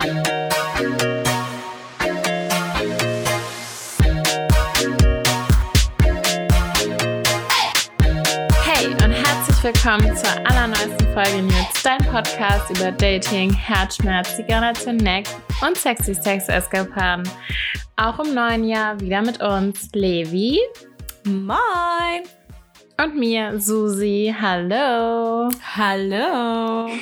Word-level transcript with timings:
Hey 0.00 0.10
und 9.02 9.10
herzlich 9.10 9.64
willkommen 9.64 10.16
zur 10.16 10.30
allerneuesten 10.46 11.12
Folge 11.12 11.42
Nudes, 11.42 11.82
dein 11.82 11.98
Podcast 12.06 12.70
über 12.70 12.92
Dating, 12.92 13.52
Herzschmerz, 13.52 14.36
Zigarette, 14.36 14.92
Neck 14.92 15.26
und 15.66 15.76
sexy 15.76 16.14
Sex-Eskapaden. 16.14 17.28
Auch 17.96 18.20
im 18.20 18.34
neuen 18.34 18.62
Jahr 18.62 19.00
wieder 19.00 19.20
mit 19.22 19.42
uns 19.42 19.88
Levi 19.94 20.60
Moin! 21.24 22.22
und 23.02 23.16
mir 23.16 23.60
Susi. 23.60 24.32
Hallo. 24.40 25.48
Hallo! 25.76 26.88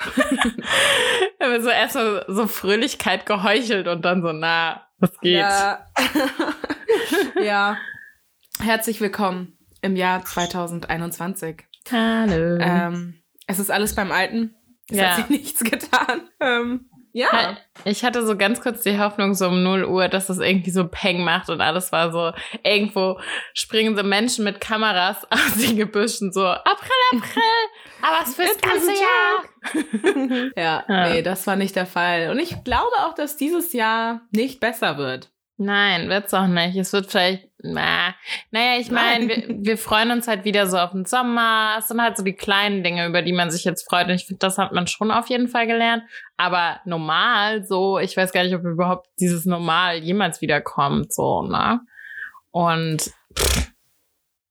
Haben 1.40 1.62
so 1.62 1.68
erstmal 1.68 2.24
so 2.28 2.46
Fröhlichkeit 2.46 3.26
geheuchelt 3.26 3.86
und 3.88 4.04
dann 4.04 4.22
so, 4.22 4.32
na, 4.32 4.86
was 4.98 5.18
geht? 5.20 5.38
Ja. 5.38 5.86
ja. 7.42 7.76
Herzlich 8.62 9.00
willkommen 9.00 9.58
im 9.82 9.96
Jahr 9.96 10.24
2021. 10.24 11.64
Hallo. 11.90 12.58
Ähm, 12.60 13.22
es 13.46 13.58
ist 13.58 13.70
alles 13.70 13.94
beim 13.94 14.12
Alten. 14.12 14.54
Es 14.88 14.96
Ja. 14.96 15.08
hat 15.08 15.16
sich 15.16 15.28
nichts 15.28 15.64
getan. 15.64 16.28
Ähm, 16.40 16.89
ja. 17.12 17.56
Ich 17.84 18.04
hatte 18.04 18.26
so 18.26 18.36
ganz 18.36 18.60
kurz 18.60 18.82
die 18.82 18.98
Hoffnung, 18.98 19.34
so 19.34 19.48
um 19.48 19.62
0 19.62 19.84
Uhr, 19.84 20.08
dass 20.08 20.26
das 20.26 20.38
irgendwie 20.38 20.70
so 20.70 20.86
Peng 20.86 21.24
macht 21.24 21.48
und 21.48 21.60
alles 21.60 21.92
war 21.92 22.12
so, 22.12 22.32
irgendwo 22.62 23.20
springen 23.54 23.96
so 23.96 24.02
Menschen 24.02 24.44
mit 24.44 24.60
Kameras 24.60 25.18
aus 25.30 25.54
den 25.60 25.76
Gebüschen 25.76 26.32
so, 26.32 26.46
April, 26.46 26.90
April, 27.12 27.42
aber 28.02 28.20
was 28.20 28.34
fürs 28.34 28.60
ganze 28.60 28.92
Jahr. 28.92 30.50
ja. 30.56 30.84
Ja. 30.88 31.08
Nee, 31.08 31.22
das 31.22 31.46
war 31.46 31.56
nicht 31.56 31.76
der 31.76 31.86
Fall. 31.86 32.30
Und 32.30 32.38
ich 32.38 32.64
glaube 32.64 32.96
auch, 33.00 33.14
dass 33.14 33.36
dieses 33.36 33.72
Jahr 33.72 34.22
nicht 34.30 34.60
besser 34.60 34.98
wird. 34.98 35.30
Nein, 35.62 36.08
wird's 36.08 36.32
auch 36.32 36.46
nicht. 36.46 36.74
Es 36.76 36.94
wird 36.94 37.10
vielleicht, 37.10 37.46
na, 37.58 38.14
naja, 38.50 38.80
ich 38.80 38.90
meine, 38.90 39.28
wir, 39.28 39.44
wir 39.48 39.76
freuen 39.76 40.10
uns 40.10 40.26
halt 40.26 40.46
wieder 40.46 40.66
so 40.66 40.78
auf 40.78 40.92
den 40.92 41.04
Sommer. 41.04 41.74
Es 41.78 41.88
sind 41.88 42.00
halt 42.00 42.16
so 42.16 42.24
die 42.24 42.32
kleinen 42.32 42.82
Dinge, 42.82 43.06
über 43.06 43.20
die 43.20 43.34
man 43.34 43.50
sich 43.50 43.64
jetzt 43.64 43.86
freut. 43.86 44.06
Und 44.06 44.14
ich 44.14 44.24
finde, 44.24 44.38
das 44.38 44.56
hat 44.56 44.72
man 44.72 44.86
schon 44.86 45.10
auf 45.10 45.28
jeden 45.28 45.48
Fall 45.48 45.66
gelernt. 45.66 46.02
Aber 46.38 46.80
normal, 46.86 47.62
so, 47.62 47.98
ich 47.98 48.16
weiß 48.16 48.32
gar 48.32 48.42
nicht, 48.42 48.54
ob 48.54 48.64
überhaupt 48.64 49.10
dieses 49.20 49.44
Normal 49.44 49.98
jemals 49.98 50.40
wiederkommt, 50.40 51.12
so, 51.12 51.42
ne? 51.42 51.80
Und, 52.52 53.12
pff, 53.38 53.70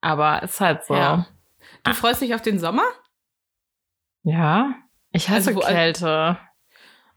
aber 0.02 0.44
ist 0.44 0.62
halt 0.62 0.86
so. 0.86 0.94
Ja. 0.94 1.26
Ah. 1.86 1.90
Du 1.90 1.94
freust 1.96 2.22
dich 2.22 2.36
auf 2.36 2.44
den 2.44 2.60
Sommer? 2.60 2.86
Ja. 4.22 4.76
Ich 5.12 5.28
hasse 5.28 5.56
Also 5.56 5.62
Kälte. 5.62 6.38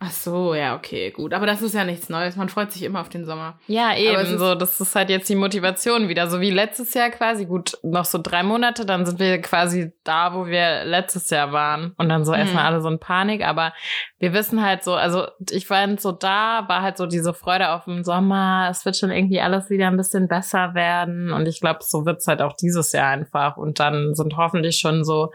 Ach 0.04 0.10
so, 0.10 0.52
ja, 0.52 0.74
okay, 0.74 1.12
gut. 1.12 1.32
Aber 1.32 1.46
das 1.46 1.62
ist 1.62 1.76
ja 1.76 1.84
nichts 1.84 2.08
Neues. 2.08 2.34
Man 2.34 2.48
freut 2.48 2.72
sich 2.72 2.82
immer 2.82 3.00
auf 3.00 3.08
den 3.08 3.24
Sommer. 3.24 3.60
Ja, 3.68 3.92
es 3.92 4.00
eben 4.00 4.36
so. 4.36 4.56
Das 4.56 4.80
ist 4.80 4.96
halt 4.96 5.10
jetzt 5.10 5.28
die 5.28 5.36
Motivation 5.36 6.08
wieder. 6.08 6.26
So 6.26 6.40
wie 6.40 6.50
letztes 6.50 6.92
Jahr 6.94 7.10
quasi. 7.10 7.46
Gut, 7.46 7.78
noch 7.84 8.04
so 8.04 8.18
drei 8.20 8.42
Monate, 8.42 8.84
dann 8.84 9.06
sind 9.06 9.20
wir 9.20 9.40
quasi 9.40 9.92
da, 10.02 10.34
wo 10.34 10.46
wir 10.46 10.84
letztes 10.84 11.30
Jahr 11.30 11.52
waren. 11.52 11.94
Und 11.98 12.08
dann 12.08 12.24
so 12.24 12.32
Mhm. 12.32 12.38
erstmal 12.38 12.64
alle 12.64 12.80
so 12.80 12.88
in 12.88 12.98
Panik. 12.98 13.46
Aber 13.46 13.72
wir 14.18 14.32
wissen 14.32 14.60
halt 14.64 14.82
so, 14.82 14.94
also 14.94 15.28
ich 15.50 15.70
war 15.70 15.86
so 15.98 16.10
da, 16.10 16.64
war 16.66 16.82
halt 16.82 16.96
so 16.96 17.06
diese 17.06 17.32
Freude 17.32 17.70
auf 17.70 17.84
den 17.84 18.02
Sommer. 18.02 18.66
Es 18.72 18.84
wird 18.84 18.96
schon 18.96 19.12
irgendwie 19.12 19.40
alles 19.40 19.70
wieder 19.70 19.86
ein 19.86 19.96
bisschen 19.96 20.26
besser 20.26 20.74
werden. 20.74 21.32
Und 21.32 21.46
ich 21.46 21.60
glaube, 21.60 21.78
so 21.82 22.04
wird's 22.04 22.26
halt 22.26 22.42
auch 22.42 22.56
dieses 22.56 22.90
Jahr 22.90 23.10
einfach. 23.10 23.56
Und 23.56 23.78
dann 23.78 24.16
sind 24.16 24.36
hoffentlich 24.36 24.78
schon 24.78 25.04
so 25.04 25.30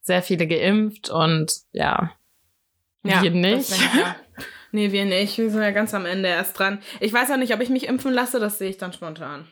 sehr 0.00 0.22
viele 0.22 0.46
geimpft 0.46 1.10
und 1.10 1.52
ja. 1.72 2.10
Wir 3.02 3.14
das 3.14 3.70
nicht. 3.70 3.72
Nee, 4.74 4.90
wir 4.90 5.04
nicht. 5.04 5.36
Wir 5.36 5.50
sind 5.50 5.60
ja 5.60 5.70
ganz 5.70 5.92
am 5.92 6.06
Ende 6.06 6.30
erst 6.30 6.58
dran. 6.58 6.80
Ich 6.98 7.12
weiß 7.12 7.30
auch 7.30 7.36
nicht, 7.36 7.52
ob 7.52 7.60
ich 7.60 7.68
mich 7.68 7.86
impfen 7.88 8.10
lasse, 8.10 8.40
das 8.40 8.56
sehe 8.56 8.70
ich 8.70 8.78
dann 8.78 8.94
spontan. 8.94 9.46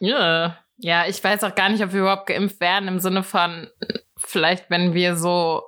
Ja. 0.00 0.58
Ja, 0.78 1.06
ich 1.06 1.22
weiß 1.22 1.44
auch 1.44 1.54
gar 1.54 1.68
nicht, 1.68 1.84
ob 1.84 1.92
wir 1.92 2.00
überhaupt 2.00 2.26
geimpft 2.26 2.60
werden, 2.60 2.88
im 2.88 2.98
Sinne 2.98 3.22
von, 3.22 3.68
vielleicht, 4.18 4.68
wenn 4.68 4.92
wir 4.92 5.14
so, 5.16 5.62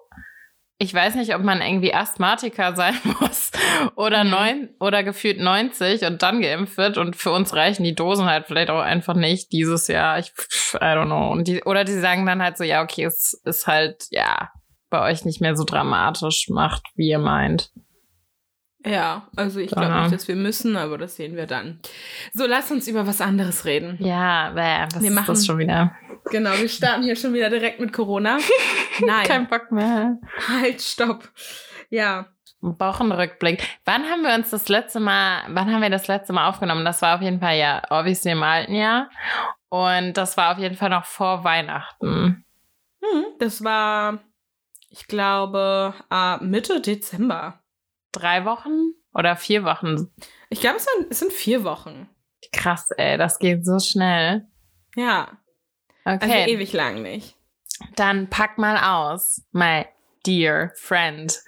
ich 0.78 0.92
weiß 0.92 1.14
nicht, 1.14 1.32
ob 1.34 1.42
man 1.42 1.62
irgendwie 1.62 1.94
Asthmatiker 1.94 2.74
sein 2.76 2.94
muss 3.20 3.52
oder 3.94 4.24
Mhm. 4.24 4.30
neun 4.30 4.68
oder 4.80 5.04
gefühlt 5.04 5.38
90 5.38 6.02
und 6.04 6.20
dann 6.24 6.40
geimpft 6.42 6.76
wird 6.76 6.98
und 6.98 7.14
für 7.14 7.30
uns 7.30 7.54
reichen 7.54 7.84
die 7.84 7.94
Dosen 7.94 8.26
halt 8.26 8.46
vielleicht 8.48 8.70
auch 8.70 8.80
einfach 8.82 9.14
nicht 9.14 9.52
dieses 9.52 9.86
Jahr. 9.86 10.18
Ich, 10.18 10.32
I 10.74 10.78
don't 10.78 11.06
know. 11.06 11.30
Und 11.30 11.46
die, 11.46 11.62
oder 11.62 11.84
die 11.84 11.92
sagen 11.92 12.26
dann 12.26 12.42
halt 12.42 12.58
so, 12.58 12.64
ja, 12.64 12.82
okay, 12.82 13.04
es 13.04 13.32
ist 13.44 13.68
halt, 13.68 14.06
ja, 14.10 14.50
bei 14.90 15.10
euch 15.10 15.24
nicht 15.24 15.40
mehr 15.40 15.56
so 15.56 15.64
dramatisch 15.64 16.48
macht, 16.48 16.82
wie 16.94 17.08
ihr 17.08 17.18
meint. 17.18 17.70
Ja, 18.86 19.26
also 19.36 19.58
ich 19.60 19.70
glaube 19.70 20.00
nicht, 20.02 20.12
dass 20.14 20.28
wir 20.28 20.36
müssen, 20.36 20.76
aber 20.76 20.98
das 20.98 21.16
sehen 21.16 21.34
wir 21.36 21.46
dann. 21.46 21.80
So, 22.32 22.46
lass 22.46 22.70
uns 22.70 22.86
über 22.86 23.06
was 23.06 23.20
anderes 23.20 23.64
reden. 23.64 23.96
Ja, 24.00 24.52
was 24.92 25.02
Wir 25.02 25.10
machen- 25.10 25.26
das 25.26 25.44
schon 25.44 25.58
wieder? 25.58 25.94
Genau, 26.30 26.50
wir 26.58 26.68
starten 26.68 27.02
hier 27.02 27.16
schon 27.16 27.34
wieder 27.34 27.50
direkt 27.50 27.80
mit 27.80 27.92
Corona. 27.92 28.38
Nein, 29.04 29.26
Kein 29.26 29.48
Bock 29.48 29.72
mehr. 29.72 30.18
halt, 30.48 30.80
stopp. 30.80 31.28
Ja, 31.90 32.26
Wochenrückblick. 32.60 33.62
Wann 33.84 34.04
haben 34.04 34.22
wir 34.22 34.34
uns 34.34 34.50
das 34.50 34.68
letzte 34.68 35.00
Mal, 35.00 35.42
wann 35.48 35.72
haben 35.72 35.80
wir 35.82 35.90
das 35.90 36.08
letzte 36.08 36.32
Mal 36.32 36.48
aufgenommen? 36.48 36.84
Das 36.84 37.02
war 37.02 37.14
auf 37.16 37.22
jeden 37.22 37.40
Fall 37.40 37.56
ja 37.56 37.82
obviously 37.90 38.32
im 38.32 38.42
alten 38.42 38.74
Jahr. 38.74 39.10
Und 39.68 40.14
das 40.14 40.36
war 40.36 40.52
auf 40.52 40.58
jeden 40.58 40.74
Fall 40.76 40.90
noch 40.90 41.04
vor 41.04 41.44
Weihnachten. 41.44 42.44
hm, 43.00 43.24
das 43.38 43.62
war, 43.62 44.18
ich 44.90 45.06
glaube, 45.06 45.94
äh, 46.10 46.38
Mitte 46.44 46.80
Dezember. 46.80 47.60
Drei 48.12 48.44
Wochen 48.44 48.92
oder 49.14 49.36
vier 49.36 49.64
Wochen? 49.64 50.10
Ich 50.50 50.60
glaube, 50.60 50.76
es, 50.78 50.86
es 51.10 51.18
sind 51.20 51.32
vier 51.32 51.62
Wochen. 51.64 52.08
Krass, 52.52 52.90
ey, 52.96 53.18
das 53.18 53.38
geht 53.38 53.64
so 53.66 53.78
schnell. 53.78 54.46
Ja, 54.96 55.38
also 56.04 56.24
Okay, 56.26 56.50
ewig 56.50 56.72
lang 56.72 57.02
nicht. 57.02 57.36
dann 57.96 58.28
pack 58.30 58.56
mal 58.58 58.78
aus, 59.12 59.42
my 59.52 59.84
dear 60.26 60.72
friend. 60.76 61.38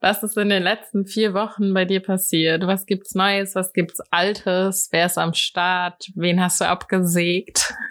Was 0.00 0.22
ist 0.22 0.36
in 0.36 0.50
den 0.50 0.62
letzten 0.62 1.06
vier 1.06 1.32
Wochen 1.34 1.72
bei 1.72 1.84
dir 1.84 2.00
passiert? 2.00 2.66
Was 2.66 2.84
gibt's 2.86 3.14
Neues? 3.14 3.54
Was 3.54 3.72
gibt's 3.72 4.00
Altes? 4.10 4.88
Wer 4.92 5.06
ist 5.06 5.18
am 5.18 5.34
Start? 5.34 6.10
Wen 6.14 6.40
hast 6.42 6.60
du 6.60 6.66
abgesägt? 6.68 7.72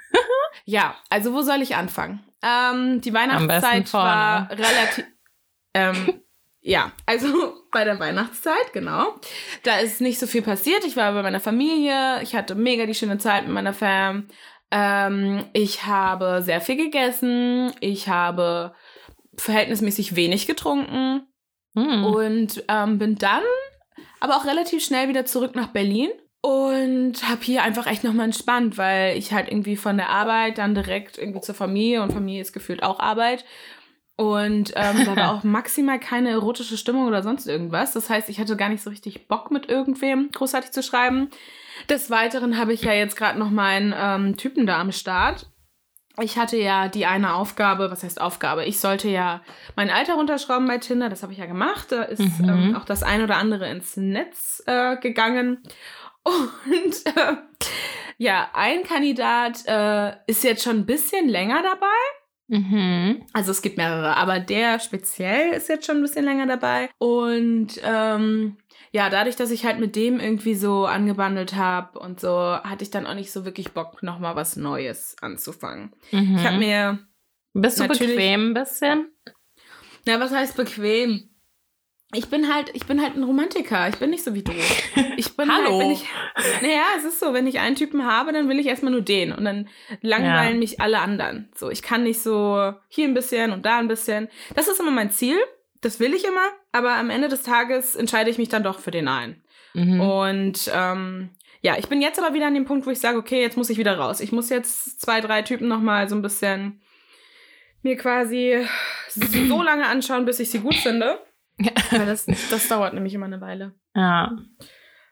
Ja, 0.66 0.96
also 1.10 1.34
wo 1.34 1.42
soll 1.42 1.64
ich 1.64 1.76
anfangen? 1.76 2.24
Ähm, 2.42 3.02
die 3.02 3.14
Weihnachtszeit 3.14 3.94
war 3.94 4.50
relativ. 4.50 5.06
Ähm, 5.74 6.22
ja, 6.62 6.92
also 7.06 7.28
bei 7.72 7.84
der 7.84 8.00
Weihnachtszeit, 8.00 8.74
genau. 8.74 9.16
Da 9.64 9.80
ist 9.80 10.02
nicht 10.02 10.20
so 10.20 10.28
viel 10.28 10.42
passiert. 10.42 10.86
Ich 10.86 10.96
war 10.96 11.12
bei 11.14 11.24
meiner 11.24 11.40
Familie. 11.40 12.22
Ich 12.22 12.36
hatte 12.36 12.56
mega 12.56 12.86
die 12.86 12.96
schöne 12.96 13.18
Zeit 13.18 13.44
mit 13.44 13.54
meiner 13.54 13.74
Fam. 13.74 14.28
Ähm, 14.72 15.46
ich 15.54 15.86
habe 15.86 16.42
sehr 16.42 16.62
viel 16.62 16.78
gegessen. 16.78 17.74
Ich 17.80 18.08
habe 18.08 18.74
verhältnismäßig 19.38 20.16
wenig 20.16 20.48
getrunken. 20.48 21.28
Hm. 21.76 22.04
Und 22.04 22.64
ähm, 22.68 22.98
bin 22.98 23.16
dann 23.16 23.44
aber 24.20 24.38
auch 24.38 24.46
relativ 24.46 24.84
schnell 24.84 25.08
wieder 25.08 25.26
zurück 25.26 25.56
nach 25.56 25.68
Berlin 25.68 26.10
und 26.42 27.14
habe 27.30 27.42
hier 27.42 27.64
einfach 27.64 27.88
echt 27.88 28.04
nochmal 28.04 28.26
entspannt, 28.26 28.78
weil 28.78 29.18
ich 29.18 29.34
halt 29.34 29.50
irgendwie 29.50 29.76
von 29.76 29.98
der 29.98 30.10
Arbeit 30.10 30.58
dann 30.58 30.74
direkt 30.74 31.18
irgendwie 31.18 31.42
zur 31.42 31.56
Familie 31.56 32.02
und 32.02 32.14
Familie 32.14 32.42
ist 32.42 32.54
gefühlt 32.54 32.82
auch 32.84 33.00
Arbeit. 33.00 33.44
Und 34.16 34.74
ähm, 34.76 35.06
da 35.06 35.16
war 35.16 35.34
auch 35.38 35.44
maximal 35.44 36.00
keine 36.00 36.30
erotische 36.30 36.78
Stimmung 36.78 37.08
oder 37.08 37.24
sonst 37.24 37.48
irgendwas. 37.48 37.94
Das 37.94 38.10
heißt, 38.10 38.30
ich 38.30 38.40
hatte 38.40 38.56
gar 38.58 38.70
nicht 38.70 38.84
so 38.84 38.90
richtig 38.90 39.28
Bock 39.28 39.52
mit 39.52 39.70
irgendwem 39.70 40.30
großartig 40.32 40.72
zu 40.72 40.84
schreiben. 40.84 41.30
Des 41.90 42.10
Weiteren 42.10 42.58
habe 42.58 42.74
ich 42.74 42.84
ja 42.84 42.94
jetzt 42.94 43.16
gerade 43.16 43.40
noch 43.40 43.50
meinen 43.50 43.94
ähm, 43.98 44.38
Typen 44.38 44.66
da 44.66 44.80
am 44.80 44.92
Start. 44.92 45.48
Ich 46.22 46.38
hatte 46.38 46.58
ja 46.58 46.90
die 46.90 47.06
eine 47.06 47.34
Aufgabe, 47.36 47.92
was 47.92 48.04
heißt 48.04 48.20
Aufgabe? 48.20 48.66
Ich 48.66 48.80
sollte 48.82 49.08
ja 49.08 49.42
mein 49.78 49.90
Alter 49.90 50.16
runterschrauben 50.16 50.68
bei 50.68 50.78
Tinder, 50.78 51.08
das 51.08 51.24
habe 51.24 51.32
ich 51.32 51.40
ja 51.40 51.46
gemacht. 51.46 51.94
Da 51.94 52.04
ist 52.04 52.20
Mhm. 52.42 52.50
ähm, 52.50 52.76
auch 52.76 52.84
das 52.84 53.04
ein 53.04 53.24
oder 53.24 53.38
andere 53.38 53.70
ins 53.70 53.96
Netz 53.96 54.62
äh, 54.66 54.98
gegangen. 54.98 55.64
Und 56.24 57.06
äh, 57.06 57.36
ja, 58.18 58.50
ein 58.54 58.84
Kandidat 58.84 59.64
äh, 59.66 60.14
ist 60.28 60.44
jetzt 60.44 60.64
schon 60.64 60.78
ein 60.78 60.86
bisschen 60.86 61.30
länger 61.30 61.64
dabei. 61.64 61.88
Mhm. 62.50 63.26
Also 63.32 63.52
es 63.52 63.62
gibt 63.62 63.78
mehrere, 63.78 64.18
aber 64.18 64.40
der 64.40 64.80
speziell 64.80 65.54
ist 65.54 65.70
jetzt 65.70 65.86
schon 65.86 65.98
ein 65.98 66.02
bisschen 66.02 66.26
länger 66.26 66.48
dabei. 66.48 66.90
Und 66.98 67.80
ähm, 67.84 68.58
ja, 68.92 69.10
dadurch, 69.10 69.36
dass 69.36 69.52
ich 69.52 69.66
halt 69.66 69.80
mit 69.80 69.96
dem 69.96 70.20
irgendwie 70.20 70.56
so 70.56 70.86
angebandelt 70.86 71.56
habe 71.56 72.00
und 72.00 72.20
so, 72.20 72.30
hatte 72.30 72.84
ich 72.84 72.90
dann 72.90 73.06
auch 73.06 73.14
nicht 73.14 73.32
so 73.32 73.46
wirklich 73.46 73.72
Bock, 73.72 74.02
nochmal 74.02 74.36
was 74.36 74.56
Neues 74.56 75.16
anzufangen. 75.22 75.94
Mhm. 76.12 76.38
Ich 76.38 76.44
habe 76.44 76.58
mir, 76.58 77.00
Bist 77.54 77.80
du 77.80 77.88
bequem 77.88 78.50
ein 78.50 78.54
bisschen? 78.56 79.12
na, 80.06 80.20
was 80.20 80.32
heißt 80.32 80.58
bequem? 80.58 81.30
Ich 82.12 82.28
bin 82.30 82.52
halt, 82.54 82.72
ich 82.74 82.88
bin 82.88 83.02
halt 83.02 83.16
ein 83.16 83.24
Romantiker. 83.24 83.88
Ich 83.90 83.98
bin 83.98 84.10
nicht 84.10 84.24
so 84.24 84.34
wie 84.34 84.42
du. 84.44 84.52
Ich 85.18 85.36
bin 85.38 85.52
Hallo. 85.54 85.70
halt, 85.72 85.80
wenn 85.80 85.92
ich, 85.92 86.06
naja, 86.62 86.84
es 86.98 87.04
ist 87.04 87.20
so, 87.20 87.34
wenn 87.34 87.46
ich 87.46 87.60
einen 87.60 87.76
Typen 87.76 88.06
habe, 88.06 88.32
dann 88.34 88.50
will 88.50 88.58
ich 88.60 88.66
erstmal 88.66 88.92
nur 88.92 89.02
den 89.02 89.32
und 89.32 89.46
dann 89.46 89.70
langweilen 90.02 90.54
Ja. 90.56 90.60
mich 90.60 90.82
alle 90.82 91.00
anderen. 91.00 91.50
So, 91.56 91.70
ich 91.70 91.82
kann 91.84 92.04
nicht 92.04 92.22
so 92.22 92.74
hier 92.88 93.08
ein 93.08 93.14
bisschen 93.14 93.52
und 93.52 93.64
da 93.66 93.78
ein 93.78 93.88
bisschen. 93.88 94.28
Das 94.56 94.68
ist 94.68 94.80
immer 94.80 94.92
mein 94.92 95.12
Ziel. 95.12 95.38
das 95.82 96.00
will 96.00 96.14
ich 96.14 96.26
immer, 96.26 96.48
aber 96.74 96.96
am 96.96 97.10
Ende 97.10 97.30
des 97.30 97.44
Tages 97.44 97.96
entscheide 97.96 98.30
ich 98.30 98.38
mich 98.38 98.50
dann 98.50 98.64
doch 98.64 98.80
für 98.80 98.92
den 98.92 99.08
einen. 99.08 99.42
Mhm. 99.74 100.02
Und 100.02 100.72
ähm, 100.74 101.30
ja, 101.62 101.78
ich 101.78 101.88
bin 101.88 102.02
jetzt 102.02 102.20
aber 102.20 102.34
wieder 102.34 102.48
an 102.48 102.54
dem 102.54 102.66
Punkt, 102.66 102.86
wo 102.86 102.90
ich 102.92 103.00
sage, 103.00 103.18
okay, 103.18 103.40
jetzt 103.42 103.56
muss 103.56 103.70
ich 103.70 103.78
wieder 103.78 103.98
raus. 103.98 104.20
Ich 104.20 104.32
muss 104.32 104.50
jetzt 104.50 105.00
zwei, 105.00 105.22
drei 105.22 105.42
Typen 105.42 105.68
nochmal 105.68 106.10
so 106.10 106.16
ein 106.16 106.22
bisschen 106.22 106.82
mir 107.82 107.96
quasi 107.98 108.66
so 109.08 109.62
lange 109.64 109.86
anschauen, 109.86 110.26
bis 110.26 110.40
ich 110.40 110.50
sie 110.50 110.60
gut 110.60 110.76
finde. 110.76 111.20
Weil 111.92 112.06
das, 112.06 112.26
das 112.50 112.68
dauert 112.68 112.94
nämlich 112.94 113.14
immer 113.14 113.26
eine 113.26 113.42
Weile. 113.42 113.74
Ja. 113.96 114.38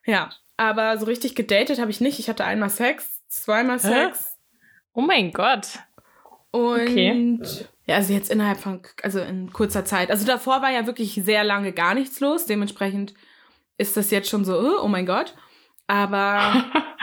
Ja, 0.05 0.29
aber 0.55 0.97
so 0.97 1.05
richtig 1.05 1.35
gedatet 1.35 1.79
habe 1.79 1.91
ich 1.91 2.01
nicht. 2.01 2.19
Ich 2.19 2.29
hatte 2.29 2.45
einmal 2.45 2.69
Sex, 2.69 3.21
zweimal 3.27 3.77
Hä? 3.79 3.87
Sex. 3.87 4.37
Oh 4.93 5.01
mein 5.01 5.31
Gott. 5.31 5.79
Und 6.51 6.81
Okay. 6.81 7.39
ja, 7.85 7.95
also 7.95 8.13
jetzt 8.13 8.31
innerhalb 8.31 8.57
von, 8.59 8.81
also 9.03 9.19
in 9.19 9.51
kurzer 9.51 9.85
Zeit. 9.85 10.09
Also 10.09 10.25
davor 10.25 10.61
war 10.61 10.71
ja 10.71 10.87
wirklich 10.87 11.13
sehr 11.23 11.43
lange 11.43 11.73
gar 11.73 11.93
nichts 11.93 12.19
los. 12.19 12.45
Dementsprechend 12.45 13.13
ist 13.77 13.97
das 13.97 14.09
jetzt 14.11 14.29
schon 14.29 14.45
so, 14.45 14.81
oh 14.81 14.87
mein 14.87 15.05
Gott. 15.05 15.35
Aber 15.87 16.63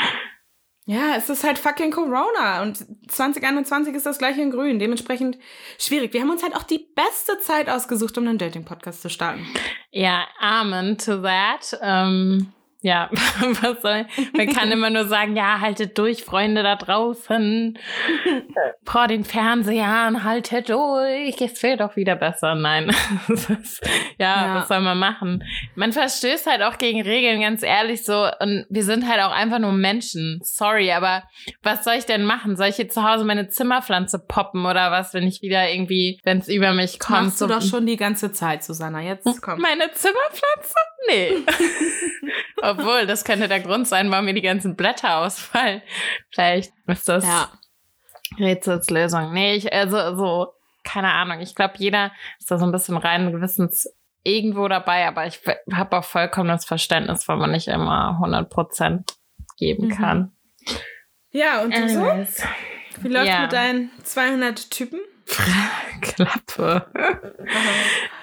ja, 0.87 1.17
es 1.17 1.31
ist 1.31 1.45
halt 1.45 1.59
fucking 1.59 1.91
Corona 1.91 2.63
und 2.63 2.77
2021 3.11 3.95
ist 3.95 4.07
das 4.07 4.19
gleiche 4.19 4.43
in 4.43 4.51
Grün. 4.51 4.79
Dementsprechend 4.79 5.39
schwierig. 5.79 6.13
Wir 6.13 6.21
haben 6.21 6.31
uns 6.31 6.43
halt 6.43 6.55
auch 6.55 6.63
die 6.63 6.87
beste 6.95 7.39
Zeit 7.41 7.69
ausgesucht, 7.71 8.19
um 8.19 8.29
einen 8.29 8.39
Dating-Podcast 8.39 9.03
zu 9.03 9.09
starten. 9.09 9.47
Ja, 9.91 10.27
Amen 10.41 10.99
to 10.99 11.23
that. 11.23 11.79
Ähm, 11.81 12.53
ja, 12.85 13.09
was 13.63 13.81
soll 13.83 14.07
Man 14.37 14.49
kann 14.49 14.71
immer 14.71 14.91
nur 14.91 15.07
sagen, 15.07 15.35
ja, 15.37 15.59
haltet 15.61 15.97
durch, 15.97 16.23
Freunde 16.23 16.63
da 16.63 16.77
draußen. 16.77 17.79
Vor 18.85 19.09
den 19.09 19.25
Fernsehern, 19.25 20.23
haltet 20.23 20.69
durch. 20.69 21.41
Es 21.41 21.63
wird 21.63 21.81
doch 21.81 21.97
wieder 21.97 22.15
besser. 22.15 22.55
Nein. 22.55 22.95
Das 23.29 23.49
ist- 23.51 23.81
ja, 24.19 24.47
Ja. 24.47 24.55
was 24.57 24.69
soll 24.69 24.81
man 24.81 24.99
machen? 24.99 25.43
Man 25.75 25.93
verstößt 25.93 26.47
halt 26.47 26.63
auch 26.63 26.77
gegen 26.79 27.01
Regeln, 27.03 27.41
ganz 27.41 27.63
ehrlich 27.63 28.05
so. 28.05 28.29
Und 28.41 28.67
wir 28.69 28.85
sind 28.85 29.09
halt 29.09 29.23
auch 29.23 29.33
einfach 29.33 29.59
nur 29.59 29.73
Menschen. 29.73 30.41
Sorry, 30.43 30.93
aber 30.93 31.23
was 31.63 31.85
soll 31.85 31.95
ich 31.95 32.05
denn 32.05 32.25
machen? 32.27 32.57
Soll 32.57 32.69
ich 32.69 32.77
hier 32.77 32.89
zu 32.91 33.03
Hause 33.03 33.25
meine 33.25 33.49
Zimmerpflanze 33.49 34.19
poppen 34.19 34.67
oder 34.67 34.91
was, 34.91 35.15
wenn 35.15 35.25
ich 35.25 35.41
wieder 35.43 35.71
irgendwie, 35.71 36.21
wenn 36.25 36.39
es 36.39 36.49
über 36.49 36.75
mich 36.75 36.99
kommt? 37.01 37.25
Machst 37.25 37.41
du 37.41 37.47
doch 37.47 37.63
schon 37.63 37.87
die 37.87 37.97
ganze 37.97 38.31
Zeit, 38.33 38.63
Susanna. 38.63 39.01
Jetzt 39.01 39.25
komm. 39.43 39.61
Meine 39.61 39.91
Zimmerpflanze? 39.93 40.75
Nee. 41.09 41.37
Obwohl, 42.62 43.06
das 43.06 43.25
könnte 43.25 43.49
der 43.49 43.61
Grund 43.61 43.87
sein, 43.87 44.11
warum 44.11 44.25
mir 44.25 44.35
die 44.35 44.41
ganzen 44.43 44.75
Blätter 44.77 45.19
ausfallen. 45.19 45.83
Vielleicht 46.31 46.73
ist 46.87 47.09
das 47.09 47.25
Ja. 47.25 47.51
Rätselslösung. 48.39 49.33
Nee, 49.33 49.55
ich, 49.56 49.73
also, 49.73 50.17
so, 50.17 50.53
keine 50.83 51.12
Ahnung. 51.12 51.41
Ich 51.41 51.55
glaube, 51.55 51.75
jeder 51.79 52.11
ist 52.39 52.51
da 52.51 52.59
so 52.59 52.65
ein 52.65 52.73
bisschen 52.73 52.97
rein 52.97 53.31
gewissens 53.33 53.87
irgendwo 54.23 54.67
dabei, 54.69 55.06
aber 55.06 55.27
ich 55.27 55.41
habe 55.73 55.99
auch 55.99 56.05
vollkommenes 56.05 56.65
Verständnis, 56.65 57.29
weil 57.29 57.37
man 57.37 57.51
nicht 57.51 57.69
immer 57.69 58.19
100% 58.21 59.05
geben 59.59 59.89
Mhm. 59.89 59.91
kann. 59.97 60.33
Ja, 61.31 61.62
und 61.62 61.77
du 61.77 61.89
so? 61.89 62.03
Wie 63.03 63.09
läuft 63.09 63.27
Ja. 63.27 63.43
mit 63.43 63.53
deinen 63.53 63.91
200 64.03 64.71
Typen? 64.71 65.01
Klappe. 66.00 66.87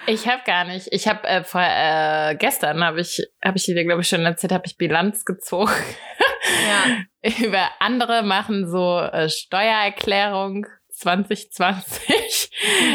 Ich 0.07 0.27
habe 0.27 0.42
gar 0.45 0.65
nicht. 0.65 0.88
Ich 0.92 1.07
habe 1.07 1.27
äh, 1.27 1.44
vor, 1.44 1.62
äh, 1.62 2.36
gestern 2.36 2.83
habe 2.83 3.01
ich 3.01 3.21
habe 3.44 3.57
ich 3.57 3.65
dir 3.65 3.83
glaube 3.83 4.01
ich 4.01 4.07
schon 4.07 4.25
erzählt, 4.25 4.51
habe 4.51 4.65
ich 4.65 4.77
Bilanz 4.77 5.25
gezogen 5.25 5.71
Ja. 6.68 7.30
über 7.45 7.69
andere 7.80 8.24
machen 8.24 8.69
so 8.69 9.00
äh, 9.00 9.30
Steuererklärung 9.30 10.65
2020. 10.89 12.50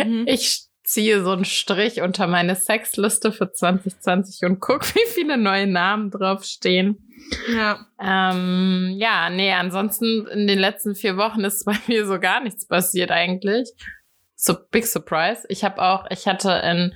Mhm. 0.05 0.25
Ich 0.27 0.67
ziehe 0.87 1.23
so 1.23 1.33
einen 1.33 1.45
Strich 1.45 2.01
unter 2.01 2.27
meine 2.27 2.55
Sexliste 2.55 3.33
für 3.33 3.53
2020 3.53 4.45
und 4.49 4.61
guck, 4.61 4.83
wie 4.95 5.11
viele 5.13 5.37
neue 5.37 5.67
Namen 5.67 6.11
draufstehen. 6.11 7.03
Ja. 7.53 7.87
Ähm, 8.01 8.95
ja, 8.97 9.31
nee, 9.31 9.53
ansonsten 9.53 10.27
in 10.29 10.47
den 10.47 10.59
letzten 10.59 10.95
vier 10.95 11.17
Wochen 11.17 11.41
ist 11.41 11.65
bei 11.65 11.77
mir 11.89 12.07
so 12.07 12.21
gar 12.21 12.41
nichts 12.41 12.67
passiert 12.67 13.11
eigentlich. 13.11 13.73
So 14.47 14.55
big 14.71 14.87
surprise. 14.87 15.45
Ich 15.49 15.65
habe 15.65 15.83
auch, 15.83 16.07
ich 16.09 16.29
hatte 16.29 16.53
in, 16.65 16.95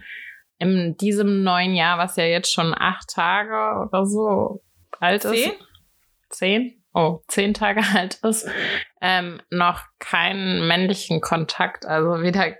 in 0.58 0.97
diesem 0.97 1.43
neuen 1.43 1.75
Jahr, 1.75 1.99
was 1.99 2.14
ja 2.14 2.25
jetzt 2.25 2.52
schon 2.52 2.73
acht 2.79 3.08
Tage 3.12 3.88
oder 3.88 4.06
so 4.06 4.62
alt 5.00 5.25
ist. 5.25 5.32
Zehn? 5.32 5.52
Zehn? 6.31 6.82
Oh, 6.94 7.19
zehn 7.26 7.52
Tage 7.52 7.82
alt 7.97 8.20
ist, 8.23 8.49
ähm, 9.00 9.43
noch 9.50 9.82
keinen 9.99 10.69
männlichen 10.69 11.20
Kontakt, 11.20 11.87
also 11.87 12.23
weder 12.23 12.55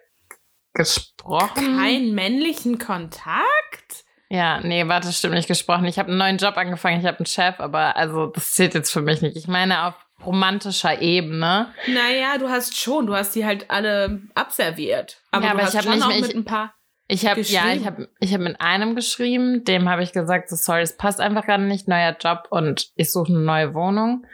gesprochen. 0.75 1.79
Keinen 1.79 2.15
männlichen 2.15 2.79
Kontakt? 2.79 4.05
Ja, 4.29 4.61
nee, 4.61 4.87
warte, 4.89 5.13
stimmt 5.13 5.35
nicht 5.35 5.49
gesprochen. 5.49 5.85
Ich 5.85 5.99
habe 6.01 6.09
einen 6.09 6.19
neuen 6.19 6.39
Job 6.39 6.57
angefangen, 6.57 7.01
ich 7.01 7.07
habe 7.07 7.19
einen 7.19 7.27
Chef, 7.27 7.61
aber 7.61 7.97
also 7.97 8.27
das 8.27 8.53
zählt 8.53 8.75
jetzt 8.75 8.93
für 8.93 9.03
mich 9.03 9.23
nicht. 9.23 9.37
Ich 9.37 9.47
meine 9.47 9.87
auf 9.87 9.95
romantischer 10.25 11.00
Ebene. 11.00 11.72
Naja, 11.87 12.38
du 12.38 12.49
hast 12.49 12.76
schon, 12.78 13.06
du 13.06 13.14
hast 13.14 13.34
die 13.34 13.44
halt 13.46 13.70
alle 13.70 14.22
abserviert. 14.34 15.20
Aber 15.31 15.44
Ja, 15.46 15.50
aber 15.52 15.62
ich 15.62 15.75
hab 15.76 15.82
schon 15.84 15.94
nicht 15.94 16.05
auch 16.05 16.08
mehr- 16.08 16.20
mit 16.20 16.31
ich- 16.31 16.37
ein 16.37 16.44
paar. 16.44 16.75
Ich 17.12 17.26
habe 17.26 17.40
ja, 17.40 17.72
ich 17.72 17.84
habe 17.87 18.08
ich 18.20 18.32
habe 18.32 18.44
mit 18.44 18.61
einem 18.61 18.94
geschrieben, 18.94 19.64
dem 19.64 19.88
habe 19.88 20.05
ich 20.05 20.12
gesagt, 20.12 20.49
so 20.49 20.55
sorry, 20.55 20.82
es 20.82 20.96
passt 20.96 21.20
einfach 21.20 21.44
gerade 21.44 21.64
nicht, 21.64 21.88
neuer 21.88 22.17
Job 22.20 22.46
und 22.50 22.87
ich 22.94 23.11
suche 23.11 23.32
eine 23.32 23.40
neue 23.40 23.75
Wohnung. 23.75 24.25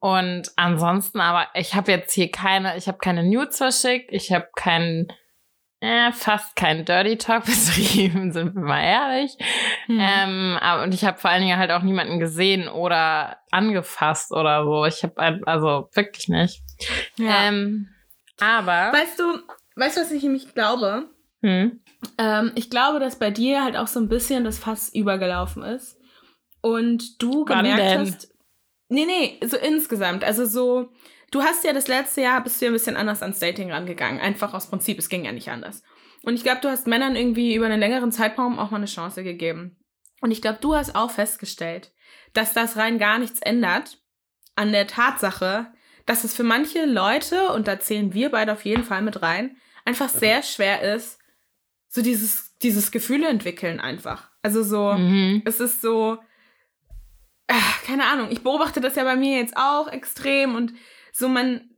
Und 0.00 0.50
ansonsten, 0.56 1.20
aber 1.20 1.48
ich 1.54 1.74
habe 1.74 1.90
jetzt 1.92 2.12
hier 2.14 2.30
keine, 2.30 2.76
ich 2.78 2.88
habe 2.88 2.96
keine 2.98 3.24
Nudes 3.24 3.58
verschickt, 3.58 4.10
ich 4.12 4.32
habe 4.32 4.48
keinen, 4.56 5.08
äh, 5.80 6.12
fast 6.12 6.56
keinen 6.56 6.84
Dirty 6.84 7.16
Talk 7.18 7.44
betrieben, 7.46 8.32
sind 8.32 8.54
wir 8.54 8.62
mal 8.62 8.82
ehrlich. 8.82 9.36
Hm. 9.86 10.00
Ähm, 10.00 10.58
aber, 10.60 10.82
und 10.82 10.92
ich 10.94 11.04
habe 11.04 11.18
vor 11.18 11.30
allen 11.30 11.42
Dingen 11.42 11.58
halt 11.58 11.70
auch 11.70 11.82
niemanden 11.82 12.18
gesehen 12.18 12.68
oder 12.68 13.38
angefasst 13.50 14.32
oder 14.32 14.64
so. 14.64 14.84
Ich 14.86 15.02
habe 15.02 15.46
also 15.46 15.88
wirklich 15.94 16.28
nicht. 16.28 16.62
ja. 17.16 17.48
Ähm, 17.48 17.88
aber 18.40 18.92
weißt 18.92 19.18
du, 19.18 19.24
weißt 19.76 19.96
du, 19.96 20.00
was 20.02 20.10
ich 20.12 20.22
nämlich 20.22 20.54
glaube? 20.54 21.08
hm, 21.42 21.80
Ähm, 22.18 22.52
ich 22.54 22.70
glaube, 22.70 23.00
dass 23.00 23.18
bei 23.18 23.30
dir 23.30 23.62
halt 23.64 23.76
auch 23.76 23.88
so 23.88 23.98
ein 24.00 24.08
bisschen 24.08 24.44
das 24.44 24.58
Fass 24.58 24.92
übergelaufen 24.94 25.62
ist. 25.62 25.96
Und 26.60 27.22
du 27.22 27.44
Wann 27.48 27.58
gemerkt 27.64 27.80
denn? 27.80 28.00
hast. 28.00 28.34
Nee, 28.88 29.06
nee, 29.06 29.38
so 29.46 29.56
insgesamt. 29.56 30.24
Also 30.24 30.44
so, 30.44 30.90
du 31.30 31.42
hast 31.42 31.64
ja 31.64 31.72
das 31.72 31.88
letzte 31.88 32.22
Jahr 32.22 32.42
bist 32.42 32.60
du 32.60 32.66
ja 32.66 32.70
ein 32.70 32.74
bisschen 32.74 32.96
anders 32.96 33.22
ans 33.22 33.38
Dating 33.38 33.72
rangegangen. 33.72 34.20
Einfach 34.20 34.54
aus 34.54 34.68
Prinzip, 34.68 34.98
es 34.98 35.08
ging 35.08 35.24
ja 35.24 35.32
nicht 35.32 35.50
anders. 35.50 35.82
Und 36.22 36.34
ich 36.34 36.42
glaube, 36.42 36.60
du 36.60 36.68
hast 36.68 36.86
Männern 36.86 37.16
irgendwie 37.16 37.54
über 37.54 37.66
einen 37.66 37.80
längeren 37.80 38.12
Zeitraum 38.12 38.58
auch 38.58 38.70
mal 38.70 38.78
eine 38.78 38.86
Chance 38.86 39.22
gegeben. 39.22 39.76
Und 40.20 40.30
ich 40.30 40.42
glaube, 40.42 40.58
du 40.60 40.74
hast 40.74 40.94
auch 40.94 41.10
festgestellt, 41.10 41.92
dass 42.32 42.52
das 42.52 42.76
rein 42.76 42.98
gar 42.98 43.18
nichts 43.18 43.40
ändert 43.40 43.98
an 44.56 44.72
der 44.72 44.86
Tatsache, 44.86 45.72
dass 46.06 46.24
es 46.24 46.34
für 46.34 46.42
manche 46.42 46.86
Leute, 46.86 47.52
und 47.52 47.68
da 47.68 47.78
zählen 47.78 48.14
wir 48.14 48.30
beide 48.30 48.52
auf 48.52 48.64
jeden 48.64 48.82
Fall 48.82 49.02
mit 49.02 49.22
rein, 49.22 49.56
einfach 49.84 50.08
sehr 50.08 50.42
schwer 50.42 50.94
ist, 50.94 51.18
so 51.88 52.02
dieses, 52.02 52.56
dieses 52.58 52.90
Gefühle 52.90 53.28
entwickeln 53.28 53.80
einfach. 53.80 54.30
Also 54.42 54.62
so, 54.62 54.92
mhm. 54.94 55.42
es 55.44 55.60
ist 55.60 55.80
so, 55.80 56.18
ach, 57.46 57.82
keine 57.84 58.06
Ahnung, 58.06 58.28
ich 58.30 58.42
beobachte 58.42 58.80
das 58.80 58.96
ja 58.96 59.04
bei 59.04 59.16
mir 59.16 59.38
jetzt 59.38 59.56
auch 59.56 59.88
extrem 59.88 60.54
und 60.54 60.72
so 61.12 61.28
man, 61.28 61.70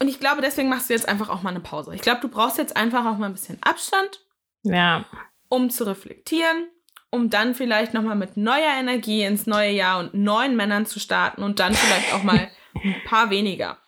und 0.00 0.08
ich 0.08 0.20
glaube, 0.20 0.42
deswegen 0.42 0.68
machst 0.68 0.88
du 0.88 0.94
jetzt 0.94 1.08
einfach 1.08 1.28
auch 1.28 1.42
mal 1.42 1.50
eine 1.50 1.60
Pause. 1.60 1.94
Ich 1.94 2.02
glaube, 2.02 2.20
du 2.20 2.28
brauchst 2.28 2.58
jetzt 2.58 2.76
einfach 2.76 3.06
auch 3.06 3.18
mal 3.18 3.26
ein 3.26 3.32
bisschen 3.32 3.58
Abstand, 3.62 4.20
ja. 4.62 5.04
um 5.48 5.70
zu 5.70 5.84
reflektieren, 5.84 6.68
um 7.10 7.30
dann 7.30 7.54
vielleicht 7.54 7.94
nochmal 7.94 8.16
mit 8.16 8.36
neuer 8.36 8.74
Energie 8.78 9.22
ins 9.22 9.46
neue 9.46 9.70
Jahr 9.70 9.98
und 10.00 10.14
neuen 10.14 10.56
Männern 10.56 10.86
zu 10.86 11.00
starten 11.00 11.42
und 11.42 11.60
dann 11.60 11.74
vielleicht 11.74 12.12
auch 12.14 12.22
mal 12.22 12.50
ein 12.74 12.96
paar 13.06 13.30
weniger. 13.30 13.78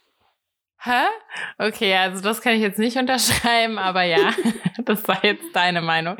Hä? 0.80 1.06
Okay, 1.58 1.92
also 1.96 2.22
das 2.22 2.40
kann 2.40 2.54
ich 2.54 2.60
jetzt 2.60 2.78
nicht 2.78 2.96
unterschreiben, 2.96 3.78
aber 3.78 4.04
ja, 4.04 4.30
das 4.84 5.06
war 5.08 5.24
jetzt 5.24 5.44
deine 5.52 5.82
Meinung. 5.82 6.16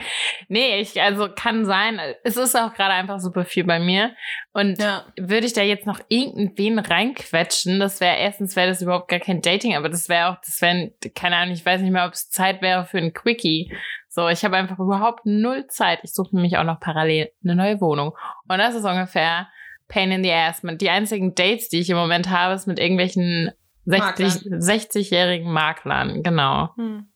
Nee, 0.49 0.81
ich, 0.81 1.01
also 1.01 1.29
kann 1.33 1.65
sein, 1.65 2.01
es 2.25 2.37
ist 2.37 2.57
auch 2.57 2.75
gerade 2.75 2.93
einfach 2.95 3.21
super 3.21 3.45
viel 3.45 3.63
bei 3.65 3.79
mir. 3.79 4.17
Und 4.53 4.81
Ja. 4.81 5.07
würde 5.17 5.47
ich 5.47 5.53
da 5.53 5.63
jetzt 5.63 5.87
noch 5.87 6.01
irgendwen 6.09 6.81
reinquetschen, 6.81 7.79
das 7.79 8.01
wäre 8.01 8.17
erstens 8.17 8.57
wäre 8.57 8.67
das 8.69 8.83
überhaupt 8.83 9.09
gar 9.09 9.21
kein 9.21 9.43
Dating, 9.43 9.77
aber 9.77 9.89
das 9.89 10.09
wäre 10.09 10.31
auch, 10.31 10.37
das 10.45 10.61
wäre, 10.61 10.91
keine 11.15 11.37
Ahnung, 11.37 11.55
ich 11.55 11.65
weiß 11.65 11.81
nicht 11.81 11.93
mehr, 11.93 12.07
ob 12.07 12.15
es 12.15 12.29
Zeit 12.29 12.61
wäre 12.61 12.85
für 12.85 12.99
ein 12.99 13.13
Quickie. 13.15 13.73
So, 14.09 14.29
ich 14.29 14.45
habe 14.45 14.57
einfach 14.57 14.81
überhaupt 14.81 15.25
null 15.25 15.69
Zeit. 15.69 16.01
Ich 16.03 16.13
suche 16.13 16.35
nämlich 16.35 16.57
auch 16.59 16.65
noch 16.65 16.81
parallel 16.81 17.31
eine 17.45 17.55
neue 17.55 17.81
Wohnung. 17.81 18.17
Und 18.49 18.59
das 18.59 18.75
ist 18.75 18.85
ungefähr 18.85 19.49
Pain 19.87 20.11
in 20.11 20.25
the 20.25 20.33
Ass. 20.33 20.63
Die 20.65 20.91
einzigen 20.91 21.37
Dates, 21.37 21.69
die 21.69 21.79
ich 21.79 21.91
im 21.91 21.97
Moment 21.97 22.29
habe, 22.29 22.55
ist 22.55 22.67
mit 22.67 22.81
irgendwelchen 22.81 23.53
60, 23.89 24.53
60-jährigen 24.53 25.51
Maklern. 25.51 26.23
Genau. 26.23 26.71
Hm. 26.77 27.11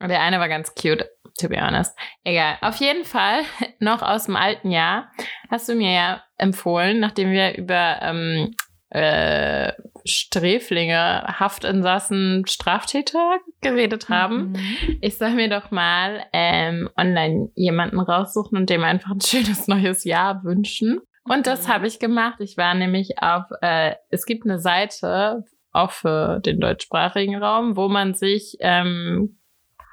Und 0.00 0.08
der 0.08 0.20
eine 0.20 0.38
war 0.38 0.48
ganz 0.48 0.74
cute, 0.74 1.08
to 1.38 1.48
be 1.48 1.60
honest. 1.60 1.96
Egal. 2.24 2.58
Auf 2.60 2.76
jeden 2.76 3.04
Fall, 3.04 3.42
noch 3.80 4.02
aus 4.02 4.26
dem 4.26 4.36
alten 4.36 4.70
Jahr, 4.70 5.10
hast 5.50 5.68
du 5.68 5.74
mir 5.74 5.92
ja 5.92 6.22
empfohlen, 6.36 7.00
nachdem 7.00 7.30
wir 7.30 7.56
über 7.56 7.98
ähm, 8.02 8.54
äh, 8.90 9.72
Sträflinge, 10.04 11.24
Haftinsassen, 11.40 12.44
Straftäter 12.46 13.38
geredet 13.60 14.08
haben. 14.08 14.52
Mhm. 14.52 14.98
Ich 15.00 15.18
soll 15.18 15.30
mir 15.30 15.48
doch 15.48 15.70
mal 15.70 16.24
ähm, 16.32 16.88
online 16.96 17.50
jemanden 17.54 17.98
raussuchen 17.98 18.56
und 18.56 18.70
dem 18.70 18.84
einfach 18.84 19.10
ein 19.10 19.20
schönes 19.22 19.66
neues 19.66 20.04
Jahr 20.04 20.44
wünschen. 20.44 21.00
Und 21.24 21.46
das 21.46 21.66
mhm. 21.66 21.72
habe 21.72 21.86
ich 21.86 21.98
gemacht. 21.98 22.36
Ich 22.40 22.56
war 22.56 22.74
nämlich 22.74 23.18
auf, 23.20 23.44
äh, 23.60 23.94
es 24.10 24.26
gibt 24.26 24.44
eine 24.44 24.60
Seite, 24.60 25.42
auch 25.76 25.92
für 25.92 26.40
den 26.40 26.60
deutschsprachigen 26.60 27.36
Raum, 27.36 27.76
wo 27.76 27.88
man 27.88 28.14
sich 28.14 28.56
ähm, 28.60 29.38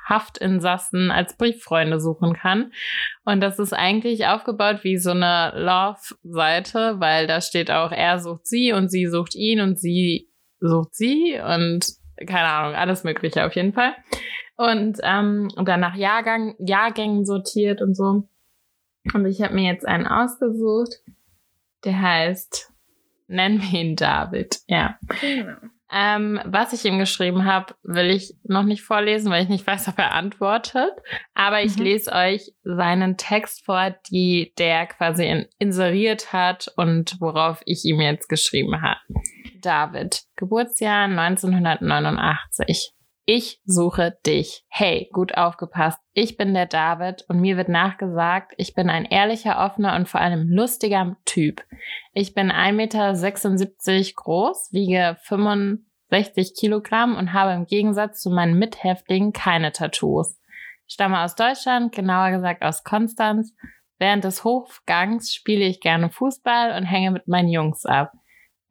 Haftinsassen 0.08 1.12
als 1.12 1.38
Brieffreunde 1.38 2.00
suchen 2.00 2.34
kann. 2.34 2.74
Und 3.24 3.42
das 3.42 3.60
ist 3.60 3.74
eigentlich 3.74 4.28
aufgebaut 4.28 4.84
wie 4.84 4.98
so 4.98 5.12
eine 5.12 5.54
Love-Seite, 5.56 7.00
weil 7.00 7.28
da 7.28 7.42
steht 7.42 7.72
auch, 7.72 7.92
er 7.92 8.20
sucht 8.20 8.46
sie 8.46 8.74
und 8.74 8.90
sie 8.90 9.08
sucht 9.08 9.36
ihn 9.36 9.62
und 9.62 9.80
sie 9.80 10.30
sucht 10.60 10.96
sie 10.96 11.40
und 11.40 11.86
keine 12.26 12.48
Ahnung, 12.48 12.76
alles 12.76 13.04
Mögliche 13.04 13.46
auf 13.46 13.56
jeden 13.56 13.74
Fall. 13.74 13.94
Und, 14.56 15.00
ähm, 15.04 15.50
und 15.56 15.68
dann 15.68 15.80
nach 15.80 15.96
Jahrgang, 15.96 16.56
Jahrgängen 16.60 17.26
sortiert 17.26 17.82
und 17.82 17.96
so. 17.96 18.28
Und 19.14 19.26
ich 19.26 19.42
habe 19.42 19.56
mir 19.56 19.72
jetzt 19.72 19.86
einen 19.86 20.08
ausgesucht, 20.08 21.02
der 21.84 22.00
heißt, 22.00 22.72
nennen 23.28 23.62
wir 23.62 23.80
ihn 23.80 23.96
David, 23.96 24.60
ja. 24.68 24.98
Genau. 25.20 25.58
Ähm, 25.96 26.40
was 26.44 26.74
ich 26.74 26.86
ihm 26.86 26.98
geschrieben 26.98 27.46
habe, 27.46 27.76
will 27.84 28.10
ich 28.10 28.34
noch 28.44 28.64
nicht 28.64 28.82
vorlesen, 28.82 29.32
weil 29.32 29.44
ich 29.44 29.50
nicht 29.50 29.68
weiß, 29.68 29.88
ob 29.90 30.00
er 30.00 30.14
antwortet. 30.14 30.92
Aber 31.36 31.62
ich 31.62 31.78
mhm. 31.78 31.84
lese 31.84 32.12
euch 32.12 32.52
seinen 32.64 33.16
Text 33.16 33.64
vor, 33.64 33.96
die 34.10 34.54
der 34.58 34.88
quasi 34.88 35.26
in, 35.26 35.46
inseriert 35.60 36.34
hat 36.34 36.72
und 36.78 37.18
worauf 37.20 37.62
ich 37.66 37.86
ihm 37.86 38.02
jetzt 38.02 38.28
geschrieben 38.28 38.82
habe. 38.82 39.00
David, 39.62 40.24
Geburtsjahr 40.36 41.06
1989. 41.06 42.94
Ich 43.26 43.62
suche 43.64 44.18
dich. 44.26 44.66
Hey, 44.68 45.10
gut 45.14 45.38
aufgepasst. 45.38 45.98
Ich 46.12 46.36
bin 46.36 46.54
der 46.54 46.66
David 46.66 47.24
und 47.30 47.40
mir 47.40 47.56
wird 47.56 47.70
nachgesagt, 47.70 48.52
ich 48.58 48.74
bin 48.74 48.90
ein 48.90 49.06
ehrlicher, 49.06 49.64
offener 49.64 49.96
und 49.96 50.10
vor 50.10 50.20
allem 50.20 50.50
lustiger 50.50 51.16
Typ. 51.24 51.64
Ich 52.12 52.34
bin 52.34 52.52
1,76 52.52 52.74
Meter 52.74 54.14
groß, 54.16 54.74
wiege 54.74 55.16
65 55.22 56.54
Kilogramm 56.54 57.16
und 57.16 57.32
habe 57.32 57.54
im 57.54 57.66
Gegensatz 57.66 58.22
zu 58.22 58.30
meinen 58.30 58.60
Mithäftlingen 58.60 59.32
keine 59.32 59.72
Tattoos. 59.72 60.38
Stamme 60.86 61.22
aus 61.22 61.36
Deutschland, 61.36 61.96
genauer 61.96 62.32
gesagt 62.32 62.62
aus 62.62 62.84
Konstanz. 62.84 63.56
Während 64.00 64.26
des 64.26 64.44
Hofgangs 64.44 65.34
spiele 65.34 65.64
ich 65.64 65.80
gerne 65.80 66.10
Fußball 66.10 66.76
und 66.78 66.84
hänge 66.84 67.12
mit 67.12 67.30
meinen 67.30 67.48
Jungs 67.48 67.86
ab 67.86 68.12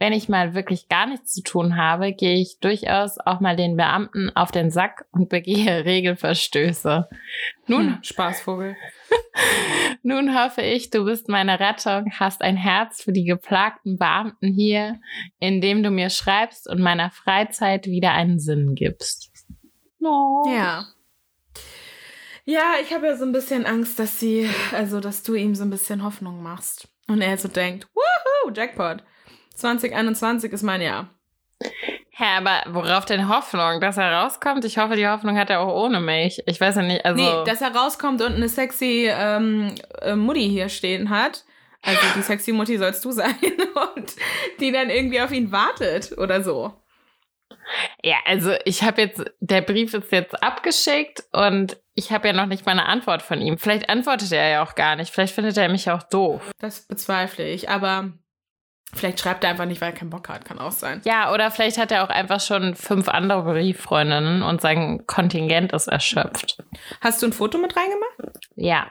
wenn 0.03 0.13
ich 0.13 0.29
mal 0.29 0.53
wirklich 0.53 0.89
gar 0.89 1.07
nichts 1.07 1.33
zu 1.33 1.45
tun 1.45 1.77
habe, 1.77 2.13
gehe 2.13 2.35
ich 2.35 2.59
durchaus 2.59 3.19
auch 3.19 3.39
mal 3.39 3.55
den 3.55 3.77
Beamten 3.77 4.35
auf 4.35 4.51
den 4.51 4.73
Sack 4.73 5.07
und 5.13 5.29
begehe 5.29 5.85
Regelverstöße. 5.85 7.09
Nun, 7.69 7.87
hm, 7.87 7.99
Spaßvogel. 8.03 8.75
Nun 10.03 10.37
hoffe 10.37 10.63
ich, 10.63 10.91
du 10.91 11.05
bist 11.05 11.29
meine 11.29 11.61
Rettung, 11.61 12.11
hast 12.19 12.43
ein 12.43 12.57
Herz 12.57 13.05
für 13.05 13.13
die 13.13 13.23
geplagten 13.23 13.97
Beamten 13.97 14.53
hier, 14.53 14.99
indem 15.39 15.85
du 15.85 15.91
mir 15.91 16.11
schreibst 16.11 16.69
und 16.69 16.81
meiner 16.81 17.13
Freizeit 17.13 17.87
wieder 17.87 18.11
einen 18.11 18.41
Sinn 18.41 18.75
gibst. 18.75 19.31
No. 20.01 20.43
Ja. 20.53 20.85
Ja, 22.45 22.73
ich 22.83 22.93
habe 22.93 23.07
ja 23.07 23.17
so 23.17 23.25
ein 23.25 23.31
bisschen 23.31 23.67
Angst, 23.67 24.01
dass 24.01 24.19
sie, 24.19 24.51
also 24.73 24.99
dass 24.99 25.23
du 25.23 25.35
ihm 25.35 25.55
so 25.55 25.63
ein 25.63 25.71
bisschen 25.71 26.03
Hoffnung 26.03 26.43
machst. 26.43 26.89
Und 27.07 27.21
er 27.21 27.39
so 27.39 27.47
denkt, 27.47 27.87
wuhu, 27.95 28.53
Jackpot. 28.53 29.05
2021 29.63 30.53
ist 30.53 30.63
mein 30.63 30.83
Jahr. 30.83 31.09
Hä, 32.11 32.25
aber 32.37 32.63
worauf 32.69 33.05
denn 33.05 33.29
Hoffnung? 33.29 33.81
Dass 33.81 33.97
er 33.97 34.13
rauskommt? 34.13 34.65
Ich 34.65 34.77
hoffe, 34.79 34.97
die 34.97 35.09
Hoffnung 35.09 35.39
hat 35.39 35.51
er 35.51 35.61
auch 35.61 35.83
ohne 35.83 36.01
mich. 36.01 36.43
Ich 36.47 36.61
weiß 36.61 36.77
ja 36.77 36.83
nicht, 36.83 37.05
also... 37.05 37.23
Nee, 37.23 37.45
dass 37.51 37.63
er 37.63 37.75
rauskommt 37.75 38.21
und 38.21 38.35
eine 38.35 38.49
sexy 38.49 39.09
ähm, 39.11 39.75
äh, 40.03 40.15
Mutti 40.15 40.49
hier 40.49 40.69
stehen 40.69 41.11
hat. 41.11 41.45
Also 41.81 42.01
die 42.15 42.23
sexy 42.23 42.53
Mutti 42.53 42.77
sollst 42.77 43.05
du 43.05 43.13
sein. 43.13 43.35
Und 43.97 44.15
die 44.61 44.71
dann 44.71 44.89
irgendwie 44.89 45.21
auf 45.21 45.33
ihn 45.33 45.51
wartet 45.51 46.17
oder 46.17 46.45
so. 46.45 46.73
Ja, 48.05 48.17
also 48.25 48.55
ich 48.65 48.83
habe 48.85 49.03
jetzt, 49.03 49.25
der 49.41 49.63
Brief 49.63 49.93
ist 49.95 50.13
jetzt 50.13 50.41
abgeschickt 50.43 51.25
und 51.33 51.77
ich 51.95 52.13
habe 52.13 52.29
ja 52.29 52.33
noch 52.33 52.47
nicht 52.47 52.67
mal 52.67 52.73
eine 52.73 52.87
Antwort 52.87 53.23
von 53.23 53.41
ihm. 53.41 53.59
Vielleicht 53.59 53.89
antwortet 53.89 54.33
er 54.33 54.49
ja 54.49 54.63
auch 54.63 54.75
gar 54.75 54.97
nicht. 54.97 55.13
Vielleicht 55.13 55.35
findet 55.35 55.57
er 55.57 55.69
mich 55.69 55.91
auch 55.91 56.03
doof. 56.03 56.51
Das 56.59 56.87
bezweifle 56.87 57.49
ich, 57.49 57.69
aber 57.69 58.13
Vielleicht 58.95 59.21
schreibt 59.21 59.43
er 59.43 59.51
einfach 59.51 59.65
nicht, 59.65 59.81
weil 59.81 59.91
er 59.91 59.95
keinen 59.95 60.11
Bock 60.11 60.29
hat, 60.29 60.45
kann 60.45 60.59
auch 60.59 60.73
sein. 60.73 61.01
Ja, 61.05 61.33
oder 61.33 61.51
vielleicht 61.51 61.79
hat 61.79 61.91
er 61.91 62.05
auch 62.05 62.11
einfach 62.11 62.41
schon 62.41 62.75
fünf 62.75 63.09
andere 63.09 63.43
Brieffreundinnen 63.43 64.43
und 64.43 64.61
sein 64.61 65.07
Kontingent 65.07 65.73
ist 65.73 65.89
erschöpft. 65.89 66.59
Hast 67.01 67.23
du 67.23 67.27
ein 67.27 67.33
Foto 67.33 67.57
mit 67.59 67.75
reingemacht? 67.75 68.47
Ja. 68.55 68.91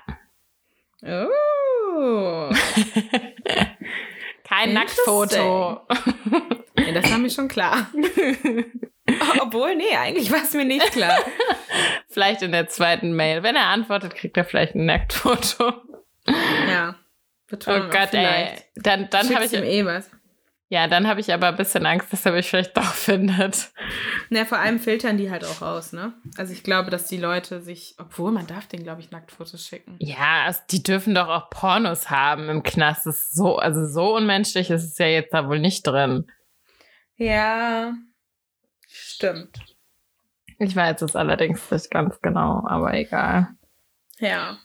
Oh. 1.04 2.50
Kein 4.44 4.74
Nacktfoto. 4.74 5.82
ja, 6.78 6.92
das 6.94 7.12
war 7.12 7.20
mir 7.20 7.30
schon 7.30 7.48
klar. 7.48 7.88
Obwohl, 9.42 9.76
nee, 9.76 9.96
eigentlich 9.96 10.32
war 10.32 10.44
es 10.44 10.54
mir 10.54 10.66
nicht 10.66 10.92
klar. 10.92 11.20
vielleicht 12.10 12.42
in 12.42 12.52
der 12.52 12.68
zweiten 12.68 13.14
Mail. 13.14 13.44
Wenn 13.44 13.56
er 13.56 13.68
antwortet, 13.68 14.16
kriegt 14.16 14.36
er 14.36 14.46
vielleicht 14.46 14.76
ein 14.76 14.86
Nacktfoto. 14.86 15.74
Ja. 16.68 16.96
Betonung 17.52 17.88
oh 17.88 17.92
Gott, 17.92 18.14
ey. 18.14 18.58
Dann, 18.76 19.10
dann 19.12 19.36
habe 19.36 19.46
ich. 19.46 19.54
Ihm 19.54 19.64
eh 19.64 19.86
was. 19.86 20.10
Ja, 20.70 20.88
dann 20.88 21.06
habe 21.06 21.20
ich 21.20 21.34
aber 21.34 21.50
ein 21.50 21.58
bisschen 21.58 21.86
Angst, 21.86 22.14
dass 22.14 22.26
er 22.26 22.32
mich 22.32 22.50
vielleicht 22.50 22.78
doch 22.78 22.94
findet. 22.94 23.72
Na, 24.30 24.46
vor 24.46 24.58
allem 24.58 24.80
filtern 24.80 25.18
die 25.18 25.30
halt 25.30 25.44
auch 25.44 25.62
aus, 25.62 25.92
ne? 25.92 26.14
Also 26.38 26.54
ich 26.54 26.64
glaube, 26.64 26.90
dass 26.90 27.08
die 27.08 27.18
Leute 27.18 27.60
sich, 27.60 27.96
obwohl 28.00 28.32
man 28.32 28.48
darf 28.48 28.68
denen, 28.68 28.84
glaube 28.84 29.02
ich, 29.02 29.12
Nacktfotos 29.12 29.68
schicken. 29.68 29.98
Ja, 30.00 30.44
also 30.46 30.62
die 30.72 30.82
dürfen 30.82 31.14
doch 31.14 31.28
auch 31.28 31.50
Pornos 31.50 32.10
haben 32.10 32.48
im 32.48 32.64
Knast. 32.64 33.06
Das 33.06 33.18
ist 33.18 33.36
so, 33.36 33.58
also 33.58 33.86
so 33.86 34.16
unmenschlich 34.16 34.70
ist 34.72 34.86
es 34.86 34.98
ja 34.98 35.08
jetzt 35.08 35.34
da 35.34 35.50
wohl 35.50 35.60
nicht 35.60 35.86
drin. 35.86 36.32
Ja, 37.18 37.94
stimmt. 38.88 39.60
Ich 40.58 40.74
weiß 40.74 41.02
es 41.02 41.18
allerdings 41.18 41.70
nicht 41.70 41.92
ganz 41.92 42.22
genau, 42.22 42.66
aber 42.66 42.94
egal. 42.94 43.50
Ja. 44.20 44.58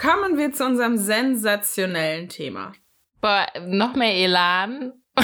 Kommen 0.00 0.38
wir 0.38 0.52
zu 0.52 0.64
unserem 0.64 0.96
sensationellen 0.96 2.28
Thema. 2.28 2.72
Boah, 3.20 3.46
noch 3.66 3.96
mehr 3.96 4.14
Elan. 4.14 4.92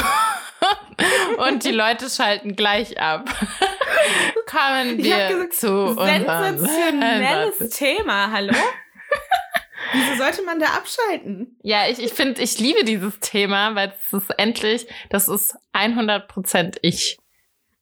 Und 1.39 1.65
die 1.65 1.71
Leute 1.71 2.11
schalten 2.11 2.57
gleich 2.57 3.01
ab. 3.01 3.29
Kommen 4.47 4.99
wir 4.99 5.29
gesagt, 5.29 5.55
zu 5.55 5.73
unserem 5.73 6.59
sensationelles 6.59 7.71
Thema. 7.71 8.33
Hallo? 8.33 8.53
Wieso 9.93 10.17
sollte 10.17 10.43
man 10.43 10.59
da 10.59 10.67
abschalten? 10.67 11.57
Ja, 11.63 11.87
ich, 11.89 12.03
ich 12.03 12.13
finde, 12.13 12.43
ich 12.43 12.59
liebe 12.59 12.85
dieses 12.85 13.21
Thema, 13.21 13.77
weil 13.77 13.95
es 13.97 14.13
ist 14.13 14.31
endlich, 14.39 14.89
das 15.11 15.29
ist 15.29 15.55
100% 15.73 16.79
ich. 16.83 17.19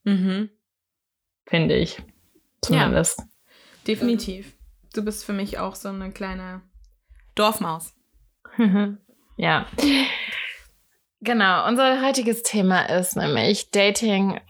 Mhm. 0.04 0.50
Finde 1.46 1.76
ich. 1.76 2.02
Zumindest. 2.60 3.18
Ja, 3.18 3.24
definitiv. 3.86 4.52
Du 4.92 5.02
bist 5.02 5.24
für 5.24 5.32
mich 5.32 5.58
auch 5.58 5.74
so 5.74 5.88
eine 5.88 6.12
kleine 6.12 6.60
Dorfmaus. 7.34 7.94
ja. 9.36 9.66
Genau, 11.20 11.68
unser 11.68 12.02
heutiges 12.02 12.42
Thema 12.42 12.82
ist 12.82 13.16
nämlich 13.16 13.70
Dating 13.70 14.40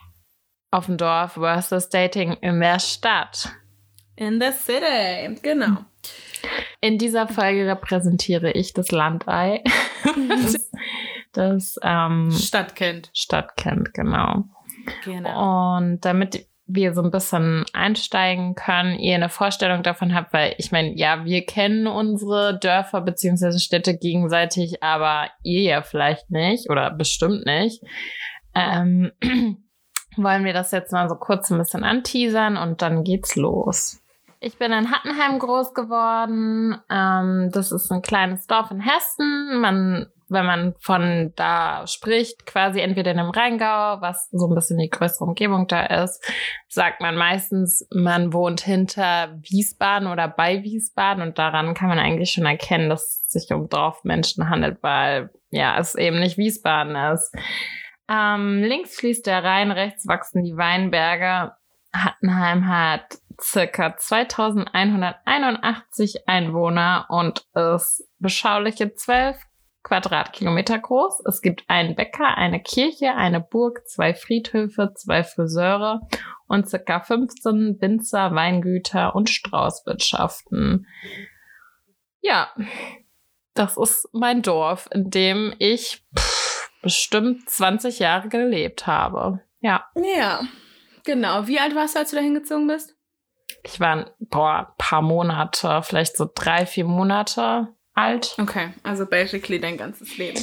auf 0.70 0.86
dem 0.86 0.96
Dorf 0.96 1.32
versus 1.32 1.88
Dating 1.88 2.32
in 2.40 2.60
der 2.60 2.78
Stadt. 2.78 3.50
In 4.16 4.40
the 4.40 4.52
city, 4.52 5.38
genau. 5.42 5.84
In 6.80 6.98
dieser 6.98 7.28
Folge 7.28 7.66
repräsentiere 7.66 8.50
ich 8.52 8.72
das 8.72 8.90
Landei. 8.90 9.62
das, 10.28 10.70
das 11.32 11.78
ähm, 11.82 12.30
Stadtkind. 12.32 13.10
Stadtkind, 13.14 13.94
genau. 13.94 14.44
Genau. 15.04 15.76
Und 15.76 16.00
damit 16.04 16.46
wir 16.66 16.94
so 16.94 17.02
ein 17.02 17.10
bisschen 17.10 17.64
einsteigen 17.72 18.54
können, 18.54 18.98
ihr 18.98 19.14
eine 19.14 19.28
Vorstellung 19.28 19.82
davon 19.82 20.14
habt, 20.14 20.32
weil 20.32 20.54
ich 20.58 20.72
meine, 20.72 20.96
ja, 20.96 21.24
wir 21.24 21.44
kennen 21.44 21.86
unsere 21.86 22.58
Dörfer 22.58 23.00
beziehungsweise 23.00 23.58
Städte 23.58 23.96
gegenseitig, 23.96 24.82
aber 24.82 25.28
ihr 25.42 25.62
ja 25.62 25.82
vielleicht 25.82 26.30
nicht 26.30 26.70
oder 26.70 26.90
bestimmt 26.90 27.44
nicht. 27.46 27.82
Ähm, 28.54 29.12
wollen 30.16 30.44
wir 30.44 30.52
das 30.52 30.70
jetzt 30.70 30.92
mal 30.92 31.08
so 31.08 31.16
kurz 31.16 31.50
ein 31.50 31.58
bisschen 31.58 31.84
anteasern 31.84 32.56
und 32.56 32.82
dann 32.82 33.02
geht's 33.02 33.36
los. 33.36 34.02
Ich 34.40 34.58
bin 34.58 34.72
in 34.72 34.90
Hattenheim 34.90 35.38
groß 35.38 35.72
geworden. 35.72 36.76
Ähm, 36.90 37.50
das 37.52 37.70
ist 37.70 37.92
ein 37.92 38.02
kleines 38.02 38.46
Dorf 38.46 38.72
in 38.72 38.80
Hessen. 38.80 39.60
Man 39.60 40.06
wenn 40.32 40.46
man 40.46 40.74
von 40.78 41.32
da 41.36 41.86
spricht, 41.86 42.46
quasi 42.46 42.80
entweder 42.80 43.12
in 43.12 43.18
dem 43.18 43.30
Rheingau, 43.30 44.00
was 44.00 44.28
so 44.30 44.48
ein 44.48 44.54
bisschen 44.54 44.78
die 44.78 44.90
größere 44.90 45.24
Umgebung 45.24 45.66
da 45.66 45.84
ist, 46.02 46.24
sagt 46.68 47.00
man 47.00 47.16
meistens, 47.16 47.86
man 47.92 48.32
wohnt 48.32 48.60
hinter 48.60 49.38
Wiesbaden 49.42 50.08
oder 50.08 50.28
bei 50.28 50.62
Wiesbaden 50.62 51.22
und 51.22 51.38
daran 51.38 51.74
kann 51.74 51.88
man 51.88 51.98
eigentlich 51.98 52.32
schon 52.32 52.46
erkennen, 52.46 52.88
dass 52.88 53.24
es 53.24 53.28
sich 53.28 53.52
um 53.52 53.68
Dorfmenschen 53.68 54.48
handelt, 54.48 54.82
weil 54.82 55.30
ja, 55.50 55.78
es 55.78 55.94
eben 55.94 56.18
nicht 56.18 56.38
Wiesbaden 56.38 56.96
ist. 56.96 57.34
Ähm, 58.08 58.62
links 58.62 58.96
fließt 58.96 59.26
der 59.26 59.44
Rhein, 59.44 59.70
rechts 59.70 60.08
wachsen 60.08 60.42
die 60.42 60.56
Weinberge. 60.56 61.52
Hattenheim 61.94 62.68
hat 62.68 63.18
circa 63.40 63.96
2181 63.96 66.26
Einwohner 66.26 67.06
und 67.08 67.46
ist 67.54 68.04
beschauliche 68.18 68.94
12 68.94 69.38
Quadratkilometer 69.82 70.78
groß. 70.78 71.22
Es 71.26 71.42
gibt 71.42 71.64
einen 71.68 71.96
Bäcker, 71.96 72.36
eine 72.36 72.62
Kirche, 72.62 73.14
eine 73.14 73.40
Burg, 73.40 73.86
zwei 73.88 74.14
Friedhöfe, 74.14 74.92
zwei 74.94 75.24
Friseure 75.24 76.00
und 76.46 76.68
circa 76.68 77.00
15 77.00 77.80
Winzer, 77.80 78.34
Weingüter 78.34 79.14
und 79.14 79.28
Straußwirtschaften. 79.28 80.86
Ja, 82.20 82.52
das 83.54 83.76
ist 83.76 84.08
mein 84.12 84.42
Dorf, 84.42 84.88
in 84.92 85.10
dem 85.10 85.54
ich 85.58 86.04
pff, 86.16 86.70
bestimmt 86.82 87.48
20 87.48 87.98
Jahre 87.98 88.28
gelebt 88.28 88.86
habe. 88.86 89.40
Ja. 89.60 89.86
Ja, 90.16 90.42
genau. 91.04 91.46
Wie 91.46 91.58
alt 91.58 91.74
warst 91.74 91.94
du, 91.94 92.00
als 92.00 92.10
du 92.10 92.16
da 92.16 92.22
hingezogen 92.22 92.68
bist? 92.68 92.96
Ich 93.64 93.80
war 93.80 93.96
ein 93.96 94.66
paar 94.78 95.02
Monate, 95.02 95.82
vielleicht 95.82 96.16
so 96.16 96.28
drei, 96.32 96.66
vier 96.66 96.84
Monate 96.84 97.68
alt. 97.94 98.34
Okay, 98.38 98.72
also 98.82 99.06
basically 99.06 99.60
dein 99.60 99.76
ganzes 99.76 100.18
Leben. 100.18 100.40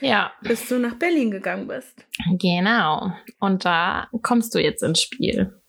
Ja. 0.00 0.32
Bis 0.42 0.68
du 0.68 0.78
nach 0.78 0.94
Berlin 0.94 1.30
gegangen 1.30 1.66
bist. 1.66 2.06
Genau. 2.38 3.12
Und 3.38 3.64
da 3.64 4.08
kommst 4.22 4.54
du 4.54 4.58
jetzt 4.58 4.82
ins 4.82 5.00
Spiel. 5.00 5.60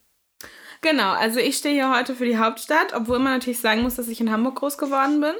Genau, 0.81 1.13
also 1.13 1.39
ich 1.39 1.55
stehe 1.57 1.73
hier 1.73 1.95
heute 1.95 2.15
für 2.15 2.25
die 2.25 2.37
Hauptstadt, 2.37 2.93
obwohl 2.93 3.19
man 3.19 3.33
natürlich 3.33 3.59
sagen 3.59 3.81
muss, 3.81 3.95
dass 3.95 4.07
ich 4.07 4.21
in 4.21 4.31
Hamburg 4.31 4.57
groß 4.57 4.77
geworden 4.77 5.21
bin. 5.21 5.33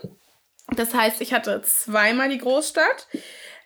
Das 0.76 0.96
heißt, 0.96 1.22
ich 1.22 1.34
hatte 1.34 1.62
zweimal 1.62 2.30
die 2.30 2.40
Großstadt. 2.40 3.08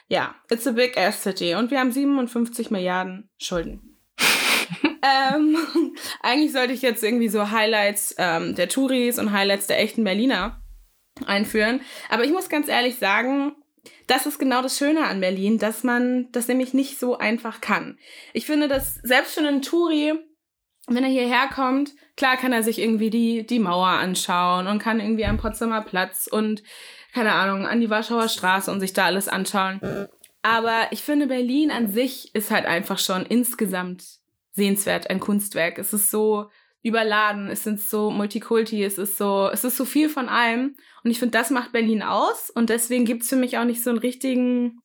Ja, 0.07 0.33
it's 0.49 0.65
a 0.65 0.71
big 0.71 0.97
ass 0.97 1.21
city. 1.21 1.53
Und 1.53 1.69
wir 1.69 1.79
haben 1.79 1.91
57 1.91 2.71
Milliarden 2.71 3.29
Schulden. 3.37 3.99
ähm, 5.03 5.55
eigentlich 6.23 6.51
sollte 6.51 6.73
ich 6.73 6.81
jetzt 6.81 7.03
irgendwie 7.03 7.29
so 7.29 7.51
Highlights 7.51 8.15
ähm, 8.17 8.55
der 8.55 8.69
Touris 8.69 9.19
und 9.19 9.33
Highlights 9.33 9.67
der 9.67 9.79
echten 9.79 10.03
Berliner 10.03 10.63
einführen. 11.27 11.81
Aber 12.09 12.23
ich 12.23 12.31
muss 12.31 12.49
ganz 12.49 12.69
ehrlich 12.69 12.95
sagen, 12.95 13.53
das 14.07 14.25
ist 14.25 14.39
genau 14.39 14.63
das 14.63 14.79
Schöne 14.79 15.05
an 15.05 15.21
Berlin, 15.21 15.59
dass 15.59 15.83
man 15.83 16.31
das 16.31 16.47
nämlich 16.47 16.73
nicht 16.73 16.99
so 16.99 17.19
einfach 17.19 17.61
kann. 17.61 17.99
Ich 18.33 18.47
finde, 18.47 18.67
dass 18.67 18.95
selbst 19.03 19.35
schon 19.35 19.45
ein 19.45 19.61
Touri, 19.61 20.13
wenn 20.87 21.03
er 21.03 21.09
hierher 21.09 21.47
kommt, 21.47 21.91
klar 22.17 22.37
kann 22.37 22.53
er 22.53 22.63
sich 22.63 22.79
irgendwie 22.79 23.09
die, 23.09 23.45
die 23.45 23.59
Mauer 23.59 23.87
anschauen 23.87 24.67
und 24.67 24.79
kann 24.79 24.99
irgendwie 24.99 25.25
am 25.25 25.37
Potsdamer 25.37 25.81
Platz 25.81 26.27
und, 26.29 26.63
keine 27.13 27.33
Ahnung, 27.33 27.65
an 27.65 27.79
die 27.79 27.89
Warschauer 27.89 28.27
Straße 28.27 28.71
und 28.71 28.79
sich 28.79 28.93
da 28.93 29.05
alles 29.05 29.27
anschauen. 29.27 29.79
Aber 30.41 30.87
ich 30.91 31.01
finde, 31.01 31.27
Berlin 31.27 31.71
an 31.71 31.89
sich 31.89 32.35
ist 32.35 32.51
halt 32.51 32.65
einfach 32.65 32.99
schon 32.99 33.25
insgesamt 33.25 34.03
sehenswert, 34.51 35.09
ein 35.09 35.21
Kunstwerk. 35.21 35.79
Es 35.79 35.93
ist 35.93 36.11
so 36.11 36.49
überladen, 36.83 37.47
es 37.47 37.63
sind 37.63 37.79
so 37.79 38.11
Multikulti, 38.11 38.83
es 38.83 38.97
ist 38.97 39.17
so, 39.17 39.49
es 39.51 39.63
ist 39.63 39.77
so 39.77 39.85
viel 39.85 40.09
von 40.09 40.27
allem. 40.27 40.75
Und 41.03 41.11
ich 41.11 41.19
finde, 41.19 41.37
das 41.37 41.49
macht 41.49 41.71
Berlin 41.71 42.03
aus. 42.03 42.49
Und 42.49 42.69
deswegen 42.69 43.05
gibt's 43.05 43.29
für 43.29 43.37
mich 43.37 43.57
auch 43.57 43.63
nicht 43.63 43.81
so 43.81 43.89
einen 43.89 43.99
richtigen, 43.99 44.81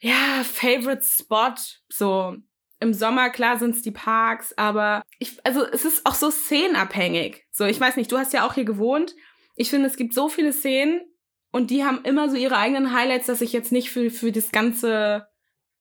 ja, 0.00 0.42
Favorite 0.42 1.02
Spot. 1.04 1.54
So, 1.88 2.36
im 2.80 2.92
Sommer, 2.94 3.30
klar 3.30 3.58
sind's 3.58 3.82
die 3.82 3.90
Parks, 3.90 4.56
aber 4.56 5.02
ich, 5.18 5.38
also 5.44 5.64
es 5.66 5.84
ist 5.84 6.06
auch 6.06 6.14
so 6.14 6.30
szenenabhängig. 6.30 7.44
So, 7.50 7.64
ich 7.64 7.80
weiß 7.80 7.96
nicht, 7.96 8.10
du 8.12 8.18
hast 8.18 8.32
ja 8.32 8.46
auch 8.46 8.54
hier 8.54 8.64
gewohnt. 8.64 9.14
Ich 9.56 9.70
finde, 9.70 9.88
es 9.88 9.96
gibt 9.96 10.14
so 10.14 10.28
viele 10.28 10.52
Szenen 10.52 11.00
und 11.50 11.70
die 11.70 11.84
haben 11.84 12.00
immer 12.04 12.28
so 12.30 12.36
ihre 12.36 12.56
eigenen 12.56 12.92
Highlights, 12.92 13.26
dass 13.26 13.40
ich 13.40 13.52
jetzt 13.52 13.72
nicht 13.72 13.90
für, 13.90 14.10
für 14.10 14.30
das 14.30 14.52
ganze, 14.52 15.26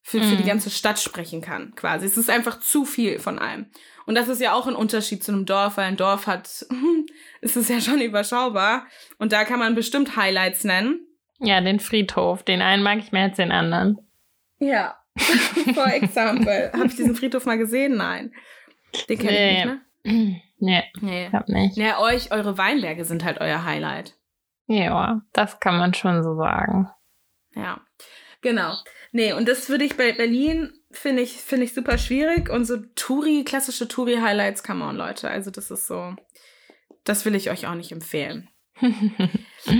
für, 0.02 0.22
für 0.24 0.36
die 0.36 0.44
Mhm. 0.44 0.48
ganze 0.48 0.70
Stadt 0.70 1.00
sprechen 1.00 1.42
kann, 1.42 1.76
quasi. 1.76 2.06
Es 2.06 2.18
ist 2.18 2.30
einfach 2.30 2.60
zu 2.60 2.86
viel 2.86 3.20
von 3.20 3.38
allem. 3.38 3.68
Und 4.06 4.16
das 4.16 4.30
ist 4.30 4.42
ja 4.42 4.54
auch 4.54 4.66
ein 4.68 4.76
Unterschied 4.76 5.24
zu 5.24 5.34
einem 5.34 5.46
Dorf, 5.46 5.78
weil 5.78 5.86
ein 5.86 5.98
Dorf 5.98 6.26
hat, 6.28 6.66
es 7.42 7.56
ist 7.58 7.70
ja 7.70 7.82
schon 7.82 8.02
überschaubar. 8.02 8.88
Und 9.20 9.34
da 9.34 9.44
kann 9.44 9.60
man 9.60 9.76
bestimmt 9.76 10.16
Highlights 10.16 10.64
nennen. 10.64 11.06
Ja, 11.40 11.62
den 11.62 11.80
Friedhof. 11.80 12.42
Den 12.42 12.62
einen 12.64 12.82
mag 12.82 12.98
ich 13.00 13.12
mehr 13.12 13.26
als 13.26 13.36
den 13.38 13.52
anderen. 13.52 14.00
Ja. 14.60 14.98
For 15.74 15.88
example. 15.94 16.72
Habe 16.74 16.88
ich 16.88 16.96
diesen 16.96 17.16
Friedhof 17.16 17.46
mal 17.46 17.58
gesehen? 17.58 17.98
Nein. 17.98 18.34
Den 19.10 19.18
kenne 19.18 19.52
ich 19.52 19.66
nicht, 19.66 19.66
ne? 19.66 20.42
nee, 20.60 20.84
Nee. 21.02 21.30
glaub 21.30 21.48
nicht. 21.50 21.78
Ja, 21.78 22.00
euch, 22.00 22.32
eure 22.32 22.58
Weinberge 22.58 23.06
sind 23.06 23.24
halt 23.26 23.40
euer 23.42 23.64
Highlight. 23.66 24.16
Ja, 24.68 25.22
das 25.34 25.60
kann 25.60 25.78
man 25.78 25.94
schon 25.94 26.24
so 26.24 26.36
sagen. 26.36 26.90
Ja. 27.56 27.82
Genau. 28.42 28.76
Nee, 29.12 29.34
und 29.34 29.48
das 29.48 29.70
würde 29.70 29.84
ich 29.86 29.98
bei 29.98 30.12
Berlin, 30.12 30.72
finde 30.92 31.22
ich, 31.22 31.34
finde 31.38 31.66
ich 31.66 31.74
super 31.74 31.98
schwierig. 31.98 32.50
Und 32.50 32.66
so 32.66 32.78
Touri, 32.96 33.44
klassische 33.46 33.88
Touri-Highlights, 33.88 34.64
come 34.64 34.84
on, 34.84 34.96
Leute. 34.96 35.30
Also, 35.30 35.52
das 35.52 35.72
ist 35.72 35.88
so, 35.88 36.16
das 37.04 37.26
will 37.26 37.36
ich 37.36 37.50
euch 37.50 37.68
auch 37.68 37.76
nicht 37.76 37.92
empfehlen. 37.92 38.50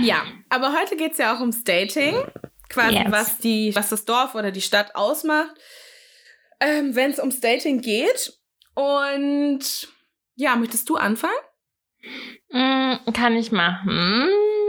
Ja, 0.02 0.22
aber 0.50 0.74
heute 0.78 0.96
geht 0.96 1.12
es 1.12 1.18
ja 1.18 1.34
auch 1.34 1.40
ums 1.40 1.64
Dating. 1.64 2.14
Quasi, 2.68 2.94
Yes. 2.96 3.10
was, 3.12 3.38
die, 3.38 3.74
was 3.74 3.88
das 3.90 4.04
Dorf 4.04 4.34
oder 4.34 4.50
die 4.50 4.60
Stadt 4.60 4.94
ausmacht, 4.94 5.54
ähm, 6.60 6.94
wenn 6.94 7.10
es 7.10 7.18
ums 7.18 7.40
Dating 7.40 7.80
geht. 7.80 8.32
Und 8.74 9.88
ja, 10.34 10.54
möchtest 10.56 10.88
du 10.88 10.96
anfangen? 10.96 11.32
Mm, 12.50 13.12
Kann 13.12 13.36
ich 13.36 13.50
machen. 13.50 14.28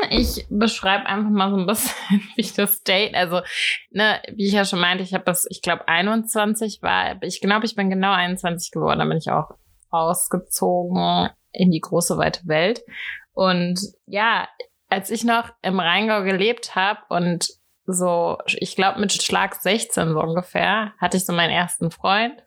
Ich 0.10 0.46
beschreibe 0.50 1.06
einfach 1.06 1.30
mal 1.30 1.52
so 1.52 1.58
ein 1.58 1.68
bisschen, 1.68 1.94
wie 2.36 2.42
ich 2.42 2.54
das 2.54 2.82
Date, 2.84 3.14
also, 3.16 3.42
ne, 3.92 4.22
wie 4.34 4.48
ich 4.48 4.54
ja 4.54 4.66
schon 4.66 4.80
meinte, 4.80 5.04
ich 5.04 5.14
habe 5.14 5.26
das, 5.26 5.46
ich 5.50 5.62
glaube, 5.62 5.88
21 5.88 6.82
war, 6.82 7.22
ich 7.22 7.42
glaube, 7.42 7.66
ich 7.66 7.76
bin 7.76 7.90
genau 7.90 8.12
21 8.14 8.72
geworden, 8.72 9.00
dann 9.00 9.10
bin 9.10 9.18
ich 9.18 9.30
auch 9.30 9.52
ausgezogen 9.90 11.30
in 11.52 11.72
die 11.72 11.80
große 11.82 12.18
weite 12.18 12.42
Welt. 12.48 12.82
Und 13.34 13.80
ja, 14.06 14.48
als 14.90 15.10
ich 15.10 15.24
noch 15.24 15.50
im 15.62 15.80
Rheingau 15.80 16.24
glebt 16.24 16.76
habe 16.76 17.00
und 17.10 17.50
so, 17.94 18.38
ich 18.46 18.76
glaube, 18.76 19.00
mit 19.00 19.12
Schlag 19.14 19.56
16 19.56 20.14
so 20.14 20.20
ungefähr, 20.20 20.94
hatte 21.00 21.18
ich 21.18 21.26
so 21.26 21.34
meinen 21.34 21.52
ersten 21.52 21.92
Freund. 21.92 22.44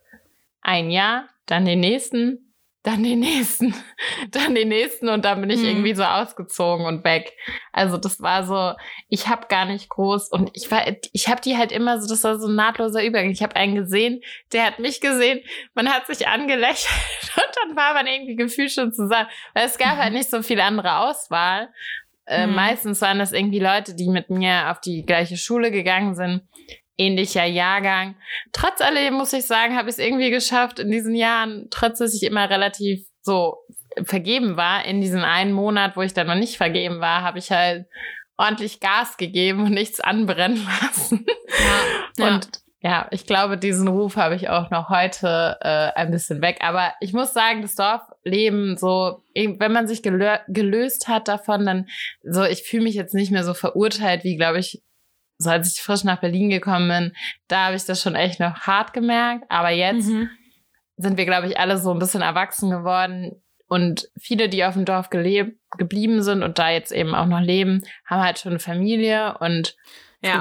Ein 0.61 0.90
Jahr, 0.90 1.28
dann 1.46 1.64
den 1.64 1.81
nächsten, 1.81 2.55
dann 2.85 3.02
den 3.05 3.20
nächsten, 3.20 3.74
dann 4.31 4.55
den 4.55 4.68
nächsten 4.68 5.09
und 5.09 5.24
dann 5.24 5.40
bin 5.40 5.50
ich 5.50 5.61
Mhm. 5.61 5.66
irgendwie 5.68 5.94
so 5.94 6.02
ausgezogen 6.05 6.85
und 6.87 7.05
weg. 7.05 7.33
Also 7.72 7.96
das 7.96 8.20
war 8.20 8.44
so, 8.44 8.72
ich 9.09 9.28
habe 9.28 9.46
gar 9.48 9.64
nicht 9.66 9.88
groß 9.88 10.31
und 10.31 10.50
ich 10.55 10.70
war, 10.70 10.83
ich 11.12 11.28
habe 11.28 11.40
die 11.40 11.57
halt 11.57 11.70
immer 11.72 12.00
so, 12.00 12.09
das 12.09 12.24
war 12.24 12.38
so 12.40 12.48
ein 12.48 12.57
nahtloser 12.57 13.05
Übergang. 13.05 13.31
Ich 13.31 13.42
habe 13.42 13.55
einen 13.57 13.74
gesehen, 13.76 14.20
der 14.52 14.66
hat 14.66 14.78
mich 14.81 15.00
gesehen, 15.00 15.40
man 15.74 15.88
hat 15.92 16.07
sich 16.09 16.26
angelächelt 16.26 16.92
und 17.37 17.57
dann 17.62 17.76
war 17.76 17.94
man 17.94 18.07
irgendwie 18.09 18.37
gefühlt 18.37 18.72
schon 18.72 18.92
zusammen, 18.92 19.28
weil 19.55 19.66
es 19.66 19.78
gab 19.78 19.96
halt 19.98 20.12
nicht 20.12 20.31
so 20.31 20.42
viel 20.42 20.61
andere 20.61 20.98
Auswahl. 20.98 21.68
Äh, 22.33 22.47
Mhm. 22.47 22.55
Meistens 22.55 23.01
waren 23.01 23.18
das 23.18 23.33
irgendwie 23.33 23.59
Leute, 23.61 23.95
die 23.95 24.09
mit 24.09 24.31
mir 24.31 24.71
auf 24.71 24.81
die 24.81 25.05
gleiche 25.05 25.37
Schule 25.37 25.71
gegangen 25.71 26.14
sind, 26.14 26.42
ähnlicher 26.97 27.45
Jahrgang. 27.45 28.16
Trotz 28.53 28.81
alledem 28.81 29.14
muss 29.14 29.33
ich 29.33 29.47
sagen, 29.47 29.77
habe 29.77 29.88
ich 29.88 29.97
es 29.97 29.99
irgendwie 29.99 30.31
geschafft 30.31 30.79
in 30.79 30.90
diesen 30.90 31.14
Jahren, 31.14 31.68
trotz 31.71 31.99
dass 31.99 32.14
ich 32.14 32.23
immer 32.23 32.49
relativ 32.49 33.07
so 33.21 33.57
vergeben 34.05 34.57
war, 34.57 34.85
in 34.85 35.01
diesen 35.01 35.23
einen 35.23 35.53
Monat, 35.53 35.97
wo 35.97 36.03
ich 36.03 36.14
dann 36.14 36.27
noch 36.27 36.35
nicht 36.35 36.57
vergeben 36.57 37.01
war, 37.01 37.23
habe 37.23 37.38
ich 37.38 37.51
halt 37.51 37.87
ordentlich 38.38 38.81
Gas 38.81 39.16
gegeben 39.18 39.64
und 39.64 39.73
nichts 39.73 40.01
anbrennen 40.01 40.66
lassen. 40.83 41.27
Ja. 42.16 42.29
Und 42.29 42.47
ja, 42.47 42.62
ich 43.12 43.27
glaube, 43.27 43.57
diesen 43.59 43.87
Ruf 43.87 44.16
habe 44.16 44.35
ich 44.35 44.49
auch 44.49 44.71
noch 44.71 44.88
heute 44.88 45.57
äh, 45.61 45.92
ein 45.95 46.11
bisschen 46.11 46.42
weg. 46.42 46.59
Aber 46.62 46.92
ich 47.01 47.12
muss 47.12 47.33
sagen, 47.33 47.62
das 47.62 47.77
Dorfleben, 47.77 48.77
so, 48.77 49.23
wenn 49.35 49.73
man 49.73 49.87
sich 49.87 50.03
gelö 50.03 50.37
gelöst 50.49 51.07
hat 51.07 51.29
davon, 51.29 51.64
dann 51.64 51.88
so, 52.23 52.42
ich 52.42 52.64
fühle 52.64 52.83
mich 52.83 52.95
jetzt 52.97 53.14
nicht 53.14 53.31
mehr 53.31 53.45
so 53.45 53.55
verurteilt, 53.55 54.25
wie, 54.25 54.37
glaube 54.37 54.59
ich, 54.59 54.83
so 55.38 55.51
als 55.51 55.73
ich 55.73 55.81
frisch 55.83 56.03
nach 56.05 56.21
Berlin 56.21 56.51
gekommen 56.51 56.88
bin, 56.88 57.12
da 57.49 57.66
habe 57.66 57.77
ich 57.77 57.85
das 57.85 58.03
schon 58.03 58.14
echt 58.16 58.40
noch 58.40 58.61
hart 58.61 58.92
gemerkt. 58.92 59.45
Aber 59.49 59.71
jetzt 59.71 60.09
Mhm. 60.09 60.29
sind 60.97 61.16
wir, 61.16 61.25
glaube 61.25 61.47
ich, 61.49 61.59
alle 61.59 61.79
so 61.79 61.92
ein 61.92 61.99
bisschen 62.01 62.23
erwachsen 62.23 62.71
geworden. 62.71 63.42
Und 63.68 64.09
viele, 64.21 64.49
die 64.49 64.64
auf 64.64 64.75
dem 64.75 64.85
Dorf 64.85 65.09
gelebt, 65.09 65.57
geblieben 65.79 66.23
sind 66.23 66.42
und 66.42 66.59
da 66.59 66.68
jetzt 66.71 66.92
eben 66.92 67.14
auch 67.14 67.27
noch 67.27 67.40
leben, 67.40 67.85
haben 68.07 68.23
halt 68.23 68.38
schon 68.38 68.53
eine 68.53 68.59
Familie 68.59 69.37
und 69.38 69.77
Ja, 70.21 70.38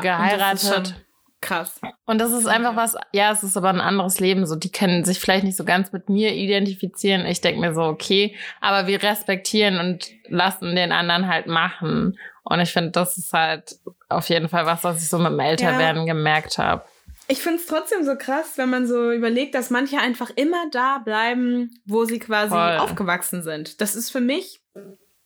früh 0.57 0.67
und 0.77 0.95
Krass. 1.41 1.81
Und 2.05 2.19
das 2.19 2.31
ist 2.31 2.45
einfach 2.45 2.75
was, 2.75 2.95
ja, 3.13 3.31
es 3.31 3.41
ist 3.41 3.57
aber 3.57 3.69
ein 3.69 3.81
anderes 3.81 4.19
Leben. 4.19 4.45
So, 4.45 4.55
die 4.55 4.71
können 4.71 5.03
sich 5.03 5.19
vielleicht 5.19 5.43
nicht 5.43 5.57
so 5.57 5.65
ganz 5.65 5.91
mit 5.91 6.07
mir 6.07 6.33
identifizieren. 6.33 7.25
Ich 7.25 7.41
denke 7.41 7.59
mir 7.59 7.73
so, 7.73 7.81
okay, 7.81 8.35
aber 8.61 8.85
wir 8.87 9.01
respektieren 9.01 9.79
und 9.79 10.07
lassen 10.27 10.75
den 10.75 10.91
anderen 10.91 11.27
halt 11.27 11.47
machen. 11.47 12.17
Und 12.43 12.59
ich 12.59 12.71
finde, 12.71 12.91
das 12.91 13.17
ist 13.17 13.33
halt 13.33 13.75
auf 14.07 14.29
jeden 14.29 14.49
Fall 14.49 14.67
was, 14.67 14.83
was 14.83 15.01
ich 15.01 15.09
so 15.09 15.17
mit 15.17 15.31
dem 15.31 15.39
Älterwerden 15.39 16.05
gemerkt 16.05 16.59
habe. 16.59 16.83
ich 17.27 17.39
finde 17.39 17.59
es 17.59 17.65
trotzdem 17.65 18.03
so 18.03 18.15
krass, 18.15 18.57
wenn 18.57 18.69
man 18.69 18.85
so 18.85 19.11
überlegt, 19.11 19.55
dass 19.55 19.69
manche 19.69 19.99
einfach 19.99 20.29
immer 20.35 20.69
da 20.71 20.99
bleiben, 20.99 21.71
wo 21.85 22.05
sie 22.05 22.19
quasi 22.19 22.49
Voll. 22.49 22.77
aufgewachsen 22.77 23.41
sind. 23.41 23.81
Das 23.81 23.95
ist 23.95 24.11
für 24.11 24.21
mich, 24.21 24.61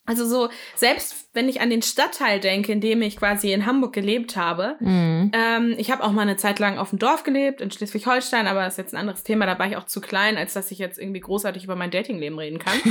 also 0.05 0.25
so, 0.25 0.49
selbst 0.75 1.29
wenn 1.33 1.49
ich 1.49 1.61
an 1.61 1.69
den 1.69 1.81
Stadtteil 1.81 2.39
denke, 2.39 2.71
in 2.71 2.79
dem 2.79 3.01
ich 3.01 3.17
quasi 3.17 3.51
in 3.51 3.65
Hamburg 3.65 3.93
gelebt 3.93 4.37
habe, 4.37 4.75
mhm. 4.79 5.31
ähm, 5.33 5.75
ich 5.77 5.91
habe 5.91 6.03
auch 6.03 6.11
mal 6.11 6.21
eine 6.21 6.37
Zeit 6.37 6.59
lang 6.59 6.77
auf 6.77 6.91
dem 6.91 6.99
Dorf 6.99 7.23
gelebt, 7.23 7.59
in 7.59 7.71
Schleswig-Holstein, 7.71 8.47
aber 8.47 8.61
das 8.61 8.73
ist 8.73 8.77
jetzt 8.77 8.93
ein 8.93 8.99
anderes 8.99 9.23
Thema, 9.23 9.45
da 9.45 9.57
war 9.57 9.67
ich 9.67 9.77
auch 9.77 9.85
zu 9.85 10.01
klein, 10.01 10.37
als 10.37 10.53
dass 10.53 10.71
ich 10.71 10.77
jetzt 10.77 10.99
irgendwie 10.99 11.21
großartig 11.21 11.63
über 11.63 11.75
mein 11.75 11.91
Datingleben 11.91 12.37
reden 12.37 12.59
kann. 12.59 12.75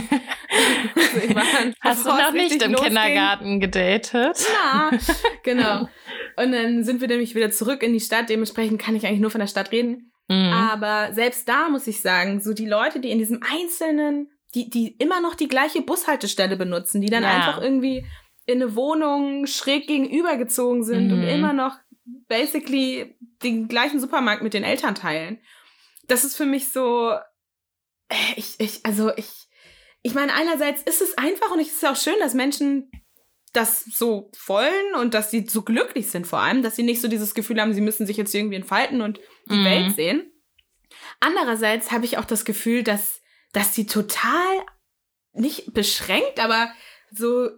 also 0.95 1.35
dann, 1.35 1.75
Hast 1.81 2.05
du 2.05 2.11
noch 2.11 2.33
nicht 2.33 2.63
im 2.63 2.73
losging. 2.73 2.89
Kindergarten 2.89 3.61
gedatet? 3.61 4.39
Ja, 4.53 4.91
genau. 5.43 5.89
Und 6.37 6.53
dann 6.53 6.83
sind 6.83 7.01
wir 7.01 7.09
nämlich 7.09 7.35
wieder 7.35 7.51
zurück 7.51 7.83
in 7.83 7.93
die 7.93 8.01
Stadt. 8.01 8.29
Dementsprechend 8.29 8.81
kann 8.81 8.97
ich 8.97 9.07
eigentlich 9.07 9.21
nur 9.21 9.31
von 9.31 9.41
der 9.41 9.47
Stadt 9.47 9.71
reden. 9.73 10.11
Mhm. 10.29 10.53
Aber 10.53 11.13
selbst 11.13 11.49
da 11.49 11.69
muss 11.69 11.87
ich 11.87 12.01
sagen, 12.01 12.41
so 12.41 12.55
die 12.55 12.67
Leute, 12.67 13.01
die 13.01 13.11
in 13.11 13.19
diesem 13.19 13.41
einzelnen, 13.43 14.31
die, 14.55 14.71
die 14.71 14.97
immer 14.99 15.21
noch 15.21 15.35
die 15.35 15.49
gleiche 15.49 15.83
Bushaltestelle 15.83 16.57
benutzen, 16.57 17.01
die 17.01 17.11
dann 17.11 17.23
ja. 17.23 17.31
einfach 17.31 17.61
irgendwie 17.61 18.07
in 18.47 18.63
eine 18.63 18.77
Wohnung 18.77 19.47
schräg 19.47 19.87
gegenübergezogen 19.87 20.85
sind 20.85 21.09
mhm. 21.09 21.15
und 21.15 21.23
immer 21.25 21.53
noch 21.53 21.77
basically 22.29 23.17
den 23.43 23.69
gleichen 23.69 24.01
Supermarkt 24.01 24.43
mit 24.43 24.55
den 24.55 24.65
Eltern 24.65 24.95
teilen. 24.95 25.41
Das 26.07 26.25
ist 26.25 26.37
für 26.37 26.47
mich 26.47 26.71
so, 26.71 27.13
äh, 28.09 28.35
ich, 28.37 28.55
ich, 28.59 28.85
also 28.85 29.11
ich, 29.17 29.31
ich 30.03 30.15
meine, 30.15 30.35
einerseits 30.35 30.83
ist 30.83 31.01
es 31.01 31.17
einfach 31.17 31.51
und 31.51 31.61
es 31.61 31.73
ist 31.73 31.87
auch 31.87 31.97
schön, 31.97 32.17
dass 32.21 32.35
Menschen 32.35 32.91
das 33.55 33.85
so 33.85 34.31
wollen 34.47 34.95
und 35.01 35.15
dass 35.15 35.31
sie 35.31 35.47
so 35.49 35.63
glücklich 35.63 36.11
sind 36.11 36.27
vor 36.27 36.41
allem, 36.41 36.63
dass 36.63 36.77
sie 36.77 36.83
nicht 36.83 37.01
so 37.01 37.09
dieses 37.09 37.35
Gefühl 37.35 37.61
haben, 37.61 37.73
sie 37.73 37.81
müssen 37.81 38.07
sich 38.07 38.17
jetzt 38.17 38.35
irgendwie 38.35 38.57
entfalten 38.57 39.01
und 39.01 39.21
die 39.49 39.57
mhm. 39.57 39.65
Welt 39.65 39.95
sehen. 39.95 40.33
Andererseits 41.21 41.93
habe 41.93 42.05
ich 42.05 42.19
auch 42.19 42.25
das 42.25 42.45
Gefühl, 42.45 42.83
dass, 42.83 43.23
dass 43.55 43.75
sie 43.75 43.87
total 43.87 44.61
nicht 45.33 45.73
beschränkt, 45.73 46.39
aber 46.39 46.69
so, 47.11 47.49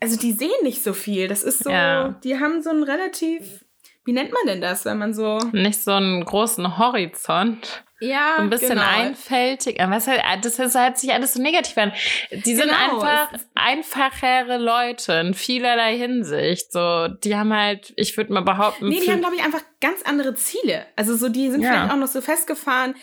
also 0.00 0.16
die 0.16 0.32
sehen 0.32 0.50
nicht 0.62 0.82
so 0.82 0.92
viel. 0.92 1.26
Das 1.26 1.42
ist 1.42 1.64
so, 1.64 1.70
ja. 1.70 2.20
die 2.22 2.38
haben 2.38 2.62
so 2.62 2.70
ein 2.70 2.82
relativ, 2.82 3.64
wie 4.04 4.12
nennt 4.12 4.32
man 4.32 4.46
denn 4.46 4.60
das, 4.60 4.84
wenn 4.84 4.98
man 4.98 5.12
so. 5.12 5.38
Nicht 5.52 5.82
so 5.82 5.92
einen 5.92 6.24
großen 6.24 6.78
Horizont. 6.78 7.84
Ja, 8.02 8.36
so 8.36 8.42
ein 8.42 8.50
bisschen 8.50 8.68
genau. 8.70 8.82
einfältig. 8.82 9.78
Was 9.78 10.06
halt, 10.06 10.22
das 10.42 10.58
hört 10.58 10.98
sich 10.98 11.12
alles 11.12 11.34
so 11.34 11.42
negativ 11.42 11.76
an. 11.76 11.92
Die 12.30 12.54
sind 12.54 12.70
genau. 12.70 13.00
einfach 13.00 13.38
einfachere 13.54 14.56
Leute 14.56 15.12
in 15.14 15.34
vielerlei 15.34 15.98
Hinsicht. 15.98 16.72
So, 16.72 17.08
die 17.08 17.36
haben 17.36 17.52
halt, 17.54 17.92
ich 17.96 18.16
würde 18.16 18.32
mal 18.32 18.40
behaupten. 18.40 18.88
Nee, 18.88 19.00
die 19.04 19.10
haben, 19.10 19.20
glaube 19.20 19.36
ich, 19.36 19.44
einfach 19.44 19.60
ganz 19.82 20.02
andere 20.02 20.34
Ziele. 20.34 20.86
Also 20.96 21.14
so, 21.14 21.28
die 21.28 21.50
sind 21.50 21.60
ja. 21.60 21.72
vielleicht 21.72 21.92
auch 21.92 21.98
noch 21.98 22.08
so 22.08 22.22
festgefahren 22.22 22.94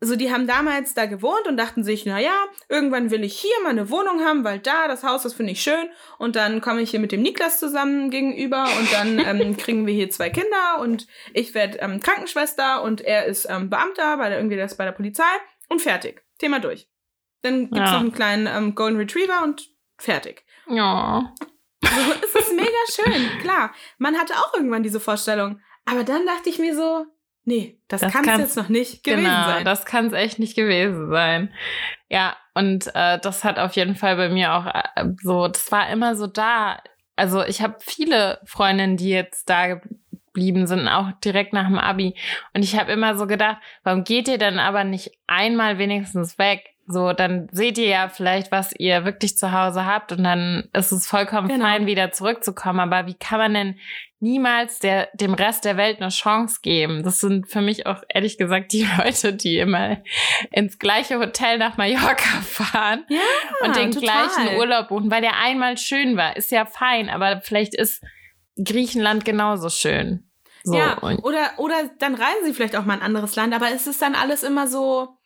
so 0.00 0.16
die 0.16 0.32
haben 0.32 0.46
damals 0.46 0.94
da 0.94 1.06
gewohnt 1.06 1.46
und 1.46 1.56
dachten 1.56 1.84
sich, 1.84 2.06
na 2.06 2.18
ja, 2.18 2.34
irgendwann 2.68 3.10
will 3.10 3.22
ich 3.22 3.38
hier 3.38 3.54
mal 3.62 3.70
eine 3.70 3.90
Wohnung 3.90 4.20
haben, 4.24 4.44
weil 4.44 4.58
da 4.58 4.88
das 4.88 5.02
Haus, 5.04 5.22
das 5.22 5.34
finde 5.34 5.52
ich 5.52 5.62
schön 5.62 5.90
und 6.18 6.36
dann 6.36 6.60
komme 6.60 6.80
ich 6.80 6.90
hier 6.90 7.00
mit 7.00 7.12
dem 7.12 7.22
Niklas 7.22 7.60
zusammen 7.60 8.10
gegenüber 8.10 8.64
und 8.78 8.92
dann 8.92 9.18
ähm, 9.40 9.56
kriegen 9.56 9.86
wir 9.86 9.92
hier 9.92 10.10
zwei 10.10 10.30
Kinder 10.30 10.80
und 10.80 11.06
ich 11.34 11.54
werde 11.54 11.78
ähm, 11.78 12.00
Krankenschwester 12.00 12.82
und 12.82 13.02
er 13.02 13.26
ist 13.26 13.46
ähm, 13.50 13.68
Beamter 13.68 14.16
bei 14.16 14.30
der, 14.30 14.38
irgendwie 14.38 14.56
das 14.56 14.76
bei 14.76 14.84
der 14.84 14.92
Polizei 14.92 15.22
und 15.68 15.82
fertig. 15.82 16.22
Thema 16.38 16.60
durch. 16.60 16.88
Dann 17.42 17.70
gibt's 17.70 17.78
ja. 17.78 17.92
noch 17.92 18.00
einen 18.00 18.12
kleinen 18.12 18.46
ähm, 18.46 18.74
Golden 18.74 18.98
Retriever 18.98 19.42
und 19.44 19.70
fertig. 19.98 20.44
Ja. 20.68 21.34
So, 21.82 22.12
es 22.22 22.34
ist 22.34 22.54
mega 22.54 22.68
schön, 22.88 23.38
klar. 23.42 23.72
Man 23.98 24.18
hatte 24.18 24.34
auch 24.34 24.54
irgendwann 24.54 24.82
diese 24.82 25.00
Vorstellung. 25.00 25.60
Aber 25.84 26.04
dann 26.04 26.26
dachte 26.26 26.48
ich 26.48 26.58
mir 26.58 26.74
so, 26.74 27.06
Nee, 27.44 27.78
das, 27.88 28.02
das 28.02 28.12
kann 28.12 28.28
es 28.28 28.38
jetzt 28.38 28.56
noch 28.56 28.68
nicht 28.68 29.02
gewesen 29.02 29.24
genau, 29.24 29.44
sein. 29.46 29.64
Das 29.64 29.84
kann 29.84 30.06
es 30.06 30.12
echt 30.12 30.38
nicht 30.38 30.54
gewesen 30.54 31.10
sein. 31.10 31.52
Ja, 32.08 32.36
und 32.54 32.94
äh, 32.94 33.18
das 33.18 33.44
hat 33.44 33.58
auf 33.58 33.74
jeden 33.76 33.96
Fall 33.96 34.16
bei 34.16 34.28
mir 34.28 34.54
auch 34.54 34.66
äh, 34.66 35.06
so, 35.22 35.48
das 35.48 35.72
war 35.72 35.88
immer 35.88 36.16
so 36.16 36.26
da. 36.26 36.82
Also 37.16 37.42
ich 37.44 37.62
habe 37.62 37.76
viele 37.80 38.40
Freundinnen, 38.44 38.96
die 38.96 39.10
jetzt 39.10 39.48
da 39.48 39.80
geblieben 40.32 40.66
sind, 40.66 40.86
auch 40.88 41.12
direkt 41.24 41.52
nach 41.52 41.66
dem 41.66 41.78
Abi. 41.78 42.14
Und 42.54 42.62
ich 42.62 42.78
habe 42.78 42.92
immer 42.92 43.16
so 43.16 43.26
gedacht, 43.26 43.58
warum 43.82 44.04
geht 44.04 44.28
ihr 44.28 44.38
denn 44.38 44.58
aber 44.58 44.84
nicht 44.84 45.10
einmal 45.26 45.78
wenigstens 45.78 46.38
weg? 46.38 46.64
So, 46.86 47.12
dann 47.12 47.48
seht 47.52 47.78
ihr 47.78 47.86
ja 47.86 48.08
vielleicht, 48.08 48.50
was 48.50 48.72
ihr 48.76 49.04
wirklich 49.04 49.36
zu 49.36 49.52
Hause 49.52 49.86
habt 49.86 50.12
und 50.12 50.24
dann 50.24 50.68
ist 50.72 50.90
es 50.90 51.06
vollkommen 51.06 51.48
genau. 51.48 51.64
fein, 51.64 51.86
wieder 51.86 52.10
zurückzukommen. 52.10 52.80
Aber 52.80 53.06
wie 53.06 53.14
kann 53.14 53.38
man 53.38 53.54
denn 53.54 53.78
niemals 54.20 54.78
der, 54.78 55.08
dem 55.14 55.34
Rest 55.34 55.64
der 55.64 55.76
Welt 55.76 56.00
eine 56.00 56.10
Chance 56.10 56.60
geben? 56.62 57.02
Das 57.02 57.20
sind 57.20 57.48
für 57.48 57.60
mich 57.60 57.86
auch 57.86 58.02
ehrlich 58.08 58.38
gesagt 58.38 58.72
die 58.72 58.86
Leute, 58.98 59.32
die 59.32 59.58
immer 59.58 59.98
ins 60.52 60.78
gleiche 60.78 61.18
Hotel 61.18 61.58
nach 61.58 61.76
Mallorca 61.76 62.40
fahren 62.42 63.04
ja, 63.08 63.20
und 63.66 63.76
den 63.76 63.90
total. 63.90 64.28
gleichen 64.28 64.58
Urlaub 64.58 64.88
buchen, 64.88 65.10
weil 65.10 65.22
der 65.22 65.38
einmal 65.38 65.76
schön 65.76 66.16
war. 66.16 66.36
Ist 66.36 66.50
ja 66.50 66.66
fein, 66.66 67.08
aber 67.08 67.40
vielleicht 67.42 67.74
ist 67.74 68.02
Griechenland 68.62 69.24
genauso 69.24 69.68
schön. 69.68 70.30
So, 70.62 70.76
ja, 70.76 70.98
oder, 71.02 71.52
oder 71.56 71.90
dann 71.98 72.14
reisen 72.14 72.44
sie 72.44 72.52
vielleicht 72.52 72.76
auch 72.76 72.84
mal 72.84 72.94
ein 72.94 73.02
anderes 73.02 73.34
Land, 73.34 73.54
aber 73.54 73.70
es 73.70 73.86
ist 73.86 74.02
dann 74.02 74.14
alles 74.14 74.42
immer 74.42 74.66
so, 74.66 75.16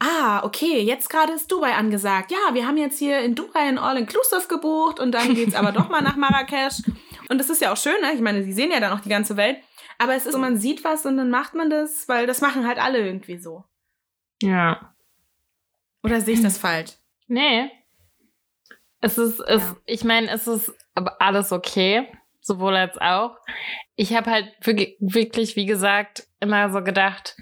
ah, 0.00 0.42
okay, 0.42 0.80
jetzt 0.80 1.08
gerade 1.08 1.32
ist 1.32 1.52
Dubai 1.52 1.74
angesagt. 1.74 2.32
Ja, 2.32 2.54
wir 2.54 2.66
haben 2.66 2.76
jetzt 2.76 2.98
hier 2.98 3.20
in 3.20 3.34
Dubai 3.34 3.60
ein 3.60 3.78
All-Inclusive 3.78 4.48
gebucht 4.48 4.98
und 4.98 5.12
dann 5.12 5.34
geht's 5.34 5.54
aber 5.54 5.70
doch 5.70 5.88
mal 5.88 6.02
nach 6.02 6.16
Marrakesch. 6.16 6.82
Und 7.30 7.38
das 7.38 7.48
ist 7.48 7.62
ja 7.62 7.72
auch 7.72 7.76
schön, 7.76 8.00
ne? 8.02 8.12
Ich 8.12 8.20
meine, 8.20 8.42
sie 8.42 8.52
sehen 8.52 8.72
ja 8.72 8.80
dann 8.80 8.92
auch 8.92 9.00
die 9.00 9.08
ganze 9.08 9.36
Welt. 9.36 9.56
Aber 9.98 10.16
es 10.16 10.26
ist 10.26 10.32
so, 10.32 10.38
man 10.38 10.56
sieht 10.56 10.82
was 10.82 11.06
und 11.06 11.16
dann 11.16 11.30
macht 11.30 11.54
man 11.54 11.70
das, 11.70 12.08
weil 12.08 12.26
das 12.26 12.40
machen 12.40 12.66
halt 12.66 12.78
alle 12.78 12.98
irgendwie 12.98 13.38
so. 13.38 13.64
Ja. 14.42 14.94
Oder 16.02 16.20
sehe 16.20 16.34
ich 16.34 16.42
das 16.42 16.58
falsch? 16.58 16.90
Nee. 17.28 17.70
Es 19.00 19.16
ist, 19.16 19.38
es, 19.40 19.62
ja. 19.62 19.76
ich 19.86 20.02
meine, 20.02 20.28
es 20.28 20.48
ist 20.48 20.74
aber 20.94 21.22
alles 21.22 21.52
okay, 21.52 22.08
sowohl 22.40 22.74
als 22.74 22.98
auch. 22.98 23.36
Ich 23.94 24.12
habe 24.12 24.28
halt 24.28 24.52
wirklich, 24.98 25.54
wie 25.54 25.66
gesagt, 25.66 26.26
immer 26.40 26.70
so 26.72 26.82
gedacht, 26.82 27.36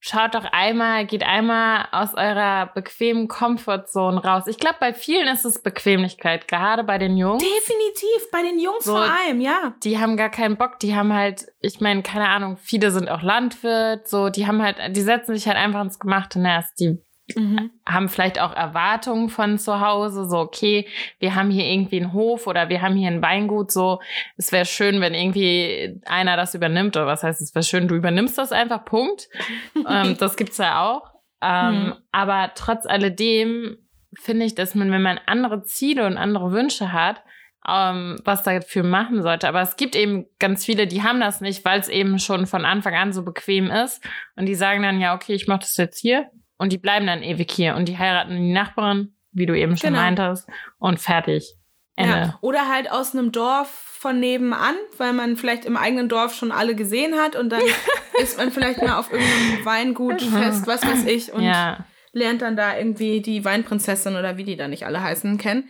schaut 0.00 0.34
doch 0.34 0.44
einmal, 0.52 1.06
geht 1.06 1.22
einmal 1.22 1.86
aus 1.92 2.14
eurer 2.14 2.66
bequemen 2.74 3.28
Comfortzone 3.28 4.22
raus. 4.22 4.46
Ich 4.46 4.58
glaube, 4.58 4.76
bei 4.80 4.92
vielen 4.92 5.28
ist 5.28 5.44
es 5.44 5.62
Bequemlichkeit, 5.62 6.48
gerade 6.48 6.84
bei 6.84 6.98
den 6.98 7.16
Jungs. 7.16 7.42
Definitiv, 7.42 8.30
bei 8.30 8.42
den 8.42 8.58
Jungs 8.58 8.84
so, 8.84 8.92
vor 8.92 9.02
allem, 9.02 9.40
ja. 9.40 9.74
Die 9.82 9.98
haben 9.98 10.16
gar 10.16 10.30
keinen 10.30 10.56
Bock, 10.56 10.78
die 10.78 10.94
haben 10.94 11.12
halt, 11.12 11.46
ich 11.60 11.80
meine, 11.80 12.02
keine 12.02 12.28
Ahnung, 12.28 12.56
viele 12.56 12.90
sind 12.90 13.08
auch 13.08 13.22
Landwirt, 13.22 14.08
so, 14.08 14.28
die 14.28 14.46
haben 14.46 14.62
halt, 14.62 14.76
die 14.96 15.00
setzen 15.00 15.34
sich 15.34 15.46
halt 15.46 15.56
einfach 15.56 15.82
ins 15.82 15.98
gemachte 15.98 16.40
Nest. 16.40 16.78
Die 16.80 16.98
Mhm. 17.36 17.70
haben 17.86 18.08
vielleicht 18.08 18.40
auch 18.40 18.54
Erwartungen 18.54 19.28
von 19.28 19.58
zu 19.58 19.80
Hause, 19.80 20.28
so 20.28 20.38
okay, 20.38 20.86
wir 21.18 21.34
haben 21.34 21.50
hier 21.50 21.66
irgendwie 21.66 22.00
einen 22.00 22.12
Hof 22.12 22.46
oder 22.46 22.68
wir 22.68 22.80
haben 22.80 22.96
hier 22.96 23.08
ein 23.08 23.22
Weingut, 23.22 23.70
so 23.70 24.00
es 24.36 24.50
wäre 24.50 24.64
schön, 24.64 25.00
wenn 25.00 25.14
irgendwie 25.14 26.00
einer 26.06 26.36
das 26.36 26.54
übernimmt 26.54 26.96
oder 26.96 27.06
was 27.06 27.22
heißt, 27.22 27.40
es 27.40 27.54
wäre 27.54 27.64
schön, 27.64 27.88
du 27.88 27.94
übernimmst 27.94 28.38
das 28.38 28.52
einfach, 28.52 28.84
Punkt. 28.84 29.28
ähm, 29.88 30.16
das 30.18 30.36
gibt's 30.36 30.58
ja 30.58 30.82
auch. 30.82 31.12
Ähm, 31.42 31.74
mhm. 31.74 31.94
Aber 32.12 32.52
trotz 32.54 32.86
alledem 32.86 33.76
finde 34.18 34.46
ich, 34.46 34.54
dass 34.54 34.74
man, 34.74 34.90
wenn 34.90 35.02
man 35.02 35.20
andere 35.26 35.62
Ziele 35.62 36.06
und 36.06 36.16
andere 36.16 36.52
Wünsche 36.52 36.92
hat, 36.92 37.22
ähm, 37.68 38.18
was 38.24 38.42
dafür 38.42 38.82
machen 38.82 39.22
sollte. 39.22 39.46
Aber 39.46 39.60
es 39.60 39.76
gibt 39.76 39.94
eben 39.94 40.26
ganz 40.38 40.64
viele, 40.64 40.86
die 40.86 41.02
haben 41.02 41.20
das 41.20 41.40
nicht, 41.40 41.64
weil 41.64 41.78
es 41.78 41.88
eben 41.88 42.18
schon 42.18 42.46
von 42.46 42.64
Anfang 42.64 42.94
an 42.94 43.12
so 43.12 43.22
bequem 43.22 43.70
ist. 43.70 44.02
Und 44.36 44.46
die 44.46 44.54
sagen 44.54 44.82
dann, 44.82 45.00
ja, 45.00 45.14
okay, 45.14 45.34
ich 45.34 45.46
mache 45.46 45.60
das 45.60 45.76
jetzt 45.76 46.00
hier 46.00 46.30
und 46.58 46.72
die 46.72 46.78
bleiben 46.78 47.06
dann 47.06 47.22
ewig 47.22 47.50
hier 47.50 47.76
und 47.76 47.88
die 47.88 47.96
heiraten 47.96 48.36
die 48.36 48.52
Nachbarin, 48.52 49.14
wie 49.32 49.46
du 49.46 49.56
eben 49.56 49.76
schon 49.76 49.90
genau. 49.90 50.02
meintest, 50.02 50.48
und 50.78 51.00
fertig. 51.00 51.54
Ende. 51.98 52.16
Ja. 52.16 52.38
Oder 52.42 52.68
halt 52.68 52.90
aus 52.90 53.14
einem 53.14 53.32
Dorf 53.32 53.68
von 53.68 54.20
nebenan, 54.20 54.76
weil 54.98 55.12
man 55.12 55.36
vielleicht 55.36 55.64
im 55.64 55.76
eigenen 55.76 56.08
Dorf 56.08 56.34
schon 56.34 56.52
alle 56.52 56.76
gesehen 56.76 57.16
hat 57.16 57.34
und 57.34 57.50
dann 57.50 57.62
ist 58.20 58.38
man 58.38 58.52
vielleicht 58.52 58.80
mal 58.80 58.98
auf 58.98 59.10
irgendeinem 59.10 59.64
Weingut 59.64 60.22
fest, 60.22 60.66
was 60.66 60.86
weiß 60.86 61.06
ich, 61.06 61.32
und 61.32 61.42
ja. 61.42 61.84
lernt 62.12 62.42
dann 62.42 62.56
da 62.56 62.76
irgendwie 62.76 63.20
die 63.20 63.44
Weinprinzessin 63.44 64.14
oder 64.14 64.36
wie 64.36 64.44
die 64.44 64.56
da 64.56 64.68
nicht 64.68 64.86
alle 64.86 65.02
heißen 65.02 65.38
kennen. 65.38 65.68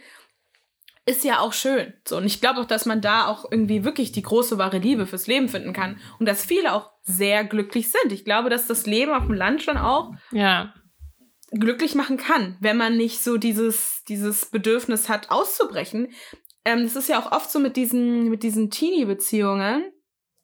Ist 1.06 1.24
ja 1.24 1.38
auch 1.40 1.54
schön. 1.54 1.94
So, 2.06 2.18
und 2.18 2.26
ich 2.26 2.42
glaube 2.42 2.60
auch, 2.60 2.66
dass 2.66 2.84
man 2.84 3.00
da 3.00 3.28
auch 3.28 3.50
irgendwie 3.50 3.82
wirklich 3.82 4.12
die 4.12 4.20
große 4.20 4.58
wahre 4.58 4.76
Liebe 4.76 5.06
fürs 5.06 5.26
Leben 5.26 5.48
finden 5.48 5.72
kann. 5.72 5.98
Und 6.18 6.28
dass 6.28 6.44
viele 6.44 6.74
auch 6.74 6.90
sehr 7.00 7.44
glücklich 7.44 7.90
sind. 7.90 8.12
Ich 8.12 8.26
glaube, 8.26 8.50
dass 8.50 8.66
das 8.66 8.84
Leben 8.84 9.14
auf 9.14 9.24
dem 9.24 9.32
Land 9.32 9.62
schon 9.62 9.78
auch 9.78 10.12
ja 10.32 10.74
glücklich 11.50 11.94
machen 11.94 12.16
kann, 12.16 12.56
wenn 12.60 12.76
man 12.76 12.96
nicht 12.96 13.22
so 13.22 13.36
dieses, 13.36 14.04
dieses 14.08 14.46
Bedürfnis 14.46 15.08
hat, 15.08 15.30
auszubrechen. 15.30 16.08
Ähm, 16.64 16.82
das 16.82 16.96
ist 16.96 17.08
ja 17.08 17.20
auch 17.20 17.32
oft 17.32 17.50
so 17.50 17.58
mit 17.58 17.76
diesen, 17.76 18.28
mit 18.28 18.42
diesen 18.42 18.70
Teenie-Beziehungen. 18.70 19.90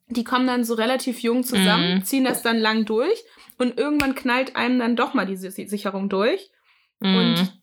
Die 0.07 0.23
kommen 0.23 0.47
dann 0.47 0.63
so 0.63 0.75
relativ 0.75 1.19
jung 1.19 1.43
zusammen, 1.43 1.99
mm. 1.99 2.03
ziehen 2.03 2.25
das 2.25 2.43
dann 2.43 2.57
lang 2.57 2.85
durch 2.85 3.23
und 3.57 3.77
irgendwann 3.77 4.13
knallt 4.13 4.55
einem 4.55 4.77
dann 4.77 4.95
doch 4.95 5.13
mal 5.13 5.25
diese 5.25 5.49
Sicherung 5.49 6.09
durch. 6.09 6.51
Mm. 6.99 7.15
Und 7.15 7.61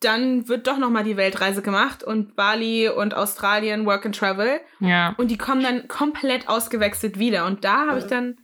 dann 0.00 0.48
wird 0.48 0.66
doch 0.66 0.78
noch 0.78 0.90
mal 0.90 1.04
die 1.04 1.16
Weltreise 1.16 1.62
gemacht 1.62 2.02
und 2.02 2.34
Bali 2.34 2.88
und 2.88 3.14
Australien 3.14 3.86
Work 3.86 4.06
and 4.06 4.16
Travel. 4.16 4.60
Ja. 4.80 5.14
Und 5.18 5.30
die 5.30 5.38
kommen 5.38 5.62
dann 5.62 5.88
komplett 5.88 6.48
ausgewechselt 6.48 7.18
wieder. 7.18 7.46
Und 7.46 7.64
da 7.64 7.86
habe 7.86 7.98
ich 8.00 8.06
dann 8.06 8.36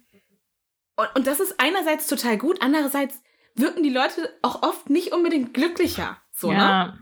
Und, 0.96 1.08
und 1.16 1.26
das 1.26 1.40
ist 1.40 1.56
einerseits 1.58 2.06
total 2.06 2.38
gut, 2.38 2.58
andererseits 2.60 3.23
wirken 3.54 3.82
die 3.82 3.90
Leute 3.90 4.28
auch 4.42 4.62
oft 4.62 4.90
nicht 4.90 5.12
unbedingt 5.12 5.54
glücklicher. 5.54 6.18
So, 6.32 6.52
ja. 6.52 6.86
ne? 6.86 6.98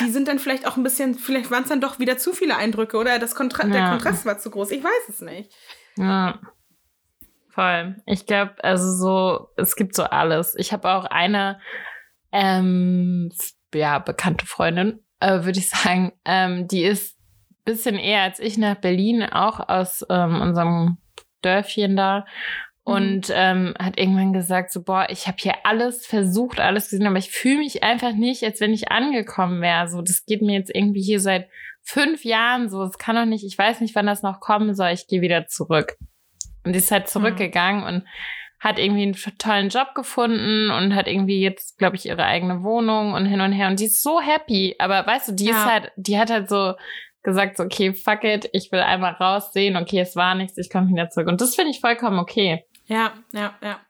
Die 0.00 0.10
sind 0.10 0.28
dann 0.28 0.38
vielleicht 0.38 0.66
auch 0.66 0.76
ein 0.76 0.82
bisschen, 0.82 1.14
vielleicht 1.14 1.50
waren 1.50 1.62
es 1.62 1.68
dann 1.68 1.80
doch 1.80 1.98
wieder 1.98 2.18
zu 2.18 2.32
viele 2.32 2.56
Eindrücke 2.56 2.96
oder 2.96 3.18
das 3.18 3.34
Kontra 3.34 3.66
ja. 3.66 3.72
der 3.72 3.88
Kontrast 3.90 4.24
war 4.26 4.38
zu 4.38 4.50
groß. 4.50 4.70
Ich 4.70 4.82
weiß 4.82 5.08
es 5.08 5.20
nicht. 5.20 5.52
Ja. 5.96 6.40
Voll. 7.50 7.96
Ich 8.06 8.26
glaube, 8.26 8.54
also 8.64 8.90
so, 8.90 9.48
es 9.56 9.76
gibt 9.76 9.94
so 9.94 10.04
alles. 10.04 10.54
Ich 10.56 10.72
habe 10.72 10.90
auch 10.90 11.04
eine, 11.04 11.60
ähm, 12.32 13.30
ja, 13.74 13.98
bekannte 13.98 14.46
Freundin, 14.46 15.04
äh, 15.20 15.44
würde 15.44 15.58
ich 15.58 15.68
sagen, 15.68 16.12
ähm, 16.24 16.66
die 16.66 16.84
ist 16.84 17.18
bisschen 17.64 17.96
eher 17.96 18.22
als 18.22 18.40
ich 18.40 18.58
nach 18.58 18.76
Berlin, 18.76 19.22
auch 19.22 19.68
aus 19.68 20.04
ähm, 20.08 20.40
unserem 20.40 20.98
Dörfchen 21.42 21.96
da. 21.96 22.26
Mhm. 22.86 22.92
Und 22.92 23.32
ähm, 23.32 23.74
hat 23.78 23.98
irgendwann 23.98 24.32
gesagt, 24.32 24.72
so, 24.72 24.82
boah, 24.82 25.06
ich 25.08 25.26
habe 25.26 25.36
hier 25.40 25.54
alles 25.64 26.06
versucht, 26.06 26.60
alles 26.60 26.90
gesehen, 26.90 27.06
aber 27.06 27.18
ich 27.18 27.30
fühle 27.30 27.58
mich 27.58 27.82
einfach 27.82 28.12
nicht, 28.12 28.42
als 28.44 28.60
wenn 28.60 28.72
ich 28.72 28.90
angekommen 28.90 29.60
wäre. 29.60 29.88
So, 29.88 30.02
das 30.02 30.24
geht 30.24 30.42
mir 30.42 30.58
jetzt 30.58 30.74
irgendwie 30.74 31.02
hier 31.02 31.20
seit 31.20 31.48
fünf 31.82 32.24
Jahren 32.24 32.68
so. 32.68 32.82
Es 32.82 32.98
kann 32.98 33.16
doch 33.16 33.24
nicht, 33.24 33.44
ich 33.44 33.56
weiß 33.56 33.80
nicht, 33.80 33.94
wann 33.94 34.06
das 34.06 34.22
noch 34.22 34.40
kommen 34.40 34.74
soll. 34.74 34.90
Ich 34.90 35.06
gehe 35.06 35.20
wieder 35.20 35.46
zurück. 35.46 35.96
Und 36.64 36.72
die 36.72 36.78
ist 36.78 36.90
halt 36.90 37.04
mhm. 37.04 37.08
zurückgegangen 37.08 37.82
mhm. 37.82 37.86
und 37.86 38.04
hat 38.60 38.78
irgendwie 38.78 39.02
einen 39.02 39.38
tollen 39.38 39.70
Job 39.70 39.88
gefunden 39.94 40.70
und 40.70 40.94
hat 40.94 41.08
irgendwie 41.08 41.40
jetzt, 41.40 41.78
glaube 41.78 41.96
ich, 41.96 42.06
ihre 42.06 42.24
eigene 42.24 42.62
Wohnung 42.62 43.12
und 43.12 43.26
hin 43.26 43.40
und 43.40 43.50
her. 43.50 43.66
Und 43.66 43.80
die 43.80 43.86
ist 43.86 44.02
so 44.02 44.20
happy. 44.20 44.76
Aber 44.78 45.04
weißt 45.04 45.28
du, 45.28 45.32
die 45.32 45.46
ja. 45.46 45.50
ist 45.50 45.64
halt, 45.66 45.92
die 45.96 46.16
hat 46.16 46.30
halt 46.30 46.48
so 46.48 46.74
gesagt, 47.24 47.56
so, 47.56 47.64
okay, 47.64 47.92
fuck 47.92 48.22
it, 48.24 48.48
ich 48.52 48.70
will 48.72 48.80
einmal 48.80 49.12
raussehen, 49.12 49.76
okay, 49.76 50.00
es 50.00 50.16
war 50.16 50.34
nichts, 50.34 50.58
ich 50.58 50.70
komme 50.70 50.88
wieder 50.88 51.08
zurück. 51.08 51.28
Und 51.28 51.40
das 51.40 51.54
finde 51.54 51.70
ich 51.70 51.80
vollkommen 51.80 52.18
okay. 52.18 52.64
Ja, 52.92 53.14
ja, 53.32 53.54
ja. 53.62 53.80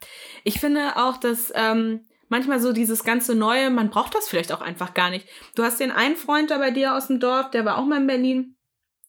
Ich 0.45 0.61
finde 0.61 0.97
auch, 0.97 1.17
dass 1.17 1.53
ähm, 1.57 2.07
manchmal 2.29 2.61
so 2.61 2.73
dieses 2.73 3.03
ganze 3.03 3.35
Neue, 3.35 3.69
man 3.71 3.91
braucht 3.91 4.15
das 4.15 4.29
vielleicht 4.29 4.53
auch 4.53 4.61
einfach 4.61 4.95
gar 4.95 5.11
nicht. 5.11 5.27
Du 5.57 5.65
hast 5.65 5.81
den 5.81 5.91
einen 5.91 6.15
Freund 6.15 6.51
da 6.53 6.59
bei 6.59 6.71
dir 6.71 6.95
aus 6.95 7.09
dem 7.09 7.19
Dorf, 7.19 7.51
der 7.51 7.65
war 7.65 7.79
auch 7.79 7.85
mal 7.85 8.01
in 8.01 8.07
Berlin. 8.07 8.57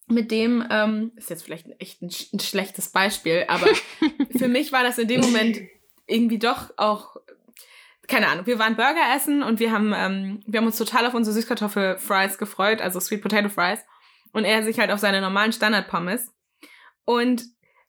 Mit 0.07 0.31
dem, 0.31 0.65
ähm, 0.69 1.11
ist 1.15 1.29
jetzt 1.29 1.43
vielleicht 1.43 1.67
echt 1.79 2.01
ein, 2.01 2.09
ein 2.33 2.39
schlechtes 2.39 2.89
Beispiel, 2.89 3.45
aber 3.47 3.67
für 4.37 4.47
mich 4.47 4.71
war 4.71 4.83
das 4.83 4.97
in 4.97 5.07
dem 5.07 5.21
Moment 5.21 5.59
irgendwie 6.07 6.39
doch 6.39 6.71
auch 6.75 7.15
keine 8.07 8.27
Ahnung, 8.27 8.45
wir 8.45 8.59
waren 8.59 8.75
Burger 8.75 9.15
essen 9.15 9.43
und 9.43 9.61
wir 9.61 9.71
haben, 9.71 9.93
ähm, 9.95 10.43
wir 10.45 10.59
haben 10.59 10.65
uns 10.65 10.77
total 10.77 11.05
auf 11.05 11.13
unsere 11.13 11.33
Süßkartoffel-Fries 11.35 12.37
gefreut, 12.37 12.81
also 12.81 12.99
Sweet 12.99 13.21
Potato 13.21 13.47
Fries. 13.47 13.79
Und 14.33 14.43
er 14.43 14.63
sich 14.63 14.77
halt 14.77 14.91
auf 14.91 14.99
seine 14.99 15.21
normalen 15.21 15.53
Standard-Pommes. 15.53 16.33
Und 17.05 17.43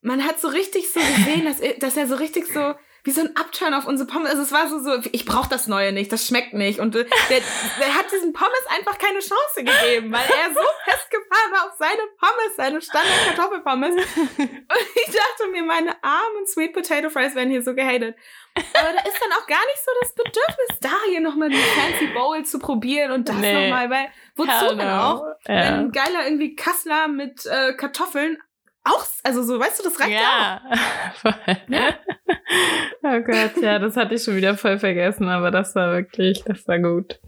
man 0.04 0.24
hat 0.24 0.38
so 0.38 0.48
richtig 0.48 0.92
so 0.92 1.00
gesehen, 1.00 1.46
dass, 1.46 1.60
er, 1.60 1.74
dass 1.78 1.96
er 1.96 2.06
so 2.06 2.16
richtig 2.16 2.46
so 2.46 2.74
wie 3.04 3.10
so 3.10 3.20
ein 3.20 3.36
Upturn 3.36 3.74
auf 3.74 3.86
unsere 3.86 4.08
Pommes. 4.08 4.30
Also 4.30 4.42
es 4.42 4.52
war 4.52 4.68
so, 4.68 4.78
so 4.78 4.98
ich 5.12 5.26
brauche 5.26 5.48
das 5.48 5.66
Neue 5.66 5.92
nicht, 5.92 6.10
das 6.10 6.26
schmeckt 6.26 6.54
nicht. 6.54 6.78
Und 6.78 6.94
äh, 6.96 7.04
der, 7.28 7.40
der 7.78 7.94
hat 7.94 8.10
diesen 8.12 8.32
Pommes 8.32 8.64
einfach 8.74 8.98
keine 8.98 9.18
Chance 9.18 9.56
gegeben, 9.56 10.10
weil 10.12 10.24
er 10.24 10.54
so 10.54 10.60
festgefahren 10.84 11.52
war 11.52 11.66
auf 11.68 11.76
seine 11.78 12.00
Pommes, 12.18 12.56
seine 12.56 12.80
Standard-Kartoffelpommes. 12.80 13.94
Und 13.94 14.86
ich 14.94 15.14
dachte 15.14 15.50
mir, 15.52 15.62
meine 15.62 16.02
armen 16.02 16.46
Sweet 16.46 16.72
Potato 16.72 17.10
Fries 17.10 17.34
werden 17.34 17.50
hier 17.50 17.62
so 17.62 17.74
gehatet. 17.74 18.16
Aber 18.54 18.92
da 18.92 19.08
ist 19.08 19.20
dann 19.20 19.32
auch 19.32 19.46
gar 19.46 19.64
nicht 19.66 19.84
so 19.84 19.90
das 20.00 20.14
Bedürfnis, 20.14 20.80
da 20.80 20.96
hier 21.08 21.20
nochmal 21.20 21.50
die 21.50 21.56
Fancy 21.56 22.06
Bowl 22.14 22.42
zu 22.44 22.58
probieren 22.58 23.10
und 23.10 23.28
das 23.28 23.36
nee. 23.36 23.68
nochmal, 23.68 23.90
weil 23.90 24.08
wozu 24.36 24.76
denn 24.76 24.88
auch? 24.88 25.24
Ja. 25.46 25.54
Wenn 25.54 25.74
ein 25.74 25.92
geiler 25.92 26.24
irgendwie 26.24 26.54
Kassler 26.54 27.08
mit 27.08 27.44
äh, 27.46 27.74
Kartoffeln 27.74 28.38
auch, 28.84 29.06
also 29.22 29.42
so, 29.42 29.58
weißt 29.58 29.80
du, 29.80 29.84
das 29.84 29.98
reicht 29.98 30.12
ja, 30.12 30.20
ja 30.20 30.62
auch. 31.24 31.36
Ja. 31.68 31.98
oh 33.18 33.20
Gott, 33.22 33.62
ja, 33.62 33.78
das 33.78 33.96
hatte 33.96 34.14
ich 34.14 34.22
schon 34.22 34.36
wieder 34.36 34.56
voll 34.56 34.78
vergessen, 34.78 35.28
aber 35.28 35.50
das 35.50 35.74
war 35.74 35.92
wirklich, 35.92 36.42
das 36.44 36.68
war 36.68 36.78
gut. 36.78 37.18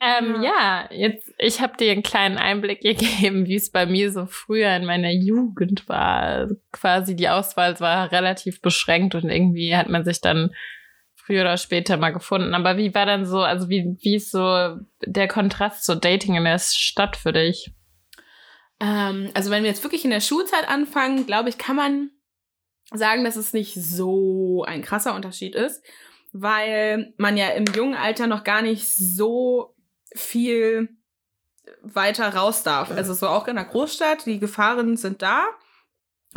Ähm, 0.00 0.42
ja. 0.42 0.88
ja, 0.88 0.88
jetzt, 0.90 1.30
ich 1.38 1.60
habe 1.60 1.76
dir 1.76 1.92
einen 1.92 2.02
kleinen 2.02 2.38
Einblick 2.38 2.80
gegeben, 2.82 3.46
wie 3.46 3.56
es 3.56 3.70
bei 3.70 3.84
mir 3.84 4.10
so 4.10 4.26
früher 4.26 4.74
in 4.76 4.86
meiner 4.86 5.12
Jugend 5.12 5.88
war. 5.88 6.48
Quasi 6.72 7.14
die 7.14 7.28
Auswahl 7.28 7.78
war 7.80 8.10
relativ 8.10 8.62
beschränkt 8.62 9.14
und 9.14 9.28
irgendwie 9.28 9.76
hat 9.76 9.90
man 9.90 10.04
sich 10.04 10.22
dann 10.22 10.54
früher 11.14 11.42
oder 11.42 11.58
später 11.58 11.98
mal 11.98 12.10
gefunden. 12.10 12.54
Aber 12.54 12.78
wie 12.78 12.94
war 12.94 13.04
dann 13.04 13.26
so, 13.26 13.40
also 13.40 13.68
wie, 13.68 13.98
wie 14.00 14.16
ist 14.16 14.30
so 14.30 14.78
der 15.04 15.28
Kontrast 15.28 15.84
zu 15.84 15.96
Dating 15.96 16.36
in 16.36 16.44
der 16.44 16.58
Stadt 16.58 17.16
für 17.16 17.34
dich? 17.34 17.72
Ähm, 18.80 19.30
also 19.34 19.50
wenn 19.50 19.62
wir 19.62 19.70
jetzt 19.70 19.82
wirklich 19.82 20.04
in 20.04 20.10
der 20.10 20.20
Schulzeit 20.20 20.68
anfangen, 20.68 21.26
glaube 21.26 21.48
ich, 21.48 21.58
kann 21.58 21.76
man 21.76 22.10
sagen, 22.92 23.24
dass 23.24 23.36
es 23.36 23.52
nicht 23.52 23.74
so 23.74 24.64
ein 24.66 24.82
krasser 24.82 25.14
Unterschied 25.14 25.54
ist, 25.54 25.82
weil 26.32 27.12
man 27.16 27.36
ja 27.36 27.48
im 27.48 27.64
jungen 27.66 27.94
Alter 27.94 28.26
noch 28.26 28.44
gar 28.44 28.62
nicht 28.62 28.88
so 28.88 29.74
viel 30.14 30.88
weiter 31.82 32.34
raus 32.34 32.62
darf. 32.62 32.90
Also 32.90 33.14
so 33.14 33.28
auch 33.28 33.46
in 33.48 33.56
der 33.56 33.64
Großstadt, 33.64 34.26
die 34.26 34.38
Gefahren 34.38 34.96
sind 34.96 35.22
da. 35.22 35.44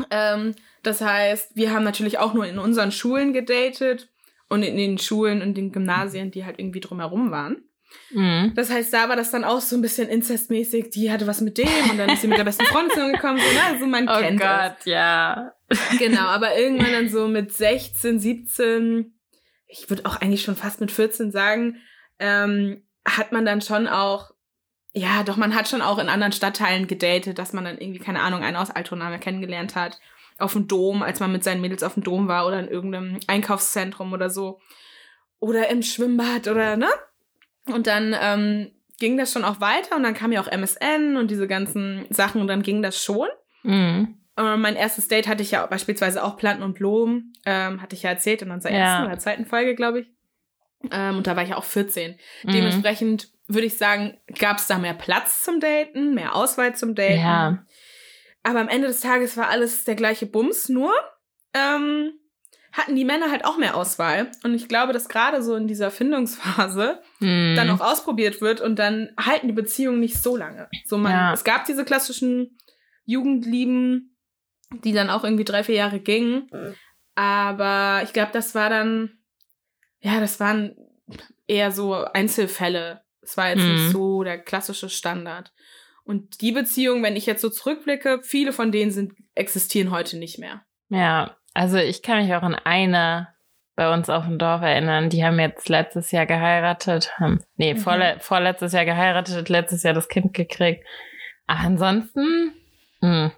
Ähm, 0.09 0.55
das 0.83 1.01
heißt, 1.01 1.55
wir 1.55 1.71
haben 1.71 1.83
natürlich 1.83 2.17
auch 2.17 2.33
nur 2.33 2.45
in 2.45 2.59
unseren 2.59 2.91
Schulen 2.91 3.33
gedatet 3.33 4.09
und 4.49 4.63
in 4.63 4.75
den 4.75 4.97
Schulen 4.97 5.41
und 5.41 5.55
den 5.55 5.71
Gymnasien, 5.71 6.31
die 6.31 6.45
halt 6.45 6.59
irgendwie 6.59 6.79
drumherum 6.79 7.31
waren. 7.31 7.63
Mhm. 8.11 8.53
Das 8.55 8.69
heißt, 8.69 8.93
da 8.93 9.09
war 9.09 9.15
das 9.15 9.31
dann 9.31 9.43
auch 9.43 9.61
so 9.61 9.75
ein 9.75 9.81
bisschen 9.81 10.09
inzestmäßig. 10.09 10.89
Die 10.89 11.11
hatte 11.11 11.27
was 11.27 11.41
mit 11.41 11.57
dem 11.57 11.89
und 11.89 11.97
dann 11.97 12.09
ist 12.09 12.21
sie 12.21 12.27
mit 12.27 12.37
der 12.37 12.43
besten 12.43 12.65
Freundin 12.65 12.91
zusammengekommen. 12.91 13.39
So, 13.41 13.53
ne? 13.53 13.63
Also 13.71 13.87
man 13.87 14.09
oh 14.09 14.19
kennt 14.19 14.39
Gott, 14.39 14.75
das. 14.79 14.85
ja. 14.85 15.53
Genau, 15.97 16.23
aber 16.23 16.57
irgendwann 16.57 16.91
dann 16.91 17.09
so 17.09 17.27
mit 17.27 17.53
16, 17.53 18.19
17, 18.19 19.13
ich 19.67 19.89
würde 19.89 20.05
auch 20.05 20.17
eigentlich 20.17 20.41
schon 20.43 20.55
fast 20.57 20.81
mit 20.81 20.91
14 20.91 21.31
sagen, 21.31 21.77
ähm, 22.19 22.83
hat 23.05 23.31
man 23.31 23.45
dann 23.45 23.61
schon 23.61 23.87
auch, 23.87 24.31
ja, 24.93 25.23
doch, 25.23 25.37
man 25.37 25.55
hat 25.55 25.69
schon 25.69 25.81
auch 25.81 25.97
in 25.97 26.09
anderen 26.09 26.33
Stadtteilen 26.33 26.87
gedatet, 26.87 27.39
dass 27.39 27.53
man 27.53 27.63
dann 27.63 27.77
irgendwie, 27.77 27.99
keine 27.99 28.21
Ahnung, 28.21 28.43
einen 28.43 28.57
aus 28.57 28.69
Altona 28.69 29.17
kennengelernt 29.17 29.75
hat. 29.75 29.99
Auf 30.37 30.53
dem 30.53 30.67
Dom, 30.67 31.03
als 31.03 31.19
man 31.19 31.31
mit 31.31 31.43
seinen 31.43 31.61
Mädels 31.61 31.83
auf 31.83 31.93
dem 31.93 32.03
Dom 32.03 32.27
war 32.27 32.47
oder 32.47 32.59
in 32.59 32.67
irgendeinem 32.67 33.19
Einkaufszentrum 33.27 34.11
oder 34.11 34.29
so. 34.29 34.59
Oder 35.39 35.69
im 35.69 35.81
Schwimmbad 35.81 36.47
oder, 36.47 36.75
ne? 36.75 36.89
Und 37.71 37.87
dann 37.87 38.15
ähm, 38.19 38.71
ging 38.99 39.17
das 39.17 39.31
schon 39.31 39.43
auch 39.43 39.59
weiter 39.59 39.95
und 39.95 40.03
dann 40.03 40.13
kam 40.13 40.31
ja 40.31 40.41
auch 40.41 40.47
MSN 40.47 41.17
und 41.17 41.31
diese 41.31 41.47
ganzen 41.47 42.05
Sachen 42.09 42.41
und 42.41 42.47
dann 42.47 42.61
ging 42.61 42.81
das 42.81 43.03
schon. 43.03 43.27
Mhm. 43.63 44.17
Äh, 44.37 44.57
mein 44.57 44.75
erstes 44.75 45.07
Date 45.07 45.27
hatte 45.27 45.43
ich 45.43 45.51
ja 45.51 45.65
beispielsweise 45.65 46.23
auch 46.23 46.37
Planten 46.37 46.63
und 46.63 46.75
Blumen, 46.75 47.33
ähm, 47.45 47.81
hatte 47.81 47.95
ich 47.95 48.03
ja 48.03 48.11
erzählt 48.11 48.41
in 48.41 48.51
unserer 48.51 48.73
ja. 48.73 48.79
ersten 48.79 49.05
oder 49.07 49.19
zweiten 49.19 49.45
Folge, 49.45 49.75
glaube 49.75 50.01
ich. 50.01 50.07
Ähm, 50.91 51.17
und 51.17 51.27
da 51.27 51.35
war 51.35 51.43
ich 51.43 51.49
ja 51.49 51.57
auch 51.57 51.63
14. 51.63 52.15
Mhm. 52.43 52.51
Dementsprechend 52.51 53.29
würde 53.47 53.67
ich 53.67 53.77
sagen, 53.77 54.17
gab 54.39 54.57
es 54.57 54.67
da 54.67 54.77
mehr 54.77 54.93
Platz 54.93 55.43
zum 55.43 55.59
Daten, 55.59 56.13
mehr 56.13 56.35
Auswahl 56.35 56.75
zum 56.75 56.95
Daten. 56.95 57.19
Ja. 57.19 57.65
Aber 58.43 58.59
am 58.59 58.69
Ende 58.69 58.87
des 58.87 59.01
Tages 59.01 59.37
war 59.37 59.49
alles 59.49 59.83
der 59.83 59.95
gleiche 59.95 60.25
Bums, 60.25 60.69
nur 60.69 60.93
ähm, 61.53 62.13
hatten 62.71 62.95
die 62.95 63.05
Männer 63.05 63.31
halt 63.31 63.45
auch 63.45 63.57
mehr 63.57 63.75
Auswahl. 63.75 64.31
Und 64.43 64.53
ich 64.53 64.67
glaube, 64.67 64.93
dass 64.93 65.09
gerade 65.09 65.43
so 65.43 65.55
in 65.55 65.67
dieser 65.67 65.91
Findungsphase 65.91 67.01
mm. 67.19 67.55
dann 67.55 67.69
auch 67.69 67.81
ausprobiert 67.81 68.41
wird 68.41 68.61
und 68.61 68.79
dann 68.79 69.11
halten 69.19 69.47
die 69.47 69.53
Beziehungen 69.53 69.99
nicht 69.99 70.21
so 70.21 70.37
lange. 70.37 70.69
So 70.85 70.97
man, 70.97 71.11
ja. 71.11 71.33
es 71.33 71.43
gab 71.43 71.65
diese 71.65 71.83
klassischen 71.83 72.57
Jugendlieben, 73.05 74.17
die 74.83 74.93
dann 74.93 75.09
auch 75.09 75.23
irgendwie 75.23 75.43
drei, 75.43 75.63
vier 75.63 75.75
Jahre 75.75 75.99
gingen. 75.99 76.47
Aber 77.15 78.01
ich 78.03 78.13
glaube, 78.13 78.31
das 78.31 78.55
war 78.55 78.69
dann, 78.69 79.17
ja, 79.99 80.19
das 80.19 80.39
waren 80.39 80.75
eher 81.47 81.71
so 81.71 81.93
Einzelfälle. 81.93 83.01
Es 83.21 83.35
war 83.35 83.49
jetzt 83.49 83.63
mm. 83.63 83.71
nicht 83.71 83.91
so 83.91 84.23
der 84.23 84.39
klassische 84.39 84.89
Standard. 84.89 85.51
Und 86.03 86.41
die 86.41 86.51
Beziehungen, 86.51 87.03
wenn 87.03 87.15
ich 87.15 87.25
jetzt 87.25 87.41
so 87.41 87.49
zurückblicke, 87.49 88.21
viele 88.23 88.53
von 88.53 88.71
denen 88.71 88.91
sind, 88.91 89.13
existieren 89.35 89.91
heute 89.91 90.17
nicht 90.17 90.39
mehr. 90.39 90.65
Ja, 90.89 91.37
also 91.53 91.77
ich 91.77 92.01
kann 92.01 92.23
mich 92.23 92.33
auch 92.33 92.43
an 92.43 92.55
eine 92.55 93.27
bei 93.75 93.93
uns 93.93 94.09
auf 94.09 94.25
dem 94.25 94.37
Dorf 94.37 94.61
erinnern. 94.61 95.09
Die 95.09 95.23
haben 95.23 95.39
jetzt 95.39 95.69
letztes 95.69 96.11
Jahr 96.11 96.25
geheiratet. 96.25 97.17
Haben, 97.19 97.41
nee, 97.55 97.73
mhm. 97.73 97.77
vorle 97.77 98.17
vorletztes 98.19 98.73
Jahr 98.73 98.85
geheiratet, 98.85 99.49
letztes 99.49 99.83
Jahr 99.83 99.93
das 99.93 100.07
Kind 100.07 100.33
gekriegt. 100.33 100.85
Ach, 101.47 101.63
ansonsten. 101.63 102.53
Mh. 103.01 103.23
Hm. 103.23 103.31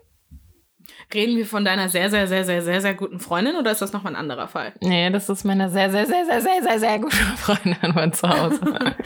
Reden 1.13 1.37
wir 1.37 1.45
von 1.45 1.63
deiner 1.63 1.89
sehr, 1.89 2.09
sehr, 2.09 2.27
sehr, 2.27 2.43
sehr, 2.43 2.61
sehr, 2.61 2.81
sehr 2.81 2.93
guten 2.93 3.19
Freundin 3.19 3.55
oder 3.55 3.71
ist 3.71 3.81
das 3.81 3.93
nochmal 3.93 4.13
ein 4.13 4.19
anderer 4.19 4.47
Fall? 4.47 4.73
Nee, 4.81 5.09
das 5.11 5.29
ist 5.29 5.43
meine 5.43 5.69
sehr, 5.69 5.91
sehr, 5.91 6.05
sehr, 6.05 6.25
sehr, 6.25 6.41
sehr, 6.41 6.63
sehr, 6.63 6.79
sehr 6.79 6.99
gute 6.99 7.15
Freundin 7.37 7.93
von 7.93 8.13
zu 8.13 8.27
Hause. 8.27 8.59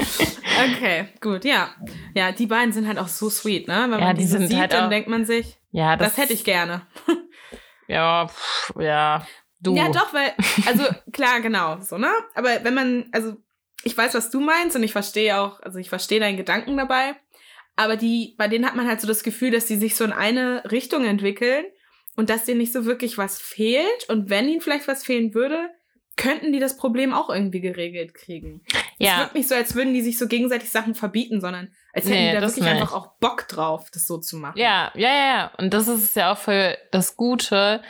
okay, 0.76 1.10
gut, 1.22 1.44
ja. 1.44 1.70
Ja, 2.14 2.32
die 2.32 2.48
beiden 2.48 2.72
sind 2.72 2.88
halt 2.88 2.98
auch 2.98 3.10
so 3.10 3.30
sweet, 3.30 3.68
ne? 3.68 3.88
Wenn 3.90 4.00
ja, 4.00 4.06
man 4.06 4.16
die, 4.16 4.22
die 4.22 4.28
sind 4.28 4.48
sieht, 4.48 4.58
halt 4.58 4.74
dann 4.74 4.90
denkt 4.90 5.10
man 5.10 5.26
sich, 5.26 5.58
ja, 5.72 5.98
das, 5.98 6.16
das 6.16 6.24
hätte 6.24 6.34
ich 6.34 6.44
gerne. 6.44 6.82
Ja, 7.88 8.28
pff, 8.28 8.74
ja. 8.80 9.26
Du. 9.60 9.76
Ja, 9.76 9.90
doch, 9.90 10.14
weil, 10.14 10.34
also 10.68 10.84
klar, 11.12 11.42
genau, 11.42 11.80
so, 11.82 11.98
ne? 11.98 12.12
Aber 12.36 12.64
wenn 12.64 12.74
man, 12.74 13.10
also 13.12 13.38
ich 13.84 13.98
weiß, 13.98 14.14
was 14.14 14.30
du 14.30 14.40
meinst 14.40 14.76
und 14.76 14.84
ich 14.84 14.92
verstehe 14.92 15.40
auch, 15.40 15.60
also 15.62 15.80
ich 15.80 15.90
verstehe 15.90 16.20
deinen 16.20 16.38
Gedanken 16.38 16.78
dabei, 16.78 17.16
aber 17.76 17.96
die, 17.96 18.36
bei 18.38 18.48
denen 18.48 18.66
hat 18.66 18.76
man 18.76 18.88
halt 18.88 19.02
so 19.02 19.08
das 19.08 19.24
Gefühl, 19.24 19.52
dass 19.52 19.66
die 19.66 19.78
sich 19.78 19.96
so 19.96 20.04
in 20.04 20.12
eine 20.12 20.64
Richtung 20.72 21.06
entwickeln 21.06 21.66
und 22.16 22.30
dass 22.30 22.46
denen 22.46 22.58
nicht 22.58 22.74
so 22.74 22.86
wirklich 22.86 23.18
was 23.18 23.40
fehlt. 23.40 24.10
Und 24.10 24.30
wenn 24.30 24.50
ihnen 24.50 24.62
vielleicht 24.62 24.88
was 24.88 25.06
fehlen 25.06 25.34
würde, 25.34 25.70
könnten 26.18 26.52
die 26.52 26.60
das 26.60 26.76
Problem 26.76 27.14
auch 27.14 27.30
irgendwie 27.30 27.62
geregelt 27.62 28.14
kriegen. 28.14 28.62
Ja. 28.98 29.14
Es 29.14 29.20
wirkt 29.20 29.36
nicht 29.36 29.48
so, 29.48 29.56
als 29.56 29.76
würden 29.76 29.94
die 29.94 30.02
sich 30.02 30.18
so 30.18 30.28
gegenseitig 30.28 30.70
Sachen 30.70 30.96
verbieten, 30.96 31.40
sondern 31.40 31.72
als 31.94 32.06
hätten 32.06 32.16
nee, 32.16 32.30
die 32.30 32.36
da 32.36 32.42
wirklich 32.42 32.64
nicht. 32.64 32.74
einfach 32.74 32.94
auch 32.94 33.18
Bock 33.20 33.48
drauf, 33.48 33.90
das 33.94 34.08
so 34.08 34.18
zu 34.18 34.38
machen. 34.38 34.58
Ja, 34.58 34.92
ja, 34.96 35.10
ja. 35.10 35.52
Und 35.58 35.74
das 35.74 35.88
ist 35.88 36.16
ja 36.16 36.34
auch 36.34 36.38
für 36.38 36.78
das 36.92 37.16
Gute, 37.16 37.82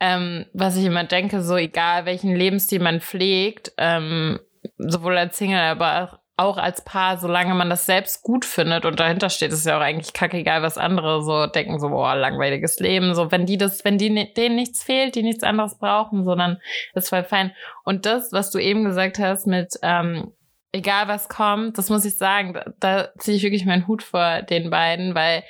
ähm, 0.00 0.46
was 0.52 0.76
ich 0.76 0.84
immer 0.84 1.04
denke, 1.04 1.42
so 1.42 1.56
egal 1.56 2.04
welchen 2.04 2.36
Lebensstil 2.36 2.80
man 2.80 3.00
pflegt, 3.00 3.72
ähm, 3.78 4.38
sowohl 4.76 5.16
als 5.16 5.38
Single, 5.38 5.60
aber 5.60 6.23
auch 6.36 6.56
als 6.56 6.82
Paar, 6.84 7.18
solange 7.18 7.54
man 7.54 7.70
das 7.70 7.86
selbst 7.86 8.22
gut 8.22 8.44
findet 8.44 8.84
und 8.84 8.98
dahinter 8.98 9.30
steht, 9.30 9.52
ist 9.52 9.66
ja 9.66 9.76
auch 9.76 9.82
eigentlich 9.82 10.12
kackegal, 10.12 10.62
was 10.62 10.78
andere 10.78 11.22
so 11.22 11.46
denken, 11.46 11.78
so, 11.78 11.90
boah, 11.90 12.16
langweiliges 12.16 12.80
Leben. 12.80 13.14
So, 13.14 13.30
wenn 13.30 13.46
die 13.46 13.56
das, 13.56 13.84
wenn 13.84 13.98
die 13.98 14.32
denen 14.34 14.56
nichts 14.56 14.82
fehlt, 14.82 15.14
die 15.14 15.22
nichts 15.22 15.44
anderes 15.44 15.78
brauchen, 15.78 16.24
sondern 16.24 16.58
ist 16.94 17.08
voll 17.08 17.22
fein. 17.22 17.52
Und 17.84 18.04
das, 18.04 18.32
was 18.32 18.50
du 18.50 18.58
eben 18.58 18.84
gesagt 18.84 19.20
hast 19.20 19.46
mit, 19.46 19.74
ähm, 19.82 20.32
egal 20.72 21.06
was 21.06 21.28
kommt, 21.28 21.78
das 21.78 21.88
muss 21.88 22.04
ich 22.04 22.18
sagen, 22.18 22.52
da, 22.52 22.72
da 22.80 23.08
ziehe 23.18 23.36
ich 23.36 23.44
wirklich 23.44 23.64
meinen 23.64 23.86
Hut 23.86 24.02
vor 24.02 24.42
den 24.42 24.70
beiden, 24.70 25.14
weil 25.14 25.44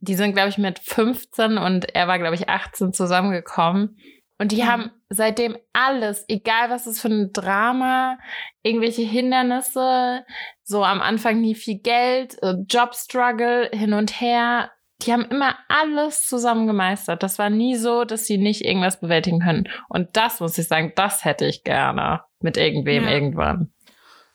die 0.00 0.14
sind, 0.14 0.34
glaube 0.34 0.50
ich, 0.50 0.58
mit 0.58 0.78
15 0.80 1.56
und 1.56 1.94
er 1.94 2.08
war, 2.08 2.18
glaube 2.18 2.34
ich, 2.34 2.50
18 2.50 2.92
zusammengekommen. 2.92 3.96
Und 4.38 4.52
die 4.52 4.62
mhm. 4.62 4.66
haben 4.66 4.90
seitdem 5.08 5.56
alles, 5.72 6.24
egal 6.28 6.70
was 6.70 6.86
es 6.86 7.00
für 7.00 7.08
ein 7.08 7.32
Drama, 7.32 8.18
irgendwelche 8.62 9.02
Hindernisse, 9.02 10.24
so 10.62 10.84
am 10.84 11.00
Anfang 11.00 11.40
nie 11.40 11.54
viel 11.54 11.78
Geld, 11.78 12.40
äh, 12.42 12.54
Jobstruggle 12.68 13.70
hin 13.72 13.92
und 13.92 14.20
her, 14.20 14.70
die 15.02 15.12
haben 15.12 15.26
immer 15.26 15.56
alles 15.68 16.26
zusammen 16.26 16.66
gemeistert. 16.66 17.22
Das 17.22 17.38
war 17.38 17.50
nie 17.50 17.76
so, 17.76 18.04
dass 18.04 18.26
sie 18.26 18.38
nicht 18.38 18.64
irgendwas 18.64 18.98
bewältigen 18.98 19.40
können. 19.40 19.68
Und 19.88 20.16
das 20.16 20.40
muss 20.40 20.56
ich 20.56 20.68
sagen, 20.68 20.92
das 20.96 21.24
hätte 21.24 21.46
ich 21.46 21.64
gerne 21.64 22.22
mit 22.40 22.56
irgendwem 22.56 23.04
ja. 23.04 23.10
irgendwann. 23.10 23.72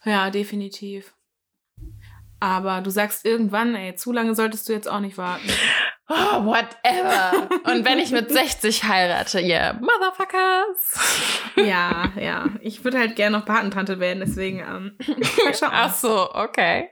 Ja, 0.05 0.29
definitiv. 0.29 1.15
Aber 2.41 2.81
du 2.81 2.89
sagst 2.89 3.23
irgendwann, 3.23 3.75
ey, 3.75 3.93
zu 3.93 4.11
lange 4.11 4.33
solltest 4.33 4.67
du 4.67 4.73
jetzt 4.73 4.89
auch 4.89 4.99
nicht 4.99 5.15
warten. 5.19 5.47
Oh, 6.09 6.43
whatever. 6.43 7.47
Und 7.71 7.85
wenn 7.85 7.99
ich 7.99 8.11
mit 8.11 8.31
60 8.31 8.83
heirate, 8.83 9.39
yeah, 9.39 9.73
Motherfuckers. 9.73 11.55
Ja, 11.55 12.11
ja. 12.19 12.47
Ich 12.61 12.83
würde 12.83 12.97
halt 12.97 13.15
gerne 13.15 13.37
noch 13.37 13.45
Patentante 13.45 13.99
werden, 13.99 14.23
deswegen. 14.25 14.59
Ähm, 14.59 14.97
Ach 15.61 15.93
so, 15.93 16.33
okay. 16.33 16.89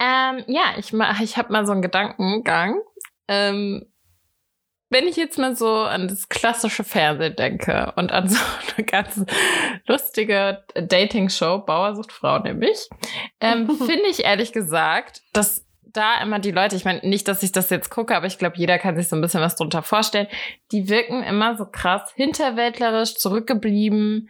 ähm, 0.00 0.42
ja, 0.46 0.74
ich, 0.78 0.94
ich 1.20 1.36
habe 1.36 1.52
mal 1.52 1.66
so 1.66 1.72
einen 1.72 1.82
Gedankengang. 1.82 2.80
Ähm, 3.28 3.84
wenn 4.88 5.08
ich 5.08 5.16
jetzt 5.16 5.38
mal 5.38 5.56
so 5.56 5.68
an 5.68 6.08
das 6.08 6.28
klassische 6.28 6.84
Fernsehen 6.84 7.34
denke 7.36 7.92
und 7.96 8.12
an 8.12 8.28
so 8.28 8.38
eine 8.76 8.86
ganz 8.86 9.24
lustige 9.86 10.64
Dating-Show, 10.74 11.58
Bauersucht 11.66 12.12
Frau 12.12 12.38
nämlich, 12.38 12.88
ähm, 13.40 13.68
finde 13.78 14.06
ich 14.10 14.24
ehrlich 14.24 14.52
gesagt, 14.52 15.22
dass 15.32 15.64
da 15.82 16.20
immer 16.20 16.38
die 16.38 16.50
Leute, 16.50 16.76
ich 16.76 16.84
meine 16.84 17.00
nicht, 17.08 17.26
dass 17.26 17.42
ich 17.42 17.52
das 17.52 17.70
jetzt 17.70 17.90
gucke, 17.90 18.14
aber 18.14 18.26
ich 18.26 18.38
glaube, 18.38 18.56
jeder 18.58 18.78
kann 18.78 18.96
sich 18.96 19.08
so 19.08 19.16
ein 19.16 19.22
bisschen 19.22 19.40
was 19.40 19.56
drunter 19.56 19.82
vorstellen, 19.82 20.28
die 20.70 20.88
wirken 20.88 21.22
immer 21.22 21.56
so 21.56 21.64
krass 21.64 22.12
hinterwäldlerisch, 22.14 23.14
zurückgeblieben, 23.14 24.28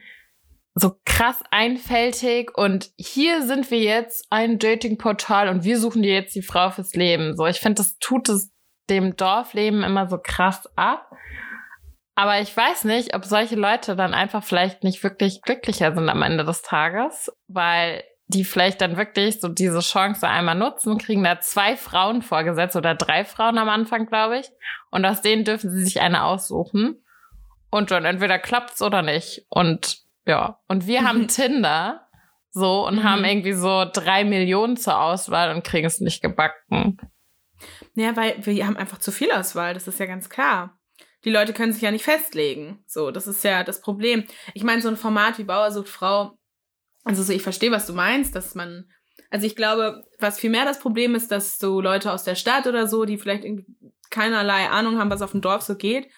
so 0.75 0.93
krass 1.05 1.43
einfältig 1.51 2.57
und 2.57 2.91
hier 2.97 3.43
sind 3.43 3.71
wir 3.71 3.81
jetzt 3.81 4.27
ein 4.31 4.59
Dating-Portal 4.59 5.49
und 5.49 5.65
wir 5.65 5.79
suchen 5.79 6.03
dir 6.03 6.13
jetzt 6.13 6.35
die 6.35 6.43
Frau 6.43 6.71
fürs 6.71 6.95
Leben. 6.95 7.35
So, 7.37 7.47
ich 7.47 7.59
finde, 7.59 7.77
das 7.77 7.99
tut 7.99 8.29
es 8.29 8.53
dem 8.89 9.17
Dorfleben 9.17 9.83
immer 9.83 10.09
so 10.09 10.19
krass 10.19 10.69
ab. 10.77 11.11
Aber 12.15 12.41
ich 12.41 12.57
weiß 12.57 12.85
nicht, 12.85 13.15
ob 13.15 13.25
solche 13.25 13.57
Leute 13.57 13.95
dann 13.95 14.15
einfach 14.15 14.43
vielleicht 14.43 14.85
nicht 14.85 15.03
wirklich 15.03 15.43
glücklicher 15.43 15.95
sind 15.95 16.09
am 16.09 16.23
Ende 16.23 16.45
des 16.45 16.63
Tages, 16.63 17.31
weil 17.47 18.03
die 18.29 18.45
vielleicht 18.45 18.81
dann 18.81 18.97
wirklich 18.97 19.41
so 19.41 19.49
diese 19.49 19.81
Chance 19.81 20.27
einmal 20.27 20.57
nutzen, 20.57 20.99
kriegen 20.99 21.23
da 21.23 21.41
zwei 21.41 21.77
Frauen 21.77 22.23
vorgesetzt 22.23 22.75
oder 22.75 22.95
drei 22.95 23.25
Frauen 23.25 23.59
am 23.59 23.69
Anfang, 23.69 24.07
glaube 24.07 24.39
ich. 24.39 24.51
Und 24.91 25.05
aus 25.05 25.21
denen 25.21 25.45
dürfen 25.45 25.71
sie 25.71 25.85
sich 25.85 26.01
eine 26.01 26.25
aussuchen. 26.25 27.05
Und 27.71 27.91
dann 27.91 28.05
entweder 28.05 28.39
klappt's 28.39 28.83
oder 28.83 29.03
nicht. 29.03 29.47
Und 29.49 29.99
ja, 30.27 30.59
und 30.67 30.87
wir 30.87 31.05
haben 31.05 31.29
Tinder 31.29 32.09
so 32.51 32.87
und 32.87 32.97
mhm. 32.97 33.05
haben 33.05 33.25
irgendwie 33.25 33.53
so 33.53 33.85
drei 33.93 34.25
Millionen 34.25 34.77
zur 34.77 34.99
Auswahl 34.99 35.55
und 35.55 35.63
kriegen 35.63 35.87
es 35.87 36.01
nicht 36.01 36.23
gebacken. 36.23 36.99
Ja, 37.97 38.15
weil 38.15 38.45
wir 38.45 38.67
haben 38.67 38.77
einfach 38.77 38.99
zu 38.99 39.11
viel 39.11 39.33
Auswahl, 39.33 39.75
das 39.75 39.89
ist 39.89 39.99
ja 39.99 40.07
ganz 40.07 40.29
klar. 40.29 40.79
Die 41.25 41.31
Leute 41.31 41.55
können 41.55 41.73
sich 41.73 41.83
ja 41.83 41.91
nicht 41.91 42.05
festlegen. 42.05 42.85
So, 42.87 43.11
das 43.11 43.27
ist 43.27 43.43
ja 43.43 43.65
das 43.65 43.81
Problem. 43.81 44.25
Ich 44.55 44.63
meine, 44.63 44.83
so 44.83 44.89
ein 44.89 44.99
Format 44.99 45.39
wie 45.39 45.45
Bauer 45.45 45.73
sucht 45.73 45.89
Frau, 45.89 46.39
also 47.05 47.23
so, 47.23 47.33
ich 47.33 47.43
verstehe, 47.43 47.71
was 47.71 47.87
du 47.87 47.95
meinst, 47.95 48.37
dass 48.37 48.55
man, 48.55 48.91
also 49.31 49.47
ich 49.47 49.57
glaube, 49.57 50.05
was 50.19 50.39
viel 50.39 50.51
mehr 50.51 50.67
das 50.67 50.79
Problem 50.79 51.15
ist, 51.15 51.33
dass 51.33 51.59
so 51.59 51.81
Leute 51.81 52.13
aus 52.13 52.23
der 52.23 52.35
Stadt 52.35 52.67
oder 52.67 52.87
so, 52.87 53.07
die 53.07 53.17
vielleicht 53.17 53.45
irgendwie 53.45 53.67
keinerlei 54.11 54.69
Ahnung 54.69 54.99
haben, 54.99 55.11
was 55.11 55.23
auf 55.23 55.33
dem 55.33 55.41
Dorf 55.41 55.63
so 55.63 55.77
geht, 55.77 56.09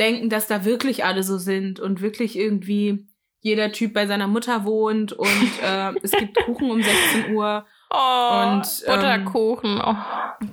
denken, 0.00 0.30
dass 0.30 0.48
da 0.48 0.64
wirklich 0.64 1.04
alle 1.04 1.22
so 1.22 1.38
sind 1.38 1.78
und 1.78 2.00
wirklich 2.00 2.36
irgendwie 2.36 3.06
jeder 3.40 3.70
Typ 3.70 3.92
bei 3.94 4.06
seiner 4.06 4.26
Mutter 4.26 4.64
wohnt 4.64 5.12
und 5.12 5.62
äh, 5.62 5.92
es 6.02 6.10
gibt 6.10 6.36
Kuchen 6.44 6.70
um 6.70 6.82
16 6.82 7.34
Uhr 7.34 7.64
Oh, 7.90 8.52
und, 8.52 8.66
ähm, 8.86 8.94
Butterkuchen. 8.94 9.80
Oh. 9.80 9.96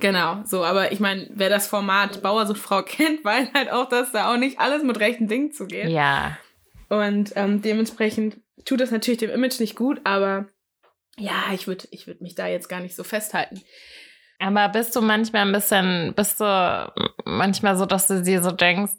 Genau, 0.00 0.38
so, 0.44 0.64
aber 0.64 0.92
ich 0.92 1.00
meine, 1.00 1.28
wer 1.30 1.50
das 1.50 1.66
Format 1.66 2.22
Bauersuchtfrau 2.22 2.82
kennt, 2.86 3.24
weiß 3.24 3.48
halt 3.54 3.70
auch, 3.70 3.88
dass 3.88 4.12
da 4.12 4.32
auch 4.32 4.38
nicht 4.38 4.58
alles 4.58 4.82
mit 4.82 4.98
rechten 5.00 5.28
Dingen 5.28 5.52
zugeht. 5.52 5.88
Ja. 5.88 6.38
Und 6.88 7.32
ähm, 7.36 7.62
dementsprechend 7.62 8.38
tut 8.64 8.80
das 8.80 8.90
natürlich 8.90 9.18
dem 9.18 9.30
Image 9.30 9.60
nicht 9.60 9.76
gut, 9.76 10.00
aber 10.04 10.46
ja, 11.18 11.44
ich 11.52 11.66
würde 11.66 11.88
ich 11.90 12.06
würd 12.06 12.20
mich 12.20 12.34
da 12.34 12.46
jetzt 12.46 12.68
gar 12.68 12.80
nicht 12.80 12.94
so 12.94 13.04
festhalten. 13.04 13.62
Aber 14.38 14.68
bist 14.68 14.94
du 14.94 15.00
manchmal 15.00 15.42
ein 15.42 15.52
bisschen, 15.52 16.14
bist 16.14 16.40
du 16.40 16.92
manchmal 17.24 17.76
so, 17.76 17.86
dass 17.86 18.06
du 18.06 18.22
dir 18.22 18.42
so 18.42 18.50
denkst, 18.50 18.92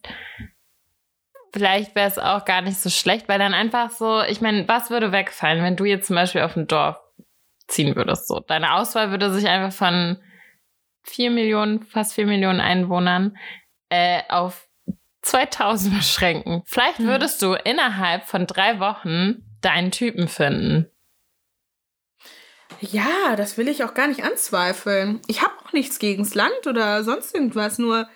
vielleicht 1.54 1.95
wäre 1.95 2.08
es 2.08 2.17
auch 2.17 2.43
gar 2.45 2.62
nicht 2.62 2.80
so 2.80 2.89
schlecht, 2.89 3.30
weil 3.30 3.39
dann 3.39 3.54
einfach 3.54 3.91
so, 3.91 4.21
ich 4.23 4.41
meine, 4.41 4.67
was 4.67 4.89
würde 4.89 5.12
wegfallen, 5.12 5.63
wenn 5.63 5.76
du 5.76 5.86
jetzt 5.86 6.08
zum 6.08 6.15
Beispiel 6.15 6.41
auf 6.41 6.54
dem 6.54 6.67
Dorf 6.67 7.00
ziehen 7.67 7.95
würdest. 7.95 8.27
So, 8.27 8.39
deine 8.39 8.73
Auswahl 8.73 9.12
würde 9.12 9.32
sich 9.32 9.47
einfach 9.47 9.75
von 9.75 10.21
vier 11.03 11.32
Millionen, 11.32 11.84
fast 11.84 12.13
vier 12.13 12.25
Millionen 12.25 12.62
Einwohnern 12.62 13.38
äh, 13.89 14.21
auf 14.30 14.67
2000 15.21 15.95
beschränken. 15.97 16.63
Vielleicht 16.65 16.99
hm. 16.99 17.08
würdest 17.08 17.41
du 17.41 17.53
innerhalb 17.53 18.25
von 18.25 18.47
drei 18.47 18.80
Wochen 18.80 19.43
deinen 19.62 19.91
Typen 19.91 20.27
finden. 20.27 20.89
Ja, 22.80 23.36
das 23.36 23.58
will 23.58 23.67
ich 23.67 23.84
auch 23.84 23.93
gar 23.93 24.08
nicht 24.08 24.23
anzweifeln. 24.23 25.21
Ich 25.27 25.41
habe 25.41 25.53
auch 25.65 25.73
nichts 25.73 25.97
gegens 25.97 26.36
Land 26.36 26.67
oder 26.67 27.03
sonst 27.03 27.34
irgendwas, 27.34 27.80
nur 27.80 28.08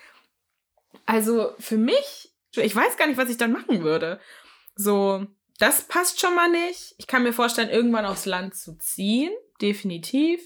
also 1.05 1.53
für 1.59 1.77
mich, 1.77 2.31
ich 2.55 2.75
weiß 2.75 2.97
gar 2.97 3.07
nicht, 3.07 3.17
was 3.17 3.29
ich 3.29 3.37
dann 3.37 3.51
machen 3.51 3.83
würde. 3.83 4.19
So, 4.75 5.25
das 5.61 5.87
passt 5.87 6.19
schon 6.19 6.35
mal 6.35 6.49
nicht. 6.49 6.95
Ich 6.97 7.07
kann 7.07 7.23
mir 7.23 7.33
vorstellen, 7.33 7.69
irgendwann 7.69 8.05
aufs 8.05 8.25
Land 8.25 8.55
zu 8.55 8.77
ziehen. 8.77 9.31
Definitiv. 9.61 10.41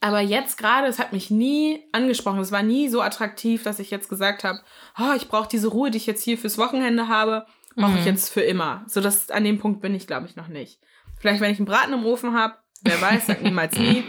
Aber 0.00 0.20
jetzt 0.20 0.58
gerade, 0.58 0.88
es 0.88 0.98
hat 0.98 1.12
mich 1.12 1.30
nie 1.30 1.84
angesprochen. 1.92 2.40
Es 2.40 2.52
war 2.52 2.62
nie 2.62 2.88
so 2.88 3.00
attraktiv, 3.00 3.62
dass 3.62 3.78
ich 3.78 3.90
jetzt 3.90 4.08
gesagt 4.08 4.44
habe, 4.44 4.60
oh, 4.98 5.14
ich 5.16 5.28
brauche 5.28 5.48
diese 5.48 5.68
Ruhe, 5.68 5.90
die 5.90 5.98
ich 5.98 6.06
jetzt 6.06 6.22
hier 6.22 6.36
fürs 6.36 6.58
Wochenende 6.58 7.08
habe, 7.08 7.46
brauche 7.76 7.92
mhm. 7.92 7.98
ich 7.98 8.04
jetzt 8.04 8.28
für 8.28 8.42
immer. 8.42 8.84
So, 8.88 9.00
dass 9.00 9.30
an 9.30 9.44
dem 9.44 9.58
Punkt 9.58 9.80
bin 9.80 9.94
ich, 9.94 10.06
glaube 10.06 10.26
ich, 10.26 10.36
noch 10.36 10.48
nicht. 10.48 10.80
Vielleicht, 11.18 11.40
wenn 11.40 11.52
ich 11.52 11.58
einen 11.58 11.66
Braten 11.66 11.92
im 11.92 12.04
Ofen 12.04 12.34
habe, 12.34 12.56
wer 12.82 13.00
weiß, 13.00 13.26
sag 13.26 13.42
niemals 13.42 13.78
nie. 13.78 14.04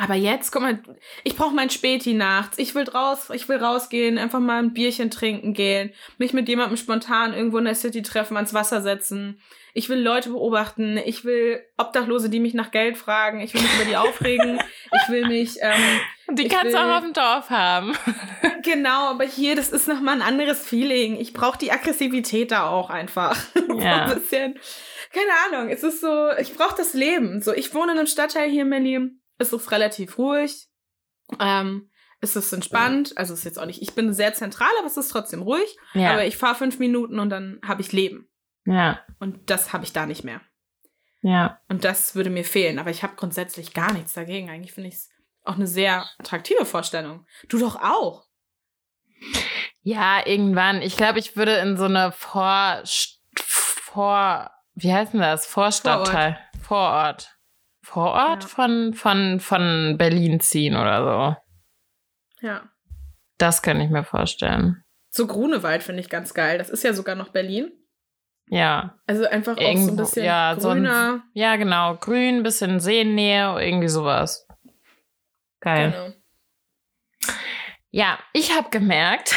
Aber 0.00 0.14
jetzt, 0.14 0.52
guck 0.52 0.62
mal, 0.62 0.78
ich 1.24 1.34
brauche 1.34 1.54
mein 1.54 1.70
Späti 1.70 2.14
nachts. 2.14 2.58
Ich 2.58 2.74
will 2.74 2.88
raus, 2.88 3.30
ich 3.32 3.48
will 3.48 3.56
rausgehen, 3.56 4.16
einfach 4.16 4.38
mal 4.38 4.62
ein 4.62 4.72
Bierchen 4.72 5.10
trinken 5.10 5.54
gehen, 5.54 5.92
mich 6.18 6.32
mit 6.32 6.48
jemandem 6.48 6.76
spontan 6.76 7.34
irgendwo 7.34 7.58
in 7.58 7.64
der 7.64 7.74
City 7.74 8.02
treffen, 8.02 8.36
ans 8.36 8.54
Wasser 8.54 8.80
setzen. 8.80 9.40
Ich 9.74 9.88
will 9.88 10.00
Leute 10.00 10.30
beobachten. 10.30 10.96
Ich 11.04 11.24
will 11.24 11.62
Obdachlose, 11.76 12.30
die 12.30 12.40
mich 12.40 12.54
nach 12.54 12.70
Geld 12.70 12.96
fragen. 12.96 13.40
Ich 13.40 13.54
will 13.54 13.62
mich 13.62 13.74
über 13.74 13.84
die 13.84 13.96
aufregen. 13.96 14.58
Ich 14.90 15.12
will 15.12 15.26
mich. 15.26 15.58
Ähm, 15.60 16.34
die 16.34 16.48
kannst 16.48 16.74
du 16.74 16.78
auch 16.78 16.96
auf 16.96 17.04
dem 17.04 17.12
Dorf 17.12 17.50
haben. 17.50 17.92
genau, 18.62 19.10
aber 19.10 19.24
hier, 19.24 19.54
das 19.54 19.68
ist 19.68 19.86
nochmal 19.86 20.14
ein 20.14 20.22
anderes 20.22 20.66
Feeling. 20.66 21.20
Ich 21.20 21.34
brauche 21.34 21.58
die 21.58 21.70
Aggressivität 21.70 22.50
da 22.50 22.68
auch 22.68 22.88
einfach. 22.88 23.36
Ja. 23.54 24.08
so 24.08 24.14
ein 24.14 24.18
bisschen. 24.18 24.58
Keine 25.12 25.58
Ahnung. 25.58 25.70
Es 25.70 25.82
ist 25.82 26.00
so, 26.00 26.30
ich 26.38 26.54
brauche 26.54 26.74
das 26.74 26.94
Leben. 26.94 27.42
So, 27.42 27.52
ich 27.52 27.74
wohne 27.74 27.92
in 27.92 27.98
einem 27.98 28.06
Stadtteil 28.06 28.48
hier 28.48 28.62
in 28.62 28.70
Berlin 28.70 29.20
es 29.38 29.52
ist 29.52 29.70
relativ 29.70 30.18
ruhig. 30.18 30.68
Ähm, 31.40 31.90
es 32.20 32.36
ist 32.36 32.52
entspannt. 32.52 33.16
Also 33.16 33.32
es 33.32 33.40
ist 33.40 33.44
jetzt 33.44 33.58
auch 33.58 33.66
nicht, 33.66 33.80
ich 33.80 33.94
bin 33.94 34.12
sehr 34.12 34.34
zentral, 34.34 34.70
aber 34.78 34.86
es 34.86 34.96
ist 34.96 35.08
trotzdem 35.08 35.42
ruhig. 35.42 35.76
Ja. 35.94 36.12
Aber 36.12 36.26
ich 36.26 36.36
fahre 36.36 36.56
fünf 36.56 36.78
Minuten 36.78 37.18
und 37.18 37.30
dann 37.30 37.60
habe 37.64 37.80
ich 37.80 37.92
Leben. 37.92 38.28
Ja. 38.64 39.00
Und 39.18 39.50
das 39.50 39.72
habe 39.72 39.84
ich 39.84 39.92
da 39.92 40.06
nicht 40.06 40.24
mehr. 40.24 40.40
Ja. 41.22 41.60
Und 41.68 41.84
das 41.84 42.14
würde 42.14 42.30
mir 42.30 42.44
fehlen. 42.44 42.78
Aber 42.78 42.90
ich 42.90 43.02
habe 43.02 43.16
grundsätzlich 43.16 43.72
gar 43.72 43.92
nichts 43.92 44.12
dagegen. 44.14 44.50
Eigentlich 44.50 44.72
finde 44.72 44.88
ich 44.88 44.96
es 44.96 45.10
auch 45.44 45.54
eine 45.54 45.66
sehr 45.66 46.06
attraktive 46.18 46.64
Vorstellung. 46.64 47.26
Du 47.48 47.58
doch 47.58 47.76
auch. 47.76 48.26
Ja, 49.82 50.26
irgendwann. 50.26 50.82
Ich 50.82 50.96
glaube, 50.96 51.18
ich 51.18 51.36
würde 51.36 51.56
in 51.56 51.76
so 51.76 51.84
eine 51.84 52.12
Vor, 52.12 52.82
Vor, 53.36 54.50
wie 54.74 54.92
heißt 54.92 55.12
denn 55.12 55.20
das? 55.20 55.46
Vorstadtteil. 55.46 56.38
Vorort. 56.60 56.66
Vorort 56.66 57.37
ja. 57.94 58.38
von, 58.40 58.94
von, 58.94 59.40
von 59.40 59.96
Berlin 59.98 60.40
ziehen 60.40 60.76
oder 60.76 61.36
so. 62.40 62.46
Ja. 62.46 62.68
Das 63.38 63.62
könnte 63.62 63.84
ich 63.84 63.90
mir 63.90 64.04
vorstellen. 64.04 64.84
So 65.10 65.26
Grunewald 65.26 65.82
finde 65.82 66.00
ich 66.00 66.08
ganz 66.08 66.34
geil. 66.34 66.58
Das 66.58 66.70
ist 66.70 66.84
ja 66.84 66.92
sogar 66.92 67.14
noch 67.14 67.30
Berlin. 67.30 67.72
Ja. 68.50 68.98
Also 69.06 69.26
einfach 69.26 69.56
auch 69.56 69.60
Irgendwo, 69.60 69.86
so 69.86 69.92
ein 69.92 69.96
bisschen 69.96 70.24
ja, 70.24 70.54
grüner. 70.54 70.60
So 70.60 71.14
ein, 71.14 71.22
ja, 71.34 71.56
genau. 71.56 71.96
Grün, 71.96 72.42
bisschen 72.42 72.80
Seennähe, 72.80 73.56
irgendwie 73.60 73.88
sowas. 73.88 74.46
Geil. 75.60 75.92
Genau. 75.92 76.14
Ja, 77.90 78.18
ich 78.32 78.54
habe 78.54 78.68
gemerkt, 78.70 79.34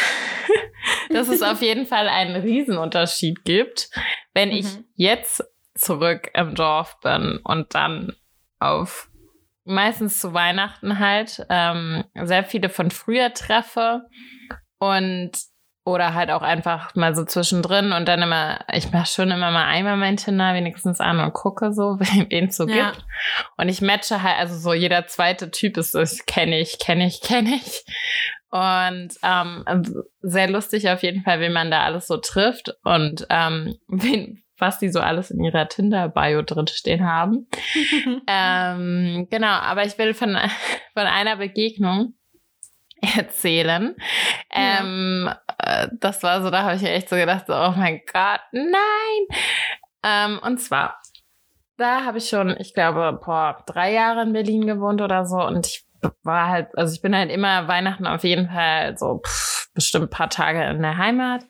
dass 1.10 1.30
es 1.30 1.42
auf 1.42 1.62
jeden 1.62 1.86
Fall 1.86 2.10
einen 2.10 2.42
Riesenunterschied 2.42 3.46
gibt, 3.46 3.90
wenn 4.34 4.50
mhm. 4.50 4.56
ich 4.56 4.68
jetzt 4.96 5.44
zurück 5.76 6.30
im 6.34 6.54
Dorf 6.56 7.00
bin 7.00 7.40
und 7.44 7.74
dann 7.74 8.16
auf 8.62 9.10
meistens 9.64 10.20
zu 10.20 10.34
Weihnachten 10.34 11.00
halt 11.00 11.46
ähm, 11.50 12.04
sehr 12.16 12.44
viele 12.44 12.70
von 12.70 12.92
früher 12.92 13.34
treffe 13.34 14.04
und 14.80 15.32
oder 15.84 16.14
halt 16.14 16.30
auch 16.30 16.44
einfach 16.44 16.94
mal 16.96 17.16
so 17.16 17.26
zwischendrin 17.26 17.92
und 17.92 18.08
dann 18.08 18.22
immer, 18.22 18.60
ich 18.72 18.92
mache 18.92 19.08
schon 19.08 19.32
immer 19.32 19.50
mal 19.50 19.66
einmal 19.66 19.98
mein 19.98 20.18
Tinder 20.18 20.54
wenigstens 20.54 21.00
an 21.00 21.20
und 21.20 21.34
gucke 21.34 21.74
so, 21.74 21.98
wen 22.00 22.48
es 22.50 22.58
so 22.58 22.68
ja. 22.68 22.92
gibt. 22.92 23.04
Und 23.58 23.68
ich 23.68 23.82
matche 23.82 24.22
halt, 24.22 24.38
also 24.38 24.58
so 24.58 24.74
jeder 24.74 25.08
zweite 25.08 25.50
Typ 25.50 25.78
ist 25.78 25.96
es, 25.96 26.26
kenne 26.26 26.60
ich, 26.60 26.78
kenne 26.78 27.08
ich, 27.08 27.22
kenne 27.22 27.56
ich. 27.56 27.84
Und 28.52 29.16
ähm, 29.24 29.66
sehr 30.22 30.50
lustig 30.50 30.90
auf 30.90 31.02
jeden 31.04 31.24
Fall, 31.24 31.40
wen 31.40 31.54
man 31.54 31.72
da 31.72 31.84
alles 31.84 32.06
so 32.06 32.18
trifft 32.18 32.76
und 32.84 33.26
ähm, 33.30 33.78
wen, 33.88 34.41
was 34.62 34.80
die 34.80 34.90
so 34.90 35.00
alles 35.00 35.32
in 35.32 35.44
ihrer 35.44 35.68
Tinder-Bio 35.68 36.44
drin 36.44 36.68
stehen 36.68 37.06
haben. 37.06 37.48
ähm, 38.28 39.28
genau, 39.30 39.48
aber 39.48 39.86
ich 39.86 39.98
will 39.98 40.14
von, 40.14 40.38
von 40.94 41.08
einer 41.08 41.38
Begegnung 41.38 42.14
erzählen. 43.18 43.96
Ja. 44.54 44.80
Ähm, 44.80 45.30
äh, 45.58 45.88
das 46.00 46.24
war 46.24 46.42
so, 46.42 46.52
da 46.52 46.64
habe 46.64 46.76
ich 46.76 46.84
echt 46.84 47.10
so 47.10 47.16
gedacht, 47.16 47.48
so, 47.48 47.54
oh 47.54 47.74
mein 47.76 48.02
Gott, 48.12 48.42
nein. 48.52 49.28
Ähm, 50.04 50.40
und 50.44 50.60
zwar, 50.60 51.02
da 51.78 52.06
habe 52.06 52.20
ich 52.20 52.30
schon, 52.30 52.56
ich 52.60 52.74
glaube, 52.74 53.20
boah, 53.24 53.64
drei 53.66 53.92
Jahre 53.92 54.22
in 54.22 54.34
Berlin 54.34 54.68
gewohnt 54.68 55.02
oder 55.02 55.26
so 55.26 55.42
und 55.44 55.66
ich 55.66 55.86
war 56.24 56.48
halt, 56.48 56.78
also 56.78 56.94
ich 56.94 57.02
bin 57.02 57.16
halt 57.16 57.32
immer 57.32 57.68
Weihnachten 57.68 58.08
auf 58.08 58.24
jeden 58.24 58.50
Fall 58.50 58.98
so 58.98 59.22
pff, 59.26 59.70
bestimmt 59.74 60.12
paar 60.12 60.30
Tage 60.30 60.64
in 60.66 60.82
der 60.82 60.98
Heimat. 60.98 61.44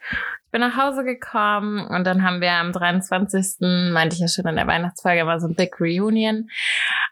Ich 0.51 0.59
bin 0.59 0.67
nach 0.67 0.75
Hause 0.75 1.05
gekommen 1.05 1.87
und 1.87 2.03
dann 2.03 2.23
haben 2.23 2.41
wir 2.41 2.51
am 2.51 2.73
23. 2.73 3.91
meinte 3.93 4.15
ich 4.15 4.19
ja 4.19 4.27
schon 4.27 4.45
in 4.47 4.57
der 4.57 4.67
Weihnachtsfolge 4.67 5.25
war 5.25 5.39
so 5.39 5.47
ein 5.47 5.55
Big 5.55 5.79
Reunion. 5.79 6.49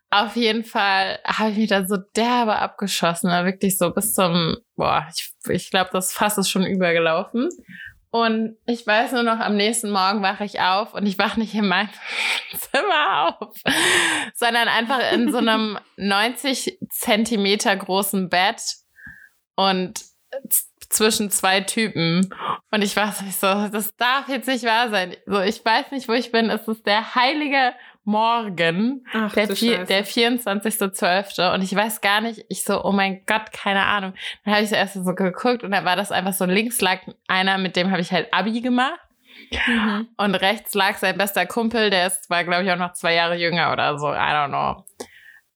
Auf 0.10 0.36
jeden 0.36 0.66
Fall 0.66 1.20
habe 1.24 1.52
ich 1.52 1.58
mich 1.58 1.70
da 1.70 1.86
so 1.86 1.96
derbe 2.18 2.58
abgeschossen, 2.58 3.30
wirklich 3.46 3.78
so 3.78 3.92
bis 3.92 4.14
zum, 4.14 4.58
boah, 4.76 5.08
ich, 5.16 5.32
ich 5.48 5.72
glaube, 5.72 5.90
das 5.94 6.12
Fass 6.12 6.38
ist 6.38 6.50
schon 6.50 6.66
übergelaufen. 6.66 7.48
Und 8.12 8.58
ich 8.66 8.86
weiß 8.86 9.14
nur 9.14 9.24
noch, 9.24 9.40
am 9.40 9.56
nächsten 9.56 9.90
Morgen 9.90 10.22
wache 10.22 10.44
ich 10.44 10.60
auf 10.60 10.94
und 10.94 11.06
ich 11.06 11.18
wache 11.18 11.40
nicht 11.40 11.56
in 11.56 11.70
meinem 11.70 11.88
Zimmer 12.58 13.38
auf, 13.40 13.56
sondern 14.36 14.68
einfach 14.68 15.14
in 15.14 15.32
so 15.32 15.38
einem 15.38 15.80
90 15.96 16.78
Zentimeter 16.90 17.74
großen 17.74 18.28
Bett 18.28 18.62
und 19.56 20.04
zwischen 20.90 21.30
zwei 21.30 21.62
Typen. 21.62 22.34
Und 22.72 22.82
ich 22.82 22.96
war 22.96 23.12
so, 23.12 23.68
das 23.70 23.96
darf 23.96 24.28
jetzt 24.28 24.48
nicht 24.48 24.66
wahr 24.66 24.90
sein. 24.90 25.16
So, 25.26 25.40
ich 25.40 25.64
weiß 25.64 25.92
nicht, 25.92 26.08
wo 26.08 26.14
ich 26.14 26.32
bin. 26.32 26.50
Es 26.50 26.68
ist 26.68 26.86
der 26.86 27.16
heilige 27.16 27.74
Morgen, 28.04 29.06
Ach, 29.14 29.32
der, 29.34 29.46
der 29.46 30.06
24.12. 30.06 31.54
Und 31.54 31.62
ich 31.62 31.76
weiß 31.76 32.02
gar 32.02 32.22
nicht, 32.22 32.44
ich 32.50 32.64
so, 32.64 32.84
oh 32.84 32.92
mein 32.92 33.24
Gott, 33.28 33.52
keine 33.52 33.86
Ahnung. 33.86 34.14
Dann 34.44 34.56
habe 34.56 34.64
ich 34.64 34.70
so 34.70 34.76
erst 34.76 34.96
so 34.96 35.14
geguckt 35.14 35.64
und 35.64 35.72
da 35.72 35.86
war 35.86 35.96
das 35.96 36.12
einfach 36.12 36.34
so, 36.34 36.46
links 36.46 36.82
lag 36.82 37.02
einer, 37.28 37.60
mit 37.60 37.76
dem 37.76 37.92
habe 37.92 38.02
ich 38.02 38.12
halt 38.12 38.34
Abi 38.34 38.62
gemacht. 38.62 39.00
Mhm. 39.68 40.08
Und 40.18 40.36
rechts 40.36 40.74
lag 40.74 40.98
sein 40.98 41.18
bester 41.18 41.46
Kumpel, 41.46 41.92
der 41.92 42.08
ist, 42.08 42.30
war, 42.30 42.44
glaube 42.44 42.64
ich, 42.64 42.72
auch 42.72 42.78
noch 42.78 42.94
zwei 42.94 43.14
Jahre 43.14 43.36
jünger 43.36 43.72
oder 43.72 44.00
so, 44.00 44.12
I 44.12 44.18
don't 44.18 44.48
know. 44.48 44.86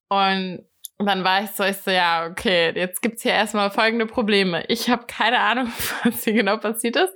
Und 0.09 0.63
und 0.99 1.07
dann 1.07 1.23
war 1.23 1.43
ich 1.43 1.49
so, 1.49 1.63
ich 1.63 1.77
so, 1.77 1.89
ja, 1.89 2.27
okay, 2.27 2.71
jetzt 2.75 3.01
gibt's 3.01 3.23
hier 3.23 3.31
erstmal 3.31 3.71
folgende 3.71 4.05
Probleme. 4.05 4.63
Ich 4.67 4.89
habe 4.89 5.05
keine 5.07 5.39
Ahnung, 5.39 5.71
was 6.03 6.23
hier 6.23 6.33
genau 6.33 6.57
passiert 6.57 6.95
ist. 6.95 7.13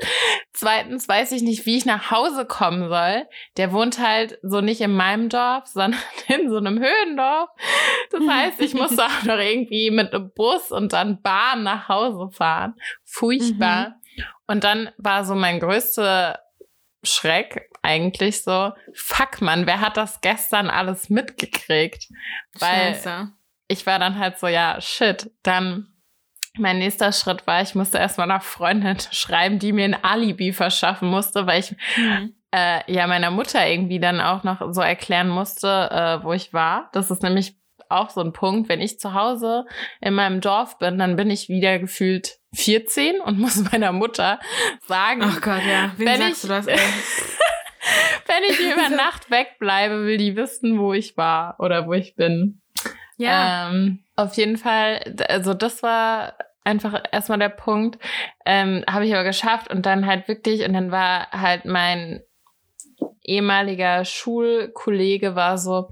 Zweitens 0.51 1.07
weiß 1.07 1.31
ich 1.31 1.43
nicht, 1.43 1.65
wie 1.65 1.77
ich 1.77 1.85
nach 1.85 2.09
Hause 2.09 2.45
kommen 2.45 2.89
soll. 2.89 3.27
Der 3.55 3.71
wohnt 3.71 3.99
halt 3.99 4.39
so 4.41 4.61
nicht 4.61 4.81
in 4.81 4.93
meinem 4.93 5.29
Dorf, 5.29 5.67
sondern 5.67 6.01
in 6.27 6.49
so 6.49 6.57
einem 6.57 6.79
Höhendorf. 6.79 7.49
Das 8.11 8.27
heißt, 8.27 8.61
ich 8.61 8.73
musste 8.73 9.03
auch 9.05 9.23
noch 9.23 9.37
irgendwie 9.37 9.91
mit 9.91 10.13
einem 10.13 10.31
Bus 10.33 10.71
und 10.71 10.93
dann 10.93 11.21
Bahn 11.21 11.63
nach 11.63 11.87
Hause 11.87 12.29
fahren. 12.35 12.73
Furchtbar. 13.05 13.89
Mhm. 13.89 14.23
Und 14.47 14.63
dann 14.63 14.89
war 14.97 15.23
so 15.23 15.35
mein 15.35 15.59
größter 15.59 16.39
Schreck 17.03 17.69
eigentlich 17.83 18.43
so, 18.43 18.71
fuck 18.93 19.41
man, 19.41 19.67
wer 19.67 19.79
hat 19.81 19.97
das 19.97 20.19
gestern 20.19 20.69
alles 20.69 21.09
mitgekriegt? 21.09 22.07
Weil 22.59 22.95
Scheiße 22.95 23.36
ich 23.67 23.85
war 23.85 23.99
dann 23.99 24.19
halt 24.19 24.39
so, 24.39 24.47
ja, 24.47 24.79
shit, 24.81 25.31
dann 25.43 25.87
mein 26.57 26.79
nächster 26.79 27.11
Schritt 27.11 27.45
war, 27.45 27.61
ich 27.61 27.75
musste 27.75 27.97
erstmal 27.97 28.27
nach 28.27 28.43
Freundin 28.43 28.97
schreiben, 29.11 29.59
die 29.59 29.73
mir 29.73 29.85
ein 29.85 30.03
Alibi 30.03 30.53
verschaffen 30.53 31.09
musste, 31.09 31.45
weil 31.45 31.59
ich 31.59 31.75
mhm. 31.97 32.33
äh, 32.51 32.91
ja 32.91 33.07
meiner 33.07 33.31
Mutter 33.31 33.65
irgendwie 33.67 33.99
dann 33.99 34.21
auch 34.21 34.43
noch 34.43 34.73
so 34.73 34.81
erklären 34.81 35.29
musste, 35.29 35.67
äh, 35.91 36.23
wo 36.23 36.33
ich 36.33 36.53
war. 36.53 36.89
Das 36.93 37.11
ist 37.11 37.23
nämlich 37.23 37.55
auch 37.89 38.09
so 38.09 38.21
ein 38.21 38.33
Punkt, 38.33 38.69
wenn 38.69 38.81
ich 38.81 38.99
zu 38.99 39.13
Hause 39.13 39.65
in 40.01 40.13
meinem 40.13 40.41
Dorf 40.41 40.77
bin, 40.77 40.97
dann 40.97 41.15
bin 41.15 41.29
ich 41.29 41.47
wieder 41.47 41.79
gefühlt 41.79 42.37
14 42.53 43.21
und 43.21 43.39
muss 43.39 43.71
meiner 43.71 43.91
Mutter 43.91 44.39
sagen. 44.87 45.21
Ach 45.23 45.41
Gott, 45.41 45.61
ja. 45.67 45.91
Wem 45.97 46.07
wenn 46.07 46.21
sagst 46.21 46.35
ich, 46.35 46.41
du 46.41 46.47
das, 46.47 46.67
ey? 46.67 46.79
wenn 48.25 48.43
ich 48.49 48.59
über 48.59 48.89
Nacht 48.89 49.31
wegbleibe, 49.31 50.05
will 50.05 50.17
die 50.17 50.35
wissen, 50.35 50.79
wo 50.79 50.93
ich 50.93 51.17
war 51.17 51.55
oder 51.59 51.87
wo 51.87 51.93
ich 51.93 52.15
bin. 52.15 52.61
Ja. 53.17 53.69
Ähm, 53.69 53.99
auf 54.15 54.35
jeden 54.35 54.57
Fall, 54.57 55.15
also 55.27 55.53
das 55.53 55.83
war 55.83 56.35
einfach 56.63 57.03
erstmal 57.11 57.39
der 57.39 57.49
Punkt. 57.49 57.97
Ähm, 58.45 58.83
Habe 58.89 59.05
ich 59.05 59.13
aber 59.13 59.23
geschafft 59.23 59.69
und 59.71 59.85
dann 59.85 60.05
halt 60.05 60.27
wirklich, 60.27 60.63
und 60.63 60.73
dann 60.73 60.91
war 60.91 61.31
halt 61.31 61.65
mein 61.65 62.21
ehemaliger 63.23 64.05
Schulkollege 64.05 65.35
war 65.35 65.57
so, 65.57 65.89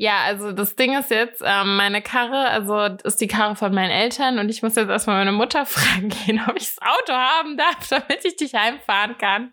ja, 0.00 0.22
also 0.26 0.52
das 0.52 0.76
Ding 0.76 0.96
ist 0.96 1.10
jetzt, 1.10 1.42
ähm, 1.44 1.74
meine 1.76 2.00
Karre, 2.00 2.48
also 2.50 2.84
ist 3.02 3.20
die 3.20 3.26
Karre 3.26 3.56
von 3.56 3.74
meinen 3.74 3.90
Eltern 3.90 4.38
und 4.38 4.48
ich 4.48 4.62
muss 4.62 4.76
jetzt 4.76 4.90
erstmal 4.90 5.16
meine 5.16 5.32
Mutter 5.32 5.66
fragen 5.66 6.08
gehen, 6.08 6.40
ob 6.48 6.56
ich 6.56 6.72
das 6.72 6.78
Auto 6.80 7.12
haben 7.12 7.56
darf, 7.56 7.88
damit 7.90 8.24
ich 8.24 8.36
dich 8.36 8.54
heimfahren 8.54 9.18
kann. 9.18 9.52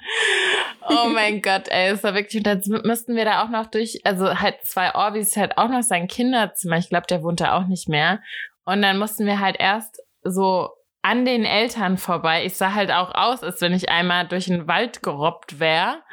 Oh 0.88 1.10
mein 1.12 1.42
Gott, 1.42 1.68
ey, 1.70 1.92
ist 1.92 2.04
war 2.04 2.14
wirklich, 2.14 2.38
und 2.38 2.46
dann 2.46 2.62
müssten 2.84 3.16
wir 3.16 3.26
da 3.26 3.44
auch 3.44 3.50
noch 3.50 3.66
durch, 3.66 4.02
also 4.06 4.40
halt 4.40 4.58
zwei 4.62 4.94
Orbis, 4.94 5.36
halt 5.36 5.58
auch 5.58 5.68
noch 5.68 5.82
sein 5.82 6.08
Kinderzimmer, 6.08 6.78
ich 6.78 6.90
glaube, 6.90 7.08
der 7.08 7.24
wohnt 7.24 7.42
da 7.42 7.58
auch 7.58 7.66
nicht 7.66 7.90
mehr. 7.90 8.22
Und 8.66 8.84
dann 8.84 9.00
mussten 9.00 9.26
wir 9.26 9.40
halt 9.40 9.56
erst 9.60 10.00
so 10.22 10.70
an 11.02 11.26
den 11.26 11.44
Eltern 11.44 11.98
vorbei. 11.98 12.46
Ich 12.46 12.56
sah 12.56 12.76
halt 12.76 12.92
auch 12.92 13.16
aus, 13.16 13.42
als 13.42 13.62
wenn 13.62 13.74
ich 13.74 13.90
einmal 13.90 14.28
durch 14.28 14.46
den 14.46 14.68
Wald 14.68 15.02
gerobbt 15.02 15.60
wäre. 15.60 16.04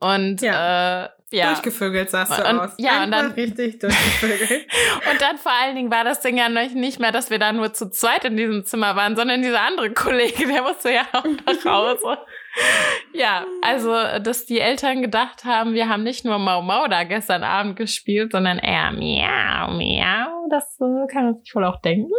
Und 0.00 0.42
ja. 0.42 1.04
Äh, 1.04 1.08
ja. 1.30 1.48
Durchgevögelt 1.48 2.10
sahst 2.10 2.38
du 2.38 2.42
und, 2.48 2.58
aus. 2.58 2.70
Ja, 2.78 3.04
und 3.04 3.10
dann 3.10 3.32
richtig 3.32 3.78
durchgevögelt. 3.80 4.50
und 5.10 5.20
dann 5.20 5.36
vor 5.36 5.52
allen 5.52 5.76
Dingen 5.76 5.90
war 5.90 6.04
das 6.04 6.20
Ding 6.20 6.38
ja 6.38 6.48
noch 6.48 6.70
nicht 6.70 7.00
mehr, 7.00 7.12
dass 7.12 7.30
wir 7.30 7.38
da 7.38 7.52
nur 7.52 7.72
zu 7.74 7.90
zweit 7.90 8.24
in 8.24 8.36
diesem 8.36 8.64
Zimmer 8.64 8.96
waren, 8.96 9.16
sondern 9.16 9.42
dieser 9.42 9.60
andere 9.60 9.92
Kollege, 9.92 10.46
der 10.46 10.62
musste 10.62 10.92
ja 10.92 11.02
auch 11.12 11.24
nach 11.24 11.64
Hause. 11.64 12.18
ja, 13.12 13.44
also, 13.62 13.92
dass 14.20 14.46
die 14.46 14.60
Eltern 14.60 15.02
gedacht 15.02 15.44
haben, 15.44 15.74
wir 15.74 15.88
haben 15.88 16.02
nicht 16.02 16.24
nur 16.24 16.38
Mau 16.38 16.62
Mau 16.62 16.88
da 16.88 17.04
gestern 17.04 17.44
Abend 17.44 17.76
gespielt, 17.76 18.32
sondern 18.32 18.58
eher 18.58 18.90
Miau, 18.92 19.72
Miau. 19.72 20.48
Das 20.50 20.78
äh, 20.80 21.06
kann 21.12 21.24
man 21.24 21.38
sich 21.40 21.54
wohl 21.54 21.64
auch 21.64 21.80
denken. 21.82 22.12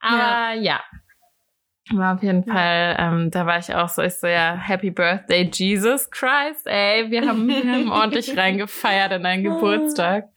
Aber 0.00 0.54
ja, 0.54 0.54
ja 0.54 0.80
war 1.94 2.14
auf 2.14 2.22
jeden 2.22 2.44
ja. 2.46 2.52
Fall, 2.52 2.96
ähm, 2.98 3.30
da 3.30 3.46
war 3.46 3.58
ich 3.58 3.74
auch 3.74 3.88
so, 3.88 4.02
ich 4.02 4.14
so, 4.14 4.26
ja, 4.26 4.54
Happy 4.54 4.90
Birthday, 4.90 5.48
Jesus 5.52 6.10
Christ, 6.10 6.66
ey, 6.66 7.10
wir 7.10 7.26
haben, 7.26 7.46
wir 7.48 7.64
haben 7.64 7.90
ordentlich 7.92 8.36
reingefeiert 8.36 9.12
in 9.12 9.22
deinen 9.22 9.44
Geburtstag. 9.44 10.28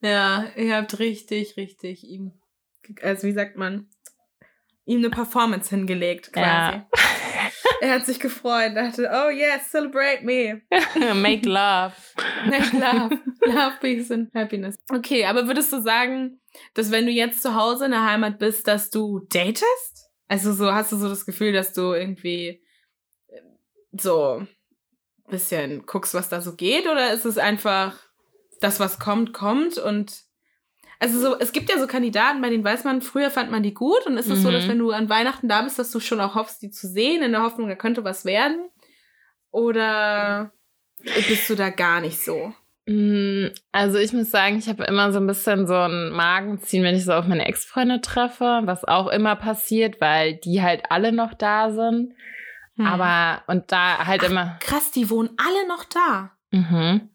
Ja, 0.00 0.46
ihr 0.56 0.76
habt 0.76 0.98
richtig, 0.98 1.56
richtig 1.56 2.04
ihm, 2.04 2.32
also 3.02 3.26
wie 3.26 3.32
sagt 3.32 3.56
man, 3.56 3.88
ihm 4.84 4.98
eine 4.98 5.10
Performance 5.10 5.70
hingelegt 5.70 6.32
quasi. 6.32 6.78
Ja. 6.78 6.86
er 7.80 7.94
hat 7.94 8.06
sich 8.06 8.20
gefreut, 8.20 8.76
dachte, 8.76 9.10
oh 9.12 9.30
yes, 9.30 9.70
celebrate 9.70 10.24
me. 10.24 10.62
Make 11.14 11.48
love. 11.48 11.94
Make 12.46 12.76
love. 12.76 13.18
Love, 13.44 13.76
Peace 13.80 14.10
and 14.10 14.32
Happiness. 14.34 14.76
Okay, 14.90 15.24
aber 15.24 15.46
würdest 15.46 15.72
du 15.72 15.80
sagen, 15.80 16.40
dass 16.74 16.90
wenn 16.90 17.06
du 17.06 17.12
jetzt 17.12 17.42
zu 17.42 17.54
Hause 17.54 17.86
in 17.86 17.90
der 17.92 18.04
Heimat 18.04 18.38
bist, 18.38 18.66
dass 18.68 18.90
du 18.90 19.20
datest? 19.28 20.07
Also 20.28 20.52
so 20.52 20.72
hast 20.72 20.92
du 20.92 20.96
so 20.96 21.08
das 21.08 21.26
Gefühl, 21.26 21.52
dass 21.52 21.72
du 21.72 21.92
irgendwie 21.92 22.62
äh, 23.28 23.40
so 23.92 24.40
ein 24.40 24.48
bisschen 25.30 25.86
guckst, 25.86 26.14
was 26.14 26.28
da 26.28 26.40
so 26.40 26.54
geht? 26.54 26.86
Oder 26.86 27.12
ist 27.12 27.24
es 27.24 27.38
einfach 27.38 27.98
das, 28.60 28.78
was 28.80 28.98
kommt, 28.98 29.32
kommt 29.32 29.78
und 29.78 30.28
also 31.00 31.20
so, 31.20 31.38
es 31.38 31.52
gibt 31.52 31.70
ja 31.70 31.78
so 31.78 31.86
Kandidaten, 31.86 32.40
bei 32.40 32.50
denen 32.50 32.64
weiß 32.64 32.82
man, 32.84 33.02
früher 33.02 33.30
fand 33.30 33.52
man 33.52 33.62
die 33.62 33.74
gut 33.74 34.04
und 34.06 34.16
ist 34.16 34.28
es 34.28 34.40
mhm. 34.40 34.42
so, 34.42 34.50
dass 34.50 34.64
mhm. 34.64 34.68
wenn 34.70 34.78
du 34.80 34.90
an 34.90 35.08
Weihnachten 35.08 35.48
da 35.48 35.62
bist, 35.62 35.78
dass 35.78 35.92
du 35.92 36.00
schon 36.00 36.20
auch 36.20 36.34
hoffst, 36.34 36.60
die 36.62 36.70
zu 36.70 36.88
sehen, 36.88 37.22
in 37.22 37.32
der 37.32 37.42
Hoffnung, 37.42 37.68
da 37.68 37.76
könnte 37.76 38.02
was 38.02 38.24
werden? 38.24 38.68
Oder 39.50 40.52
bist 41.28 41.48
du 41.48 41.54
da 41.54 41.70
gar 41.70 42.00
nicht 42.00 42.22
so? 42.24 42.52
Mm, 42.88 43.48
also 43.70 43.98
ich 43.98 44.14
muss 44.14 44.30
sagen, 44.30 44.56
ich 44.56 44.66
habe 44.66 44.84
immer 44.84 45.12
so 45.12 45.20
ein 45.20 45.26
bisschen 45.26 45.66
so 45.66 45.74
ein 45.74 46.08
Magenziehen, 46.08 46.82
wenn 46.82 46.94
ich 46.94 47.04
so 47.04 47.12
auf 47.12 47.26
meine 47.26 47.44
Ex-Freunde 47.44 48.00
treffe, 48.00 48.62
was 48.64 48.84
auch 48.84 49.08
immer 49.08 49.36
passiert, 49.36 50.00
weil 50.00 50.36
die 50.36 50.62
halt 50.62 50.90
alle 50.90 51.12
noch 51.12 51.34
da 51.34 51.70
sind. 51.70 52.14
Hm. 52.76 52.86
Aber 52.86 53.42
und 53.46 53.70
da 53.72 54.06
halt 54.06 54.22
Ach, 54.24 54.30
immer. 54.30 54.56
Krass, 54.60 54.90
die 54.90 55.10
wohnen 55.10 55.28
alle 55.36 55.68
noch 55.68 55.84
da. 55.84 56.30
Mhm. 56.50 57.10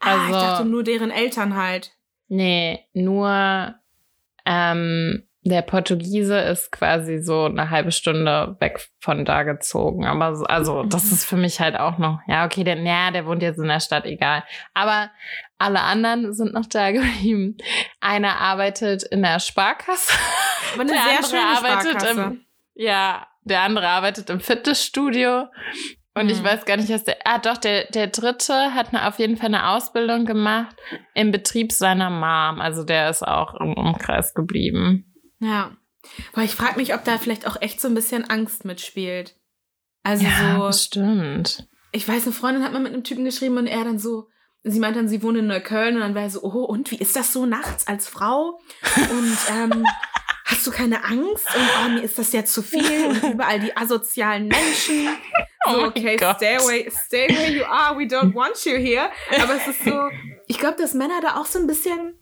Also, 0.00 0.20
ah, 0.20 0.26
ich 0.26 0.32
dachte 0.32 0.48
also 0.48 0.64
nur 0.64 0.82
deren 0.82 1.12
Eltern 1.12 1.54
halt. 1.54 1.92
Nee, 2.26 2.80
nur 2.92 3.76
ähm, 4.44 5.22
der 5.44 5.62
Portugiese 5.62 6.38
ist 6.38 6.70
quasi 6.70 7.18
so 7.18 7.46
eine 7.46 7.70
halbe 7.70 7.90
Stunde 7.90 8.56
weg 8.60 8.88
von 9.00 9.24
da 9.24 9.42
gezogen. 9.42 10.06
Aber 10.06 10.36
so, 10.36 10.44
also, 10.44 10.84
das 10.84 11.06
mhm. 11.06 11.12
ist 11.12 11.24
für 11.24 11.36
mich 11.36 11.60
halt 11.60 11.76
auch 11.76 11.98
noch, 11.98 12.20
ja, 12.28 12.44
okay, 12.44 12.62
der, 12.62 12.78
ja, 12.80 13.10
der 13.10 13.26
wohnt 13.26 13.42
jetzt 13.42 13.58
in 13.58 13.66
der 13.66 13.80
Stadt, 13.80 14.04
egal. 14.04 14.44
Aber 14.72 15.10
alle 15.58 15.80
anderen 15.80 16.32
sind 16.32 16.54
noch 16.54 16.66
da 16.66 16.90
geblieben. 16.92 17.56
Einer 18.00 18.38
arbeitet 18.40 19.02
in 19.02 19.22
der 19.22 19.40
Sparkasse. 19.40 20.12
Aber 20.74 20.82
eine 20.82 20.92
der 20.92 21.02
sehr 21.02 21.28
schöne 21.28 21.56
arbeitet 21.56 22.10
Im, 22.10 22.44
ja, 22.74 23.26
der 23.42 23.62
andere 23.62 23.88
arbeitet 23.88 24.30
im 24.30 24.38
Fitnessstudio. 24.38 25.48
Und 26.14 26.26
mhm. 26.26 26.30
ich 26.30 26.44
weiß 26.44 26.66
gar 26.66 26.76
nicht, 26.76 26.90
was 26.90 27.02
der. 27.02 27.16
Ah, 27.24 27.38
doch, 27.38 27.56
der, 27.56 27.86
der 27.86 28.06
dritte 28.06 28.74
hat 28.74 28.94
eine, 28.94 29.08
auf 29.08 29.18
jeden 29.18 29.36
Fall 29.36 29.46
eine 29.46 29.70
Ausbildung 29.70 30.24
gemacht 30.24 30.76
im 31.14 31.32
Betrieb 31.32 31.72
seiner 31.72 32.10
Mom. 32.10 32.60
Also 32.60 32.84
der 32.84 33.10
ist 33.10 33.26
auch 33.26 33.54
im 33.54 33.72
Umkreis 33.72 34.34
geblieben. 34.34 35.11
Ja. 35.42 35.76
Weil 36.32 36.46
ich 36.46 36.54
frage 36.54 36.76
mich, 36.76 36.94
ob 36.94 37.04
da 37.04 37.18
vielleicht 37.18 37.46
auch 37.46 37.60
echt 37.60 37.80
so 37.80 37.88
ein 37.88 37.94
bisschen 37.94 38.28
Angst 38.28 38.64
mitspielt. 38.64 39.36
Also 40.02 40.24
ja, 40.24 40.58
so. 40.58 40.78
Stimmt. 40.78 41.68
Ich 41.92 42.08
weiß, 42.08 42.24
eine 42.24 42.32
Freundin 42.32 42.64
hat 42.64 42.72
mal 42.72 42.80
mit 42.80 42.92
einem 42.92 43.04
Typen 43.04 43.24
geschrieben 43.24 43.58
und 43.58 43.66
er 43.66 43.84
dann 43.84 43.98
so, 43.98 44.28
sie 44.64 44.80
meint 44.80 44.96
dann, 44.96 45.08
sie 45.08 45.22
wohnt 45.22 45.38
in 45.38 45.46
Neukölln 45.46 45.96
und 45.96 46.00
dann 46.00 46.14
war 46.14 46.22
er 46.22 46.30
so, 46.30 46.42
oh, 46.42 46.64
und 46.64 46.90
wie 46.90 46.96
ist 46.96 47.16
das 47.16 47.32
so 47.32 47.44
nachts 47.44 47.86
als 47.86 48.08
Frau? 48.08 48.60
Und 48.96 49.38
ähm, 49.50 49.84
hast 50.44 50.66
du 50.66 50.70
keine 50.70 51.04
Angst? 51.04 51.46
Und 51.54 51.68
oh, 51.84 51.88
mir 51.90 52.02
ist 52.02 52.18
das 52.18 52.32
jetzt 52.32 52.54
zu 52.54 52.62
viel 52.62 53.06
und 53.06 53.22
überall 53.22 53.60
die 53.60 53.76
asozialen 53.76 54.48
Menschen. 54.48 55.08
So, 55.64 55.78
oh 55.78 55.86
okay, 55.86 56.16
stay 56.16 56.56
away, 56.56 56.90
stay 56.90 57.28
where 57.28 57.48
you 57.48 57.62
are, 57.62 57.96
we 57.96 58.02
don't 58.02 58.34
want 58.34 58.64
you 58.64 58.78
here. 58.78 59.08
Aber 59.40 59.54
es 59.54 59.68
ist 59.68 59.84
so, 59.84 60.08
ich 60.48 60.58
glaube, 60.58 60.76
dass 60.76 60.92
Männer 60.92 61.20
da 61.20 61.36
auch 61.36 61.46
so 61.46 61.60
ein 61.60 61.68
bisschen 61.68 62.18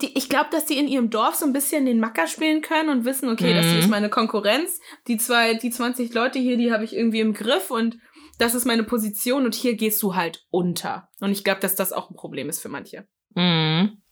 die, 0.00 0.16
ich 0.16 0.28
glaube, 0.28 0.48
dass 0.50 0.66
die 0.66 0.78
in 0.78 0.88
ihrem 0.88 1.10
Dorf 1.10 1.34
so 1.34 1.46
ein 1.46 1.52
bisschen 1.52 1.86
den 1.86 2.00
Macker 2.00 2.26
spielen 2.26 2.62
können 2.62 2.88
und 2.88 3.04
wissen, 3.04 3.28
okay, 3.28 3.52
mhm. 3.52 3.56
das 3.56 3.66
hier 3.66 3.78
ist 3.78 3.84
mhm. 3.84 3.90
meine 3.90 4.10
Konkurrenz. 4.10 4.80
Die 5.06 5.16
zwei, 5.16 5.54
die 5.54 5.70
20 5.70 6.12
Leute 6.14 6.38
hier, 6.38 6.56
die 6.56 6.72
habe 6.72 6.84
ich 6.84 6.94
irgendwie 6.94 7.20
im 7.20 7.34
Griff 7.34 7.70
und 7.70 7.98
das 8.38 8.54
ist 8.54 8.64
meine 8.64 8.82
Position 8.82 9.44
und 9.44 9.54
hier 9.54 9.76
gehst 9.76 10.02
du 10.02 10.14
halt 10.14 10.44
unter. 10.50 11.08
Und 11.20 11.30
ich 11.30 11.44
glaube, 11.44 11.60
dass 11.60 11.76
das 11.76 11.92
auch 11.92 12.10
ein 12.10 12.16
Problem 12.16 12.48
ist 12.48 12.60
für 12.60 12.68
manche. 12.68 13.06
Mhm. 13.34 14.02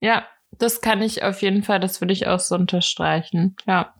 Ja, 0.00 0.26
das 0.58 0.80
kann 0.80 1.02
ich 1.02 1.22
auf 1.22 1.42
jeden 1.42 1.62
Fall, 1.62 1.80
das 1.80 2.00
würde 2.00 2.12
ich 2.12 2.26
auch 2.26 2.40
so 2.40 2.54
unterstreichen. 2.54 3.56
Ja. 3.66 3.94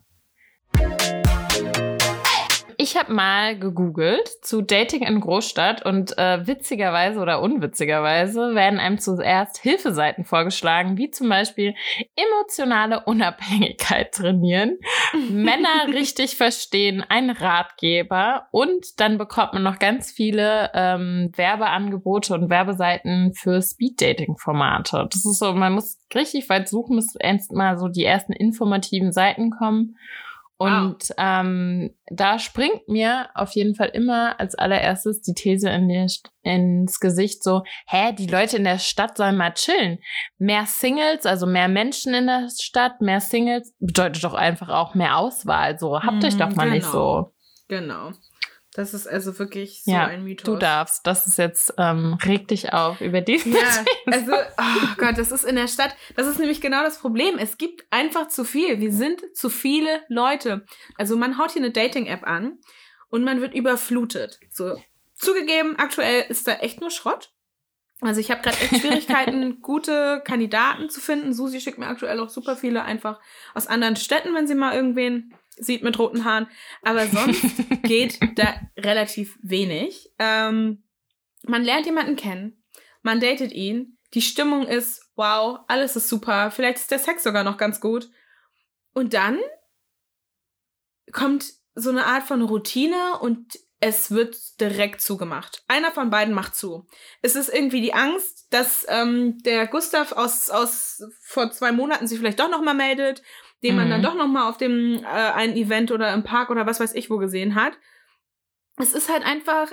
Ich 2.81 2.97
habe 2.97 3.13
mal 3.13 3.59
gegoogelt 3.59 4.27
zu 4.41 4.63
Dating 4.63 5.03
in 5.03 5.19
Großstadt 5.19 5.85
und 5.85 6.17
äh, 6.17 6.47
witzigerweise 6.47 7.19
oder 7.19 7.39
unwitzigerweise 7.39 8.55
werden 8.55 8.79
einem 8.79 8.97
zuerst 8.97 9.59
Hilfeseiten 9.59 10.25
vorgeschlagen, 10.25 10.97
wie 10.97 11.11
zum 11.11 11.29
Beispiel 11.29 11.75
emotionale 12.15 13.01
Unabhängigkeit 13.05 14.11
trainieren, 14.15 14.79
Männer 15.29 15.89
richtig 15.89 16.37
verstehen, 16.37 17.05
ein 17.07 17.29
Ratgeber 17.29 18.47
und 18.49 18.99
dann 18.99 19.19
bekommt 19.19 19.53
man 19.53 19.61
noch 19.61 19.77
ganz 19.77 20.11
viele 20.11 20.71
ähm, 20.73 21.31
Werbeangebote 21.35 22.33
und 22.33 22.49
Werbeseiten 22.49 23.35
für 23.35 23.61
Speed-Dating-Formate. 23.61 25.07
Das 25.11 25.23
ist 25.23 25.37
so, 25.37 25.53
man 25.53 25.73
muss 25.73 25.99
richtig 26.15 26.49
weit 26.49 26.67
suchen, 26.67 26.95
bis 26.95 27.13
erst 27.13 27.51
mal 27.51 27.77
so 27.77 27.89
die 27.89 28.05
ersten 28.05 28.33
informativen 28.33 29.11
Seiten 29.11 29.51
kommen. 29.51 29.97
Und 30.61 31.09
wow. 31.09 31.15
ähm, 31.17 31.95
da 32.11 32.37
springt 32.37 32.87
mir 32.87 33.29
auf 33.33 33.53
jeden 33.53 33.73
Fall 33.73 33.89
immer 33.93 34.39
als 34.39 34.53
allererstes 34.53 35.19
die 35.23 35.33
These 35.33 35.67
in 35.67 35.89
die, 35.89 36.07
ins 36.43 36.99
Gesicht 36.99 37.43
so, 37.43 37.63
hä, 37.87 38.13
die 38.13 38.27
Leute 38.27 38.57
in 38.57 38.63
der 38.65 38.77
Stadt 38.77 39.17
sollen 39.17 39.37
mal 39.37 39.55
chillen. 39.55 39.97
Mehr 40.37 40.67
Singles, 40.67 41.25
also 41.25 41.47
mehr 41.47 41.67
Menschen 41.67 42.13
in 42.13 42.27
der 42.27 42.47
Stadt, 42.55 43.01
mehr 43.01 43.21
Singles, 43.21 43.73
bedeutet 43.79 44.23
doch 44.23 44.35
einfach 44.35 44.69
auch 44.69 44.93
mehr 44.93 45.17
Auswahl. 45.17 45.79
So, 45.79 45.99
habt 45.99 46.23
euch 46.23 46.37
doch 46.37 46.53
mal 46.53 46.65
genau. 46.65 46.75
nicht 46.75 46.85
so. 46.85 47.33
Genau. 47.67 48.11
Das 48.73 48.93
ist 48.93 49.05
also 49.05 49.37
wirklich 49.37 49.83
so 49.83 49.91
ja, 49.91 50.05
ein 50.05 50.23
Mythos. 50.23 50.45
Du 50.45 50.55
darfst. 50.55 51.05
Das 51.05 51.27
ist 51.27 51.37
jetzt, 51.37 51.73
ähm, 51.77 52.17
reg 52.23 52.47
dich 52.47 52.71
auf 52.71 53.01
über 53.01 53.19
diesen. 53.19 53.51
Ja, 53.53 53.83
also, 54.05 54.31
oh 54.31 54.87
Gott, 54.97 55.17
das 55.17 55.31
ist 55.31 55.43
in 55.43 55.57
der 55.57 55.67
Stadt. 55.67 55.93
Das 56.15 56.25
ist 56.25 56.39
nämlich 56.39 56.61
genau 56.61 56.81
das 56.83 56.99
Problem. 56.99 57.37
Es 57.37 57.57
gibt 57.57 57.85
einfach 57.89 58.29
zu 58.29 58.45
viel. 58.45 58.79
Wir 58.79 58.93
sind 58.93 59.21
zu 59.35 59.49
viele 59.49 60.01
Leute. 60.07 60.65
Also 60.97 61.17
man 61.17 61.37
haut 61.37 61.51
hier 61.51 61.61
eine 61.61 61.71
Dating-App 61.71 62.25
an 62.25 62.59
und 63.09 63.25
man 63.25 63.41
wird 63.41 63.53
überflutet. 63.53 64.39
So, 64.49 64.81
zugegeben, 65.15 65.77
aktuell 65.77 66.25
ist 66.29 66.47
da 66.47 66.53
echt 66.53 66.79
nur 66.79 66.91
Schrott. 66.91 67.33
Also 67.99 68.19
ich 68.19 68.31
habe 68.31 68.41
gerade 68.41 68.57
echt 68.57 68.77
Schwierigkeiten, 68.77 69.61
gute 69.61 70.21
Kandidaten 70.25 70.89
zu 70.89 71.01
finden. 71.01 71.33
Susi 71.33 71.59
schickt 71.59 71.77
mir 71.77 71.87
aktuell 71.87 72.19
auch 72.19 72.29
super 72.29 72.55
viele 72.55 72.83
einfach 72.83 73.19
aus 73.53 73.67
anderen 73.67 73.95
Städten, 73.95 74.33
wenn 74.33 74.47
sie 74.47 74.55
mal 74.55 74.73
irgendwen 74.73 75.33
sieht 75.57 75.83
mit 75.83 75.97
roten 75.99 76.25
Haaren. 76.25 76.47
Aber 76.81 77.05
sonst 77.07 77.43
geht 77.83 78.19
da 78.35 78.61
relativ 78.77 79.37
wenig. 79.41 80.11
Ähm, 80.19 80.83
man 81.43 81.63
lernt 81.63 81.85
jemanden 81.85 82.15
kennen, 82.15 82.63
man 83.01 83.19
datet 83.19 83.51
ihn, 83.51 83.97
die 84.13 84.21
Stimmung 84.21 84.67
ist 84.67 85.09
wow, 85.15 85.59
alles 85.67 85.95
ist 85.95 86.09
super, 86.09 86.51
vielleicht 86.51 86.77
ist 86.77 86.91
der 86.91 86.99
Sex 86.99 87.23
sogar 87.23 87.43
noch 87.43 87.57
ganz 87.57 87.79
gut. 87.79 88.09
Und 88.93 89.13
dann 89.13 89.39
kommt 91.11 91.53
so 91.75 91.89
eine 91.89 92.05
Art 92.05 92.23
von 92.23 92.41
Routine 92.41 93.19
und 93.21 93.59
es 93.79 94.11
wird 94.11 94.59
direkt 94.59 95.01
zugemacht. 95.01 95.63
Einer 95.67 95.91
von 95.91 96.09
beiden 96.09 96.33
macht 96.33 96.55
zu. 96.55 96.87
Es 97.21 97.35
ist 97.35 97.49
irgendwie 97.49 97.81
die 97.81 97.93
Angst, 97.93 98.47
dass 98.51 98.85
ähm, 98.89 99.39
der 99.43 99.65
Gustav 99.67 100.11
aus, 100.11 100.49
aus 100.49 101.03
vor 101.21 101.51
zwei 101.51 101.71
Monaten 101.71 102.05
sich 102.05 102.19
vielleicht 102.19 102.39
doch 102.39 102.49
noch 102.49 102.61
mal 102.61 102.75
meldet 102.75 103.23
den 103.63 103.75
man 103.75 103.89
dann 103.89 104.01
mhm. 104.01 104.05
doch 104.05 104.15
noch 104.15 104.27
mal 104.27 104.49
auf 104.49 104.57
dem 104.57 105.03
äh, 105.03 105.07
einen 105.07 105.55
Event 105.55 105.91
oder 105.91 106.13
im 106.13 106.23
Park 106.23 106.49
oder 106.49 106.65
was 106.65 106.79
weiß 106.79 106.95
ich 106.95 107.09
wo 107.09 107.17
gesehen 107.17 107.55
hat. 107.55 107.73
Es 108.77 108.93
ist 108.93 109.09
halt 109.09 109.23
einfach, 109.23 109.71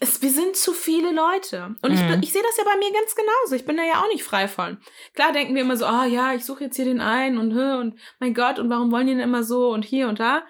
es, 0.00 0.22
wir 0.22 0.30
sind 0.30 0.56
zu 0.56 0.72
viele 0.72 1.12
Leute. 1.12 1.74
Und 1.82 1.92
mhm. 1.92 1.94
ich, 1.94 2.28
ich 2.28 2.32
sehe 2.32 2.42
das 2.42 2.56
ja 2.56 2.64
bei 2.64 2.78
mir 2.78 2.92
ganz 2.92 3.14
genauso. 3.14 3.54
Ich 3.54 3.66
bin 3.66 3.76
da 3.76 3.82
ja 3.82 4.02
auch 4.02 4.08
nicht 4.08 4.24
frei 4.24 4.48
von. 4.48 4.78
Klar 5.14 5.32
denken 5.32 5.54
wir 5.54 5.62
immer 5.62 5.76
so, 5.76 5.86
ah 5.86 6.04
oh, 6.04 6.08
ja, 6.08 6.34
ich 6.34 6.44
suche 6.44 6.64
jetzt 6.64 6.76
hier 6.76 6.84
den 6.84 7.00
einen 7.00 7.38
und 7.38 7.56
und 7.56 7.98
mein 8.20 8.34
Gott, 8.34 8.58
und 8.58 8.70
warum 8.70 8.90
wollen 8.90 9.06
die 9.06 9.14
denn 9.14 9.22
immer 9.22 9.42
so 9.42 9.70
und 9.70 9.84
hier 9.84 10.08
und 10.08 10.20
da? 10.20 10.44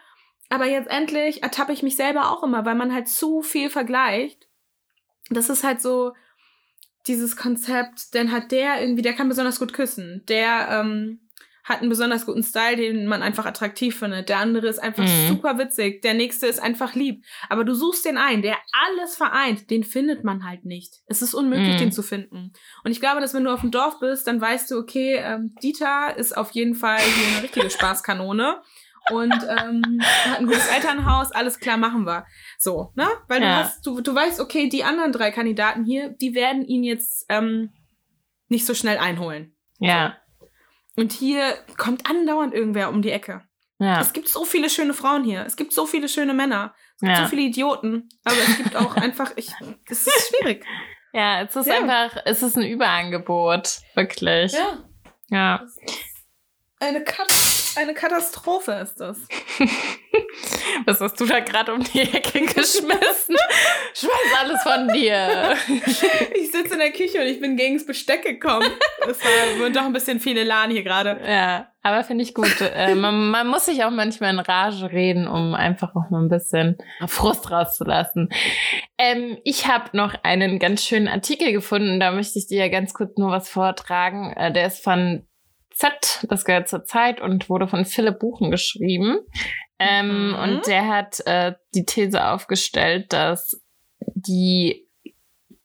Aber 0.48 0.66
jetzt 0.66 0.90
endlich 0.90 1.42
ertappe 1.42 1.72
ich 1.72 1.82
mich 1.82 1.96
selber 1.96 2.30
auch 2.30 2.42
immer, 2.42 2.64
weil 2.64 2.76
man 2.76 2.92
halt 2.92 3.08
zu 3.08 3.42
viel 3.42 3.70
vergleicht. 3.70 4.48
Das 5.28 5.48
ist 5.48 5.64
halt 5.64 5.80
so 5.80 6.12
dieses 7.06 7.36
Konzept, 7.36 8.14
denn 8.14 8.32
hat 8.32 8.52
der 8.52 8.80
irgendwie, 8.80 9.02
der 9.02 9.14
kann 9.14 9.28
besonders 9.28 9.58
gut 9.58 9.72
küssen. 9.72 10.24
Der 10.28 10.68
ähm, 10.70 11.20
hat 11.66 11.80
einen 11.80 11.88
besonders 11.88 12.26
guten 12.26 12.44
Style, 12.44 12.76
den 12.76 13.06
man 13.06 13.22
einfach 13.22 13.44
attraktiv 13.44 13.98
findet. 13.98 14.28
Der 14.28 14.38
andere 14.38 14.68
ist 14.68 14.78
einfach 14.78 15.02
mhm. 15.02 15.28
super 15.28 15.58
witzig. 15.58 16.00
Der 16.00 16.14
nächste 16.14 16.46
ist 16.46 16.62
einfach 16.62 16.94
lieb. 16.94 17.24
Aber 17.48 17.64
du 17.64 17.74
suchst 17.74 18.04
den 18.04 18.18
einen, 18.18 18.40
der 18.40 18.56
alles 18.86 19.16
vereint. 19.16 19.68
Den 19.68 19.82
findet 19.82 20.22
man 20.22 20.46
halt 20.46 20.64
nicht. 20.64 21.02
Es 21.06 21.22
ist 21.22 21.34
unmöglich, 21.34 21.74
mhm. 21.74 21.78
den 21.78 21.92
zu 21.92 22.04
finden. 22.04 22.52
Und 22.84 22.92
ich 22.92 23.00
glaube, 23.00 23.20
dass 23.20 23.34
wenn 23.34 23.42
du 23.42 23.52
auf 23.52 23.62
dem 23.62 23.72
Dorf 23.72 23.98
bist, 23.98 24.28
dann 24.28 24.40
weißt 24.40 24.70
du, 24.70 24.78
okay, 24.78 25.16
ähm, 25.16 25.56
Dieter 25.60 26.16
ist 26.16 26.36
auf 26.36 26.52
jeden 26.52 26.76
Fall 26.76 27.00
hier 27.00 27.34
eine 27.34 27.42
richtige 27.42 27.68
Spaßkanone. 27.68 28.62
Und 29.10 29.34
ähm, 29.34 30.00
hat 30.02 30.38
ein 30.38 30.46
gutes 30.46 30.68
Elternhaus, 30.68 31.30
alles 31.30 31.60
klar, 31.60 31.76
machen 31.76 32.06
wir. 32.06 32.26
So, 32.58 32.92
ne? 32.94 33.06
Weil 33.28 33.42
ja. 33.42 33.48
du 33.48 33.64
hast, 33.64 33.86
du, 33.86 34.00
du 34.00 34.14
weißt, 34.14 34.40
okay, 34.40 34.68
die 34.68 34.82
anderen 34.82 35.12
drei 35.12 35.30
Kandidaten 35.30 35.84
hier, 35.84 36.10
die 36.10 36.34
werden 36.34 36.64
ihn 36.64 36.82
jetzt 36.82 37.24
ähm, 37.28 37.72
nicht 38.48 38.66
so 38.66 38.74
schnell 38.74 38.98
einholen. 38.98 39.56
Ja. 39.78 40.16
Und 40.96 41.12
hier 41.12 41.54
kommt 41.76 42.08
andauernd 42.08 42.54
irgendwer 42.54 42.88
um 42.88 43.02
die 43.02 43.10
Ecke. 43.10 43.42
Ja. 43.78 44.00
Es 44.00 44.12
gibt 44.14 44.28
so 44.28 44.44
viele 44.44 44.70
schöne 44.70 44.94
Frauen 44.94 45.22
hier. 45.24 45.44
Es 45.44 45.56
gibt 45.56 45.72
so 45.72 45.86
viele 45.86 46.08
schöne 46.08 46.32
Männer. 46.32 46.74
Es 46.94 47.00
gibt 47.00 47.12
ja. 47.12 47.22
so 47.24 47.28
viele 47.28 47.42
Idioten. 47.42 48.08
Aber 48.24 48.36
es 48.36 48.56
gibt 48.56 48.74
auch 48.76 48.96
einfach, 48.96 49.32
ich, 49.36 49.50
das 49.88 50.06
ist 50.06 50.28
schwierig. 50.34 50.64
Ja, 51.12 51.42
es 51.42 51.54
ist 51.54 51.66
Ja. 51.66 51.76
einfach, 51.76 52.16
es 52.24 52.42
ist 52.42 52.56
ein 52.56 52.64
Überangebot. 52.64 53.80
Wirklich. 53.94 54.52
Ja. 54.52 54.84
Ja. 55.28 55.66
Eine, 56.78 57.02
Kat 57.02 57.28
eine 57.76 57.94
Katastrophe 57.94 58.72
ist 58.72 58.96
das. 59.00 59.26
Was 60.84 61.00
hast 61.00 61.18
du 61.18 61.24
da 61.24 61.40
gerade 61.40 61.72
um 61.72 61.82
die 61.82 62.02
Ecke 62.02 62.40
geschmissen? 62.42 63.36
Schmeiß 63.94 64.40
alles 64.40 64.62
von 64.62 64.88
dir. 64.88 65.56
Ich 66.34 66.52
sitze 66.52 66.74
in 66.74 66.78
der 66.78 66.92
Küche 66.92 67.20
und 67.20 67.26
ich 67.26 67.40
bin 67.40 67.56
gegen 67.56 67.76
das 67.76 67.86
Besteck 67.86 68.22
gekommen. 68.22 68.70
Es 69.08 69.22
war 69.22 69.58
wird 69.58 69.76
doch 69.76 69.84
ein 69.84 69.92
bisschen 69.92 70.20
viel 70.20 70.36
Elan 70.36 70.70
hier 70.70 70.82
gerade. 70.82 71.18
Ja, 71.26 71.68
aber 71.82 72.04
finde 72.04 72.24
ich 72.24 72.34
gut. 72.34 72.60
Äh, 72.60 72.94
man, 72.94 73.30
man 73.30 73.48
muss 73.48 73.66
sich 73.66 73.84
auch 73.84 73.90
manchmal 73.90 74.32
in 74.32 74.38
Rage 74.38 74.90
reden, 74.92 75.26
um 75.26 75.54
einfach 75.54 75.94
auch 75.96 76.10
mal 76.10 76.22
ein 76.22 76.28
bisschen 76.28 76.78
Frust 77.06 77.50
rauszulassen. 77.50 78.28
Ähm, 78.98 79.38
ich 79.44 79.66
habe 79.66 79.96
noch 79.96 80.14
einen 80.22 80.58
ganz 80.58 80.84
schönen 80.84 81.08
Artikel 81.08 81.52
gefunden, 81.52 82.00
da 82.00 82.12
möchte 82.12 82.38
ich 82.38 82.46
dir 82.46 82.68
ganz 82.70 82.94
kurz 82.94 83.16
nur 83.16 83.30
was 83.30 83.48
vortragen. 83.48 84.32
Äh, 84.32 84.52
der 84.52 84.66
ist 84.66 84.82
von 84.82 85.26
Z, 85.76 86.26
das 86.28 86.44
gehört 86.44 86.68
zur 86.68 86.84
Zeit 86.84 87.20
und 87.20 87.50
wurde 87.50 87.68
von 87.68 87.84
Philipp 87.84 88.18
Buchen 88.18 88.50
geschrieben. 88.50 89.18
Ähm, 89.78 90.28
Mhm. 90.28 90.34
Und 90.34 90.66
der 90.66 90.88
hat 90.88 91.20
äh, 91.26 91.54
die 91.74 91.84
These 91.84 92.24
aufgestellt, 92.24 93.12
dass 93.12 93.60
die 94.00 94.88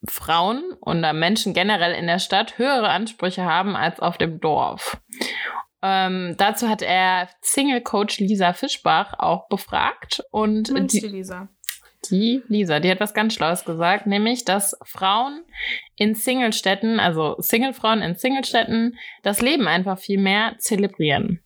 Frauen 0.08 0.74
oder 0.82 1.14
Menschen 1.14 1.54
generell 1.54 1.94
in 1.94 2.08
der 2.08 2.20
Stadt 2.20 2.58
höhere 2.58 2.90
Ansprüche 2.90 3.46
haben 3.46 3.76
als 3.76 4.00
auf 4.00 4.18
dem 4.18 4.40
Dorf. 4.40 5.00
Ähm, 5.84 6.36
dazu 6.38 6.68
hat 6.68 6.82
er 6.82 7.30
Single-Coach 7.42 8.20
Lisa 8.20 8.54
Fischbach 8.54 9.14
auch 9.18 9.48
befragt 9.48 10.24
und 10.32 10.72
Mensch, 10.72 10.92
die 10.92 11.02
die, 11.02 11.08
Lisa. 11.08 11.50
Die 12.10 12.42
Lisa, 12.48 12.80
die 12.80 12.90
hat 12.90 13.00
was 13.00 13.14
ganz 13.14 13.34
Schlaues 13.34 13.66
gesagt, 13.66 14.08
nämlich, 14.08 14.46
dass 14.46 14.78
Frauen 14.84 15.44
in 15.96 16.16
Singlestädten, 16.16 17.00
also 17.00 17.36
Singlefrauen 17.38 18.02
in 18.02 18.16
Singlestädten, 18.16 18.98
das 19.24 19.42
Leben 19.42 19.68
einfach 19.68 20.00
viel 20.00 20.20
mehr 20.20 20.56
zelebrieren. 20.58 21.42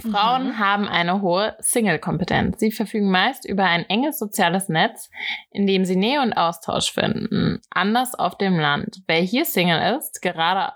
Frauen 0.00 0.48
Mhm. 0.48 0.58
haben 0.58 0.88
eine 0.88 1.20
hohe 1.20 1.54
Single-Kompetenz. 1.60 2.58
Sie 2.58 2.70
verfügen 2.70 3.10
meist 3.10 3.44
über 3.44 3.64
ein 3.64 3.84
enges 3.88 4.18
soziales 4.18 4.68
Netz, 4.68 5.10
in 5.50 5.66
dem 5.66 5.84
sie 5.84 5.96
Nähe 5.96 6.22
und 6.22 6.32
Austausch 6.32 6.92
finden. 6.92 7.60
Anders 7.70 8.14
auf 8.14 8.38
dem 8.38 8.58
Land. 8.58 9.02
Wer 9.06 9.20
hier 9.20 9.44
Single 9.44 9.96
ist, 9.98 10.22
gerade 10.22 10.72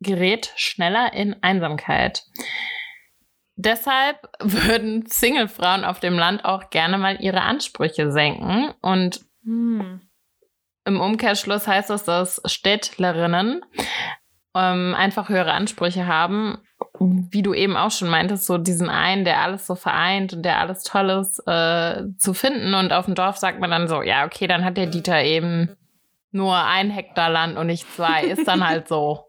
gerät 0.00 0.52
schneller 0.56 1.12
in 1.12 1.42
Einsamkeit. 1.42 2.24
Deshalb 3.56 4.16
würden 4.40 5.06
Single-Frauen 5.06 5.84
auf 5.84 6.00
dem 6.00 6.14
Land 6.14 6.44
auch 6.44 6.70
gerne 6.70 6.98
mal 6.98 7.16
ihre 7.20 7.42
Ansprüche 7.42 8.12
senken. 8.12 8.72
Und 8.80 9.20
Hm. 9.44 10.00
im 10.84 11.00
Umkehrschluss 11.00 11.66
heißt 11.66 11.90
das, 11.90 12.04
dass 12.04 12.42
Städtlerinnen 12.44 13.64
ähm, 14.54 14.94
einfach 14.96 15.28
höhere 15.28 15.52
Ansprüche 15.52 16.06
haben. 16.06 16.58
Wie 16.98 17.42
du 17.42 17.54
eben 17.54 17.76
auch 17.76 17.90
schon 17.90 18.08
meintest, 18.08 18.46
so 18.46 18.58
diesen 18.58 18.88
einen, 18.90 19.24
der 19.24 19.40
alles 19.40 19.66
so 19.66 19.74
vereint 19.74 20.32
und 20.32 20.42
der 20.42 20.58
alles 20.58 20.82
Tolles 20.82 21.38
äh, 21.46 22.02
zu 22.18 22.34
finden. 22.34 22.74
Und 22.74 22.92
auf 22.92 23.06
dem 23.06 23.14
Dorf 23.14 23.36
sagt 23.36 23.60
man 23.60 23.70
dann 23.70 23.88
so, 23.88 24.02
ja, 24.02 24.24
okay, 24.26 24.46
dann 24.46 24.64
hat 24.64 24.76
der 24.76 24.86
Dieter 24.86 25.22
eben 25.22 25.76
nur 26.32 26.56
ein 26.56 26.90
Hektar 26.90 27.30
Land 27.30 27.56
und 27.56 27.66
nicht 27.68 27.90
zwei. 27.94 28.24
Ist 28.24 28.46
dann 28.48 28.66
halt 28.68 28.88
so. 28.88 29.24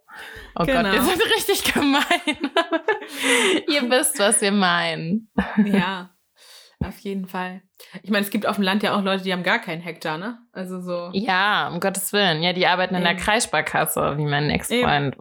Oh 0.59 0.65
Genau. 0.65 0.81
Gott, 0.83 0.93
wir 0.93 1.01
sind 1.03 1.21
richtig 1.35 1.73
gemein. 1.73 2.03
Ihr 3.69 3.89
wisst, 3.89 4.17
was 4.19 4.41
wir 4.41 4.51
meinen. 4.51 5.29
Ja, 5.65 6.09
auf 6.85 6.97
jeden 6.99 7.27
Fall. 7.27 7.61
Ich 8.01 8.09
meine, 8.09 8.23
es 8.25 8.31
gibt 8.31 8.45
auf 8.47 8.55
dem 8.55 8.63
Land 8.63 8.81
ja 8.83 8.95
auch 8.95 9.01
Leute, 9.03 9.23
die 9.23 9.31
haben 9.33 9.43
gar 9.43 9.59
keinen 9.59 9.81
Hektar, 9.81 10.17
ne? 10.17 10.39
Also 10.51 10.81
so. 10.81 11.09
Ja, 11.13 11.67
um 11.69 11.79
Gottes 11.79 12.11
Willen. 12.13 12.41
Ja, 12.41 12.53
die 12.53 12.65
arbeiten 12.67 12.95
in 12.95 13.03
der 13.03 13.11
Eben. 13.13 13.21
Kreissparkasse, 13.21 14.17
wie 14.17 14.25
mein 14.25 14.49
Ex-Freund. 14.49 15.15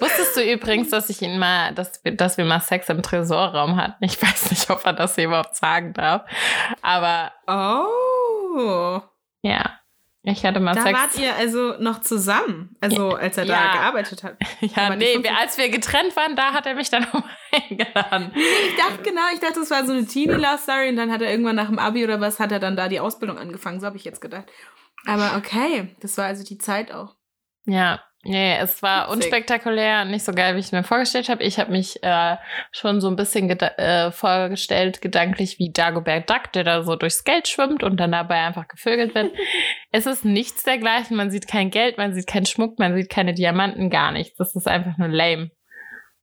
Wusstest 0.00 0.36
du 0.36 0.42
übrigens, 0.52 0.90
dass 0.90 1.10
ich 1.10 1.22
ihn 1.22 1.38
mal, 1.38 1.74
dass 1.74 2.04
wir, 2.04 2.14
dass 2.14 2.36
wir 2.38 2.44
mal 2.44 2.60
Sex 2.60 2.88
im 2.88 3.02
Tresorraum 3.02 3.76
hatten? 3.76 4.04
Ich 4.04 4.20
weiß 4.22 4.50
nicht, 4.50 4.70
ob 4.70 4.84
er 4.84 4.92
das 4.92 5.14
hier 5.16 5.24
überhaupt 5.24 5.56
sagen 5.56 5.92
darf. 5.92 6.22
Aber 6.82 7.32
Oh. 7.48 9.00
ja, 9.42 9.78
ich 10.22 10.44
hatte 10.44 10.60
mal 10.60 10.74
Da 10.74 10.82
Sex. 10.82 10.98
wart 10.98 11.18
ihr 11.18 11.34
also 11.36 11.74
noch 11.78 12.00
zusammen, 12.00 12.76
also 12.80 13.14
als 13.14 13.38
er 13.38 13.46
da 13.46 13.52
Ja. 13.54 13.72
gearbeitet 13.72 14.22
hat. 14.24 14.36
ja, 14.60 14.94
nee, 14.96 15.22
wir, 15.22 15.36
als 15.38 15.56
wir 15.58 15.68
getrennt 15.70 16.14
waren, 16.16 16.36
da 16.36 16.52
hat 16.52 16.66
er 16.66 16.74
mich 16.74 16.90
dann 16.90 17.04
auch 17.12 17.22
eingeladen. 17.52 18.32
Ich 18.34 18.76
dachte 18.76 19.02
genau, 19.02 19.22
ich 19.32 19.40
dachte, 19.40 19.60
es 19.60 19.70
war 19.70 19.86
so 19.86 19.92
eine 19.92 20.06
Teenie-Love-Story 20.06 20.88
und 20.90 20.96
dann 20.96 21.10
hat 21.12 21.22
er 21.22 21.30
irgendwann 21.30 21.56
nach 21.56 21.68
dem 21.68 21.78
Abi 21.78 22.04
oder 22.04 22.20
was, 22.20 22.40
hat 22.40 22.52
er 22.52 22.58
dann 22.58 22.76
da 22.76 22.88
die 22.88 23.00
Ausbildung 23.00 23.38
angefangen. 23.38 23.80
So 23.80 23.86
habe 23.86 23.96
ich 23.96 24.04
jetzt 24.04 24.20
gedacht. 24.20 24.46
Aber 25.06 25.36
okay, 25.36 25.96
das 26.00 26.18
war 26.18 26.26
also 26.26 26.44
die 26.44 26.58
Zeit 26.58 26.92
auch. 26.92 27.14
Ja, 27.64 28.00
nee, 28.28 28.56
es 28.58 28.82
war 28.82 29.08
unspektakulär 29.10 30.02
und 30.02 30.10
nicht 30.10 30.24
so 30.24 30.32
geil, 30.32 30.54
wie 30.54 30.60
ich 30.60 30.66
es 30.66 30.72
mir 30.72 30.84
vorgestellt 30.84 31.28
habe. 31.28 31.42
Ich 31.42 31.58
habe 31.58 31.72
mich 31.72 32.02
äh, 32.02 32.36
schon 32.70 33.00
so 33.00 33.08
ein 33.08 33.16
bisschen 33.16 33.50
geda- 33.50 33.76
äh, 33.78 34.12
vorgestellt, 34.12 35.00
gedanklich 35.00 35.58
wie 35.58 35.72
Dagobert 35.72 36.30
Duck, 36.30 36.52
der 36.52 36.64
da 36.64 36.82
so 36.82 36.94
durchs 36.96 37.24
Geld 37.24 37.48
schwimmt 37.48 37.82
und 37.82 37.96
dann 37.98 38.12
dabei 38.12 38.40
einfach 38.40 38.68
gevögelt 38.68 39.14
wird. 39.14 39.32
es 39.92 40.06
ist 40.06 40.24
nichts 40.24 40.62
dergleichen. 40.62 41.16
Man 41.16 41.30
sieht 41.30 41.48
kein 41.48 41.70
Geld, 41.70 41.98
man 41.98 42.14
sieht 42.14 42.26
keinen 42.26 42.46
Schmuck, 42.46 42.78
man 42.78 42.94
sieht 42.94 43.10
keine 43.10 43.34
Diamanten, 43.34 43.90
gar 43.90 44.12
nichts. 44.12 44.36
Das 44.36 44.54
ist 44.54 44.68
einfach 44.68 44.96
nur 44.98 45.08
lame. 45.08 45.50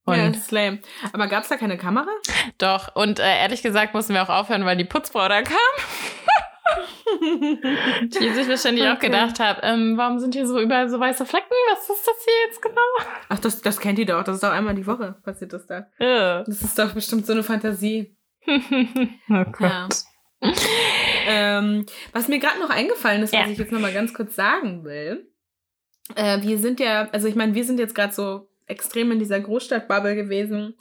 Und 0.06 0.18
ja, 0.18 0.28
das 0.28 0.38
ist 0.38 0.52
lame. 0.52 0.80
Aber 1.14 1.28
gab 1.28 1.44
es 1.44 1.50
da 1.50 1.58
keine 1.58 1.78
Kamera? 1.78 2.12
doch, 2.60 2.96
und 2.96 3.20
äh, 3.20 3.40
ehrlich 3.40 3.64
gesagt 3.64 3.94
mussten 3.96 4.14
wir 4.14 4.22
auch 4.24 4.30
aufhören, 4.30 4.64
weil 4.66 4.78
die 4.78 4.86
Putzfrau 4.86 5.28
da 5.28 5.42
kam. 5.42 5.58
Die 8.02 8.30
sich 8.34 8.50
wahrscheinlich 8.50 8.84
auch 8.88 8.94
Okay. 8.96 9.08
gedacht 9.08 9.40
hat, 9.40 9.60
ähm, 9.64 9.98
warum 9.98 10.20
sind 10.20 10.34
hier 10.34 10.48
so 10.48 10.60
überall 10.60 10.90
so 10.90 11.00
weiße 11.00 11.26
Flecken? 11.26 11.48
Was 11.72 11.82
ist 11.90 12.08
das 12.08 12.16
hier 12.26 12.34
jetzt 12.48 12.62
genau? 12.62 12.76
Ach, 13.30 13.40
das, 13.40 13.62
das 13.62 13.80
kennt 13.80 14.00
ihr 14.00 14.06
doch. 14.06 14.24
Das 14.24 14.36
ist 14.36 14.44
doch 14.44 14.52
einmal 14.52 14.76
die 14.76 14.88
Woche 14.88 15.16
passiert 15.24 15.54
das 15.54 15.68
da. 15.68 15.88
Äh. 16.00 16.44
Das 16.46 16.62
ist 16.62 16.78
doch 16.80 16.92
bestimmt 16.94 17.26
so 17.26 17.34
eine 17.34 17.44
Fantasie. 17.44 18.18
oh 18.48 19.44
Gott. 19.52 19.62
Ja. 19.62 19.88
Ähm, 21.28 21.86
was 22.14 22.28
mir 22.28 22.40
gerade 22.40 22.60
noch 22.60 22.70
eingefallen 22.70 23.24
ist, 23.24 23.34
was 23.34 23.40
Ja. 23.46 23.48
ich 23.52 23.58
jetzt 23.58 23.72
noch 23.72 23.80
mal 23.80 23.94
ganz 23.94 24.14
kurz 24.14 24.36
sagen 24.36 24.84
will. 24.84 25.32
Äh, 26.16 26.42
wir 26.42 26.58
sind 26.60 26.80
ja, 26.80 27.10
also 27.12 27.28
ich 27.28 27.36
meine, 27.36 27.56
wir 27.56 27.64
sind 27.64 27.80
jetzt 27.80 27.96
gerade 27.96 28.14
so 28.14 28.48
extrem 28.68 29.12
in 29.12 29.20
dieser 29.20 29.40
Großstadtbubble 29.40 30.16
gewesen 30.16 30.76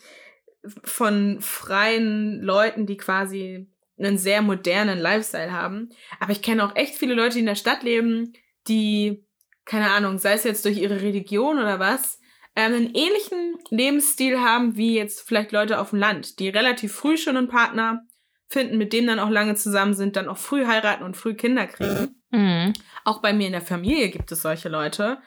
von 0.83 1.39
freien 1.41 2.43
Leuten, 2.43 2.87
die 2.87 2.97
quasi 2.97 3.71
einen 3.99 4.19
sehr 4.19 4.43
modernen 4.43 4.99
Lifestyle 4.99 5.53
haben. 5.53 5.91
Aber 6.21 6.33
ich 6.33 6.43
kenne 6.43 6.65
auch 6.65 6.77
echt 6.77 6.97
viele 6.97 7.15
Leute, 7.15 7.35
die 7.35 7.41
in 7.41 7.47
der 7.47 7.55
Stadt 7.55 7.83
leben, 7.83 8.33
die, 8.67 9.25
keine 9.65 9.91
Ahnung, 9.91 10.19
sei 10.19 10.33
es 10.33 10.45
jetzt 10.45 10.65
durch 10.65 10.79
ihre 10.79 11.01
Religion 11.01 11.59
oder 11.59 11.79
was, 11.79 12.19
ähm, 12.57 12.73
einen 12.73 12.95
ähnlichen 12.95 13.59
Lebensstil 13.71 14.41
haben 14.41 14.77
wie 14.77 14.97
jetzt 14.97 15.27
vielleicht 15.27 15.53
Leute 15.53 15.81
auf 15.81 15.91
dem 15.91 15.99
Land, 15.99 16.39
die 16.39 16.49
relativ 16.49 16.93
früh 16.93 17.17
schon 17.17 17.37
einen 17.37 17.49
Partner 17.49 18.03
finden, 18.49 18.79
mit 18.79 18.93
dem 18.93 19.07
dann 19.07 19.19
auch 19.19 19.31
lange 19.31 19.55
zusammen 19.55 19.95
sind, 19.95 20.17
dann 20.17 20.29
auch 20.29 20.39
früh 20.39 20.67
heiraten 20.67 21.03
und 21.03 21.17
früh 21.17 21.35
Kinder 21.35 21.67
kriegen. 21.67 22.23
Mhm. 22.31 22.73
Auch 23.05 23.21
bei 23.21 23.33
mir 23.33 23.47
in 23.47 23.53
der 23.53 23.61
Familie 23.61 24.11
gibt 24.11 24.31
es 24.31 24.43
solche 24.43 24.69
Leute, 24.69 25.19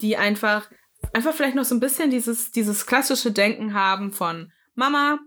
die 0.00 0.16
einfach, 0.16 0.68
einfach 1.12 1.32
vielleicht 1.32 1.54
noch 1.54 1.64
so 1.64 1.74
ein 1.74 1.80
bisschen 1.80 2.10
dieses, 2.10 2.50
dieses 2.50 2.86
klassische 2.86 3.30
Denken 3.30 3.74
haben 3.74 4.12
von 4.12 4.52
Mama, 4.74 5.20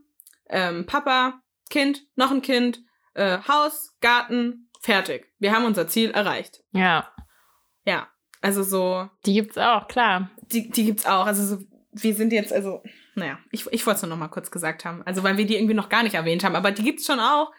ähm, 0.49 0.85
Papa, 0.85 1.41
Kind, 1.69 2.05
noch 2.15 2.31
ein 2.31 2.41
Kind, 2.41 2.81
äh, 3.15 3.39
Haus, 3.47 3.95
Garten, 4.01 4.69
fertig. 4.81 5.27
Wir 5.39 5.51
haben 5.53 5.65
unser 5.65 5.87
Ziel 5.87 6.11
erreicht. 6.11 6.63
Ja, 6.71 7.09
Ja, 7.85 8.07
also 8.41 8.61
so, 8.63 9.09
die 9.25 9.33
gibt's 9.33 9.57
auch, 9.57 9.87
klar. 9.87 10.29
die, 10.51 10.69
die 10.69 10.85
gibt's 10.85 11.05
auch. 11.05 11.25
Also 11.25 11.43
so, 11.43 11.63
wir 11.91 12.13
sind 12.13 12.31
jetzt, 12.31 12.53
also, 12.53 12.83
naja, 13.15 13.39
ich, 13.51 13.65
ich 13.71 13.85
wollte 13.85 13.97
es 13.97 14.01
nur 14.03 14.09
noch 14.09 14.17
mal 14.17 14.27
kurz 14.27 14.51
gesagt 14.51 14.85
haben. 14.85 15.01
Also, 15.03 15.23
weil 15.23 15.37
wir 15.37 15.45
die 15.45 15.55
irgendwie 15.55 15.73
noch 15.73 15.89
gar 15.89 16.03
nicht 16.03 16.15
erwähnt 16.15 16.43
haben, 16.43 16.55
aber 16.55 16.71
die 16.71 16.83
gibt's 16.83 17.05
schon 17.05 17.19
auch. 17.19 17.51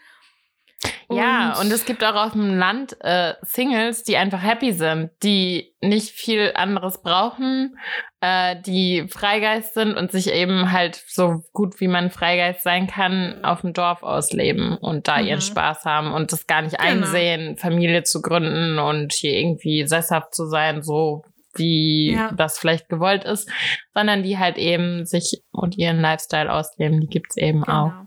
Ja, 1.10 1.58
und 1.60 1.70
es 1.72 1.84
gibt 1.84 2.02
auch 2.04 2.14
auf 2.14 2.32
dem 2.32 2.56
Land 2.58 2.96
äh, 3.00 3.34
Singles, 3.42 4.02
die 4.04 4.16
einfach 4.16 4.42
happy 4.42 4.72
sind, 4.72 5.10
die 5.22 5.74
nicht 5.80 6.10
viel 6.10 6.52
anderes 6.54 7.00
brauchen, 7.02 7.78
äh, 8.20 8.56
die 8.66 9.06
Freigeist 9.08 9.74
sind 9.74 9.96
und 9.96 10.10
sich 10.12 10.32
eben 10.32 10.72
halt 10.72 10.96
so 11.06 11.42
gut 11.52 11.80
wie 11.80 11.88
man 11.88 12.10
Freigeist 12.10 12.62
sein 12.62 12.86
kann 12.86 13.44
auf 13.44 13.60
dem 13.60 13.72
Dorf 13.72 14.02
ausleben 14.02 14.76
und 14.76 15.06
da 15.08 15.20
ihren 15.20 15.36
Mhm. 15.38 15.42
Spaß 15.42 15.84
haben 15.84 16.12
und 16.12 16.32
das 16.32 16.46
gar 16.46 16.62
nicht 16.62 16.78
Genau. 16.78 16.90
einsehen, 17.06 17.56
Familie 17.56 18.02
zu 18.02 18.20
gründen 18.22 18.78
und 18.78 19.12
hier 19.12 19.32
irgendwie 19.32 19.86
sesshaft 19.86 20.34
zu 20.34 20.46
sein, 20.46 20.82
so 20.82 21.24
wie 21.54 22.12
Ja. 22.12 22.32
das 22.36 22.58
vielleicht 22.58 22.88
gewollt 22.88 23.24
ist, 23.24 23.48
sondern 23.94 24.22
die 24.22 24.38
halt 24.38 24.58
eben 24.58 25.06
sich 25.06 25.42
und 25.52 25.78
ihren 25.78 26.00
Lifestyle 26.00 26.52
ausleben, 26.52 27.00
die 27.00 27.06
gibt's 27.06 27.36
eben 27.36 27.64
auch. 27.64 27.92
Genau. 27.92 28.06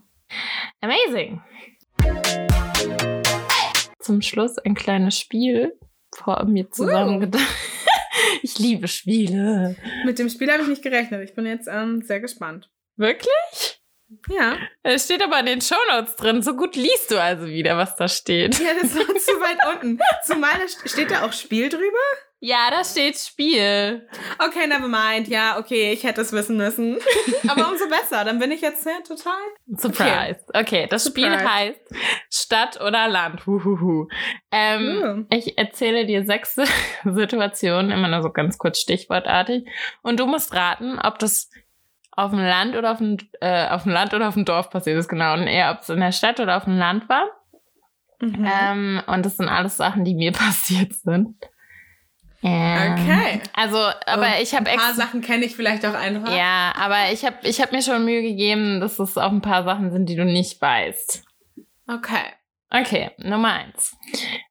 Amazing. 0.81 2.48
Zum 4.09 4.23
Schluss 4.23 4.57
ein 4.57 4.73
kleines 4.73 5.19
Spiel 5.19 5.77
vor 6.15 6.43
mir 6.45 6.71
zusammen 6.71 7.19
gedacht. 7.19 7.45
ich 8.41 8.57
liebe 8.57 8.87
Spiele. 8.87 9.75
Mit 10.03 10.17
dem 10.17 10.29
Spiel 10.29 10.51
habe 10.51 10.63
ich 10.63 10.67
nicht 10.67 10.81
gerechnet. 10.81 11.29
Ich 11.29 11.35
bin 11.35 11.45
jetzt 11.45 11.69
ähm, 11.71 12.01
sehr 12.01 12.19
gespannt. 12.19 12.71
Wirklich? 12.95 13.83
Ja. 14.27 14.57
Es 14.81 15.05
steht 15.05 15.21
aber 15.21 15.39
in 15.41 15.45
den 15.45 15.61
Shownotes 15.61 16.15
drin. 16.15 16.41
So 16.41 16.55
gut 16.55 16.75
liest 16.75 17.11
du 17.11 17.21
also 17.21 17.45
wieder, 17.45 17.77
was 17.77 17.95
da 17.97 18.07
steht. 18.07 18.57
Ja, 18.59 18.71
das 18.81 18.95
war 18.95 19.05
zu 19.05 19.31
weit 19.41 19.59
unten. 19.75 19.99
Zumal 20.25 20.53
da 20.57 20.89
steht 20.89 21.11
da 21.11 21.23
auch 21.23 21.31
Spiel 21.31 21.69
drüber? 21.69 21.85
Ja, 22.41 22.69
da 22.71 22.85
steht 22.85 23.17
Spiel. 23.17 24.07
Okay, 24.37 24.65
never 24.67 24.87
mind. 24.87 25.27
Ja, 25.27 25.59
okay, 25.59 25.91
ich 25.91 26.03
hätte 26.03 26.21
es 26.21 26.31
wissen 26.31 26.55
müssen. 26.55 26.97
Aber 27.49 27.69
umso 27.69 27.89
besser. 27.89 28.23
Dann 28.23 28.39
bin 28.39 28.51
ich 28.51 28.61
jetzt 28.61 28.85
ja, 28.85 28.93
total. 29.05 29.33
Surprise. 29.75 30.39
Okay, 30.47 30.59
okay 30.59 30.87
das 30.89 31.03
Surprise. 31.03 31.33
Spiel 31.33 31.49
heißt 31.49 31.79
Stadt 32.29 32.81
oder 32.81 33.09
Land. 33.09 33.45
Huhuhu. 33.45 34.07
Ähm, 34.51 35.27
ja. 35.29 35.37
Ich 35.37 35.57
erzähle 35.57 36.05
dir 36.05 36.25
sechs 36.25 36.55
Situationen, 37.03 37.91
immer 37.91 38.07
nur 38.07 38.21
so 38.21 38.31
ganz 38.31 38.57
kurz 38.57 38.79
stichwortartig. 38.79 39.65
Und 40.01 40.21
du 40.21 40.25
musst 40.25 40.53
raten, 40.53 40.97
ob 40.97 41.19
das 41.19 41.49
auf 42.11 42.31
dem 42.31 42.39
Land 42.39 42.75
oder 42.75 42.91
auf 42.91 42.99
dem, 42.99 43.17
äh, 43.41 43.67
auf 43.67 43.83
dem 43.83 43.91
Land 43.91 44.13
oder 44.13 44.29
auf 44.29 44.33
dem 44.35 44.45
Dorf 44.45 44.69
passiert 44.69 44.97
ist, 44.97 45.09
genau. 45.09 45.33
Und 45.33 45.47
eher, 45.47 45.71
ob 45.71 45.81
es 45.81 45.89
in 45.89 45.99
der 45.99 46.13
Stadt 46.13 46.39
oder 46.39 46.55
auf 46.55 46.63
dem 46.63 46.77
Land 46.77 47.09
war. 47.09 47.25
Mhm. 48.21 48.49
Ähm, 48.61 49.01
und 49.07 49.25
das 49.25 49.37
sind 49.37 49.49
alles 49.49 49.75
Sachen, 49.75 50.05
die 50.05 50.15
mir 50.15 50.31
passiert 50.33 50.93
sind. 50.93 51.35
Ähm, 52.41 52.93
okay. 52.93 53.41
Also, 53.53 53.77
aber 54.05 54.27
und 54.27 54.41
ich 54.41 54.55
habe 54.55 54.69
Ein 54.69 54.77
paar 54.77 54.93
Sachen 54.93 55.21
kenne 55.21 55.45
ich 55.45 55.55
vielleicht 55.55 55.85
auch 55.85 55.93
einfach. 55.93 56.33
Ja, 56.35 56.73
aber 56.77 57.11
ich 57.11 57.25
habe 57.25 57.35
ich 57.43 57.61
hab 57.61 57.71
mir 57.71 57.81
schon 57.81 58.05
Mühe 58.05 58.21
gegeben, 58.21 58.79
dass 58.79 58.97
es 58.99 59.17
auch 59.17 59.31
ein 59.31 59.41
paar 59.41 59.63
Sachen 59.63 59.91
sind, 59.91 60.07
die 60.07 60.15
du 60.15 60.23
nicht 60.23 60.61
weißt. 60.61 61.23
Okay. 61.87 62.33
Okay, 62.71 63.11
Nummer 63.17 63.53
eins. 63.53 63.97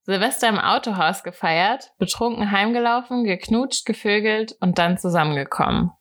Silvester 0.03 0.49
im 0.49 0.59
Autohaus 0.59 1.23
gefeiert, 1.23 1.93
betrunken 1.99 2.51
heimgelaufen, 2.51 3.25
geknutscht, 3.25 3.87
gevögelt 3.87 4.57
und 4.61 4.79
dann 4.79 4.99
zusammengekommen. 4.99 5.93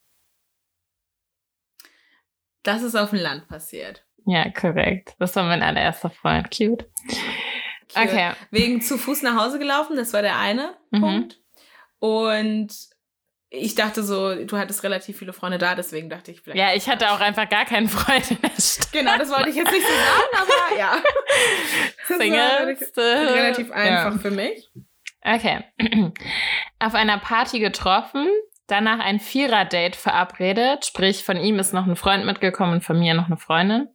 Das 2.63 2.81
ist 2.81 2.95
auf 2.95 3.11
dem 3.11 3.19
Land 3.19 3.47
passiert. 3.47 4.03
Ja, 4.25 4.49
korrekt. 4.49 5.15
Das 5.19 5.35
war 5.35 5.43
mein 5.43 5.61
allererster 5.61 6.09
Freund. 6.09 6.49
Cute. 6.49 6.89
Cute. 7.07 7.95
Okay. 7.95 8.31
Wegen 8.51 8.81
zu 8.81 8.97
Fuß 8.97 9.21
nach 9.21 9.41
Hause 9.41 9.57
gelaufen, 9.59 9.95
das 9.95 10.11
war 10.11 10.21
der 10.21 10.37
eine 10.37 10.75
mhm. 10.91 10.99
Punkt. 10.99 11.39
Und 11.99 12.73
ich 13.49 13.75
dachte 13.75 14.03
so, 14.03 14.35
du 14.35 14.57
hattest 14.57 14.83
relativ 14.83 15.17
viele 15.17 15.31
Freunde 15.31 15.57
da, 15.57 15.73
deswegen 15.73 16.09
dachte 16.09 16.31
ich 16.31 16.41
vielleicht. 16.41 16.59
Ja, 16.59 16.75
ich 16.75 16.89
hatte 16.89 17.11
auch 17.11 17.19
einfach 17.19 17.47
gar 17.47 17.65
keinen 17.65 17.87
Freund 17.87 18.29
in 18.31 18.41
der 18.41 18.49
Stadt. 18.61 18.91
Genau, 18.91 19.17
das 19.17 19.29
wollte 19.29 19.49
ich 19.49 19.55
jetzt 19.55 19.71
nicht 19.71 19.85
so 19.85 19.93
sagen, 19.93 20.41
aber 20.41 20.77
ja. 20.77 21.01
Single. 22.17 23.33
relativ 23.33 23.71
einfach 23.71 24.13
ja. 24.13 24.19
für 24.19 24.31
mich. 24.31 24.69
Okay. 25.21 25.63
Auf 26.79 26.93
einer 26.93 27.17
Party 27.19 27.59
getroffen, 27.59 28.27
danach 28.67 28.99
ein 28.99 29.19
Vierer-Date 29.19 29.95
verabredet, 29.95 30.85
sprich 30.85 31.23
von 31.23 31.37
ihm 31.37 31.57
ist 31.59 31.73
noch 31.73 31.87
ein 31.87 31.95
Freund 31.95 32.25
mitgekommen 32.25 32.73
und 32.73 32.83
von 32.83 32.99
mir 32.99 33.13
noch 33.13 33.27
eine 33.27 33.37
Freundin. 33.37 33.87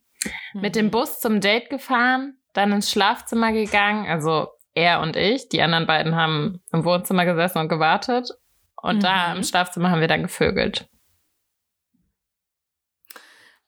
Mhm. 0.55 0.61
Mit 0.61 0.77
dem 0.77 0.91
Bus 0.91 1.21
zum 1.21 1.41
Date 1.41 1.69
gefahren, 1.69 2.39
dann 2.55 2.73
ins 2.73 2.91
Schlafzimmer 2.91 3.53
gegangen, 3.53 4.07
also 4.07 4.49
er 4.75 5.01
und 5.01 5.17
ich. 5.17 5.49
Die 5.49 5.63
anderen 5.63 5.87
beiden 5.87 6.15
haben 6.17 6.63
im 6.73 6.85
Wohnzimmer 6.85 7.25
gesessen 7.25 7.59
und 7.59 7.69
gewartet. 7.69 8.31
Und 8.77 8.97
mhm. 8.97 9.01
da 9.01 9.33
im 9.35 9.45
Schlafzimmer 9.45 9.91
haben 9.91 10.01
wir 10.01 10.09
dann 10.09 10.23
gevögelt. 10.23 10.89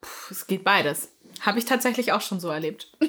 Puh, 0.00 0.30
es 0.30 0.46
geht 0.46 0.64
beides. 0.64 1.12
Habe 1.40 1.58
ich 1.58 1.64
tatsächlich 1.64 2.12
auch 2.12 2.20
schon 2.20 2.40
so 2.40 2.48
erlebt. 2.48 2.90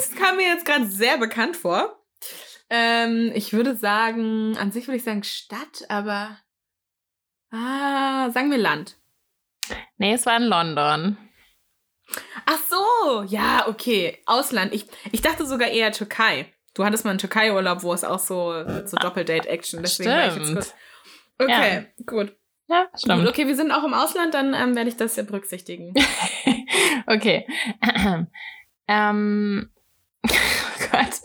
Es 0.00 0.14
kam 0.16 0.36
mir 0.36 0.46
jetzt 0.46 0.64
gerade 0.64 0.86
sehr 0.86 1.18
bekannt 1.18 1.56
vor. 1.56 2.02
Ähm, 2.70 3.32
ich 3.34 3.52
würde 3.52 3.76
sagen, 3.76 4.56
an 4.56 4.72
sich 4.72 4.86
würde 4.86 4.96
ich 4.96 5.04
sagen 5.04 5.24
Stadt, 5.24 5.84
aber 5.88 6.38
ah, 7.50 8.30
sagen 8.30 8.50
wir 8.50 8.56
Land. 8.56 8.96
Nee, 9.98 10.14
es 10.14 10.24
war 10.24 10.38
in 10.38 10.44
London. 10.44 11.18
Ach 12.46 12.58
so, 12.68 13.22
ja, 13.22 13.66
okay. 13.68 14.18
Ausland. 14.26 14.72
Ich, 14.74 14.86
ich 15.12 15.22
dachte 15.22 15.46
sogar 15.46 15.68
eher 15.68 15.92
Türkei. 15.92 16.46
Du 16.74 16.84
hattest 16.84 17.04
mal 17.04 17.10
einen 17.10 17.18
Türkei-Urlaub, 17.18 17.82
wo 17.82 17.92
es 17.92 18.04
auch 18.04 18.18
so, 18.18 18.64
so 18.86 18.96
Doppeldate-Action. 18.96 19.82
Deswegen 19.82 20.10
stimmt. 20.10 20.16
war 20.16 20.26
ich 20.28 20.36
jetzt 20.36 20.54
kurz. 20.54 20.74
Okay, 21.38 21.74
ja. 21.74 22.04
gut. 22.06 22.36
Ja, 22.68 22.86
stimmt. 22.96 23.20
Gut, 23.20 23.28
okay, 23.28 23.46
wir 23.48 23.56
sind 23.56 23.72
auch 23.72 23.82
im 23.82 23.94
Ausland, 23.94 24.32
dann 24.32 24.54
ähm, 24.54 24.76
werde 24.76 24.88
ich 24.88 24.96
das 24.96 25.16
ja 25.16 25.24
berücksichtigen. 25.24 25.92
okay. 27.06 27.46
ähm, 28.86 29.70
oh 30.24 30.88
Gott. 30.92 31.20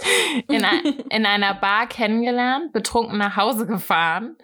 In, 0.48 0.66
in 1.10 1.26
einer 1.26 1.54
Bar 1.54 1.88
kennengelernt, 1.88 2.74
betrunken 2.74 3.20
nach 3.20 3.36
Hause 3.36 3.68
gefahren, 3.68 4.38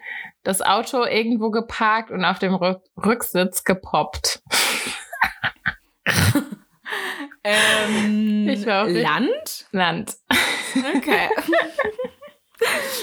das 0.44 0.62
Auto 0.62 1.04
irgendwo 1.04 1.50
geparkt 1.50 2.12
und 2.12 2.24
auf 2.24 2.38
dem 2.38 2.54
Rücksitz 2.54 3.64
gepoppt. 3.64 4.44
Ähm, 7.44 8.50
ich 8.50 8.66
war 8.66 8.88
Land? 8.90 9.68
Land. 9.72 10.18
Okay. 10.96 11.30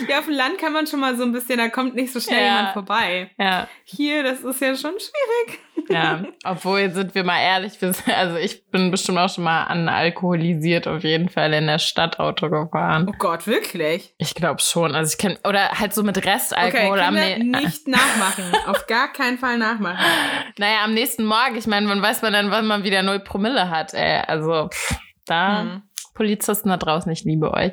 ja, 0.09 0.19
auf 0.19 0.27
dem 0.27 0.35
Land 0.35 0.59
kann 0.59 0.73
man 0.73 0.87
schon 0.87 1.01
mal 1.01 1.17
so 1.17 1.25
ein 1.25 1.33
bisschen, 1.33 1.59
da 1.59 1.69
kommt 1.69 1.95
nicht 1.95 2.13
so 2.13 2.21
schnell 2.21 2.41
ja. 2.41 2.57
jemand 2.57 2.73
vorbei. 2.73 3.31
Ja. 3.39 3.69
Hier, 3.85 4.23
das 4.23 4.41
ist 4.41 4.61
ja 4.61 4.75
schon 4.75 4.93
schwierig. 4.93 5.61
Ja, 5.91 6.25
obwohl, 6.45 6.91
sind 6.91 7.15
wir 7.15 7.25
mal 7.25 7.41
ehrlich, 7.41 7.79
also 7.83 8.37
ich 8.37 8.67
bin 8.71 8.91
bestimmt 8.91 9.19
auch 9.19 9.31
schon 9.31 9.45
mal 9.45 9.65
analkoholisiert 9.65 10.87
auf 10.87 11.03
jeden 11.03 11.29
Fall 11.31 11.53
in 11.55 11.67
der 11.67 11.79
Stadt 11.79 12.19
Auto 12.19 12.51
gefahren. 12.51 13.07
Oh 13.09 13.15
Gott, 13.19 13.47
wirklich? 13.47 14.15
Ich 14.19 14.35
glaube 14.35 14.61
schon. 14.61 14.95
Also 14.95 15.13
ich 15.13 15.19
kenne, 15.19 15.39
oder 15.45 15.71
halt 15.71 15.95
so 15.95 16.03
mit 16.03 16.25
Restalkohol 16.25 16.99
okay, 16.99 17.07
am 17.07 17.15
nächsten. 17.15 17.51
nicht 17.51 17.89
nachmachen. 17.89 18.45
auf 18.67 18.87
gar 18.87 19.13
keinen 19.13 19.39
Fall 19.39 19.57
nachmachen. 19.57 20.05
Naja, 20.59 20.85
am 20.85 20.93
nächsten 20.93 21.25
Morgen, 21.25 21.57
ich 21.57 21.67
meine, 21.67 21.89
wann 21.89 22.03
weiß 22.03 22.23
man 22.23 22.33
dann, 22.33 22.51
wann 22.51 22.67
man 22.67 22.85
wieder 22.85 23.03
null 23.03 23.21
Promille 23.21 23.71
hat, 23.71 23.95
ey. 23.95 24.23
Also, 24.27 24.69
pff, 24.69 24.97
da. 25.25 25.63
Hm. 25.63 25.83
Polizisten 26.19 26.69
da 26.69 26.77
draußen, 26.77 27.11
ich 27.13 27.23
liebe 27.23 27.55
euch. 27.55 27.73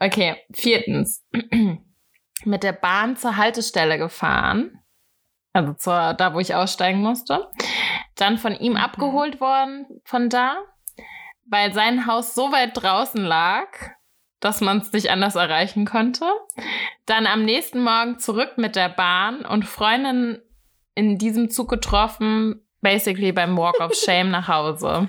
Okay, 0.00 0.36
viertens. 0.52 1.24
Mit 2.44 2.64
der 2.64 2.72
Bahn 2.72 3.16
zur 3.16 3.36
Haltestelle 3.36 3.98
gefahren. 3.98 4.80
Also 5.52 5.74
zur, 5.74 6.14
da, 6.14 6.34
wo 6.34 6.40
ich 6.40 6.56
aussteigen 6.56 7.00
musste. 7.00 7.48
Dann 8.16 8.36
von 8.36 8.52
ihm 8.52 8.76
abgeholt 8.76 9.40
worden 9.40 9.86
von 10.04 10.28
da, 10.28 10.56
weil 11.48 11.72
sein 11.72 12.06
Haus 12.06 12.34
so 12.34 12.50
weit 12.50 12.72
draußen 12.74 13.22
lag, 13.24 13.68
dass 14.40 14.60
man 14.60 14.78
es 14.78 14.92
nicht 14.92 15.10
anders 15.10 15.36
erreichen 15.36 15.86
konnte. 15.86 16.26
Dann 17.06 17.28
am 17.28 17.44
nächsten 17.44 17.80
Morgen 17.80 18.18
zurück 18.18 18.54
mit 18.56 18.74
der 18.74 18.88
Bahn 18.88 19.46
und 19.46 19.64
Freundin 19.64 20.42
in 20.96 21.16
diesem 21.16 21.48
Zug 21.48 21.70
getroffen, 21.70 22.60
basically 22.80 23.30
beim 23.30 23.56
Walk 23.56 23.78
of 23.78 23.94
Shame 24.04 24.30
nach 24.30 24.48
Hause. 24.48 25.08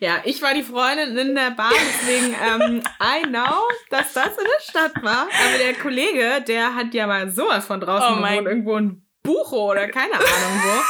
Ja, 0.00 0.18
ich 0.24 0.40
war 0.42 0.54
die 0.54 0.62
Freundin 0.62 1.16
in 1.16 1.34
der 1.34 1.50
Bahn, 1.50 1.72
deswegen 1.72 2.34
ähm, 2.34 2.82
I 3.00 3.22
know, 3.26 3.62
dass 3.90 4.12
das 4.12 4.36
in 4.38 4.44
der 4.44 4.62
Stadt 4.62 5.02
war. 5.02 5.22
Aber 5.22 5.58
der 5.58 5.74
Kollege, 5.74 6.42
der 6.46 6.74
hat 6.74 6.94
ja 6.94 7.06
mal 7.06 7.30
sowas 7.30 7.66
von 7.66 7.80
draußen 7.80 8.14
oh 8.14 8.22
gewohnt, 8.22 8.46
irgendwo 8.46 8.76
in 8.76 9.02
Bucho 9.22 9.70
oder 9.70 9.88
keine 9.88 10.14
Ahnung 10.14 10.62
wo. 10.64 10.80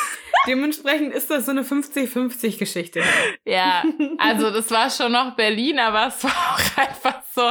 Dementsprechend 0.46 1.14
ist 1.14 1.30
das 1.30 1.46
so 1.46 1.52
eine 1.52 1.62
50-50-Geschichte. 1.62 3.02
Ja, 3.44 3.82
also 4.18 4.50
das 4.50 4.70
war 4.70 4.90
schon 4.90 5.12
noch 5.12 5.36
Berlin, 5.36 5.78
aber 5.78 6.08
es 6.08 6.22
war 6.22 6.30
auch 6.30 6.78
einfach 6.78 7.22
so, 7.34 7.50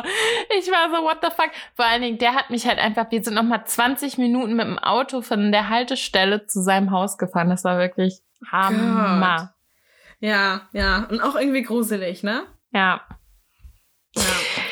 ich 0.57 0.69
war 0.69 0.89
so, 0.89 1.03
what 1.03 1.17
the 1.21 1.29
fuck. 1.35 1.49
Vor 1.75 1.85
allen 1.85 2.03
Dingen, 2.03 2.17
der 2.19 2.35
hat 2.35 2.49
mich 2.49 2.67
halt 2.67 2.77
einfach, 2.77 3.09
wir 3.09 3.23
sind 3.23 3.33
noch 3.33 3.43
mal 3.43 3.65
20 3.65 4.17
Minuten 4.17 4.55
mit 4.55 4.67
dem 4.67 4.77
Auto 4.77 5.21
von 5.21 5.51
der 5.51 5.69
Haltestelle 5.69 6.45
zu 6.45 6.61
seinem 6.61 6.91
Haus 6.91 7.17
gefahren. 7.17 7.49
Das 7.49 7.63
war 7.63 7.79
wirklich 7.79 8.19
Hammer. 8.51 9.55
Ja, 10.23 10.69
ja. 10.71 11.05
Und 11.09 11.19
auch 11.19 11.35
irgendwie 11.35 11.63
gruselig, 11.63 12.23
ne? 12.23 12.45
Ja. 12.71 13.01
Ja. 14.15 14.23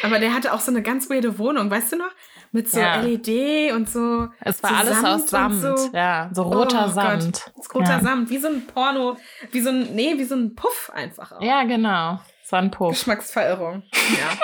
Aber 0.02 0.20
der 0.20 0.34
hatte 0.34 0.54
auch 0.54 0.62
so 0.62 0.72
eine 0.72 0.82
ganz 0.82 1.10
weirde 1.10 1.38
Wohnung, 1.38 1.70
weißt 1.70 1.92
du 1.92 1.98
noch? 1.98 2.12
Mit 2.54 2.70
so 2.70 2.80
ja. 2.80 3.02
LED 3.02 3.74
und 3.74 3.90
so. 3.90 4.30
Es 4.40 4.64
war 4.64 4.70
so 4.70 4.76
alles 4.78 5.02
Samt 5.02 5.08
aus 5.08 5.30
Samt. 5.30 5.62
So. 5.62 5.90
Ja, 5.94 6.30
so 6.32 6.44
roter 6.44 6.86
oh 6.88 6.92
Samt. 6.92 7.44
Gott. 7.54 7.76
Roter 7.76 7.92
ja. 7.92 8.00
Samt, 8.00 8.30
wie 8.30 8.38
so 8.38 8.48
ein 8.48 8.66
Porno, 8.66 9.18
wie 9.52 9.60
so 9.60 9.72
ein, 9.72 9.94
nee, 9.94 10.18
wie 10.18 10.24
so 10.24 10.36
ein 10.36 10.56
Puff 10.56 10.90
einfach 10.94 11.34
auch. 11.34 11.42
Ja, 11.42 11.64
genau. 11.66 12.22
Es 12.42 12.52
war 12.54 12.62
ein 12.62 12.72
Puff. 12.72 12.92
Geschmacksverirrung. 12.92 13.84
Ja. 13.92 14.38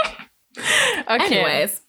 okay. 1.16 1.40
Anyways. 1.40 1.88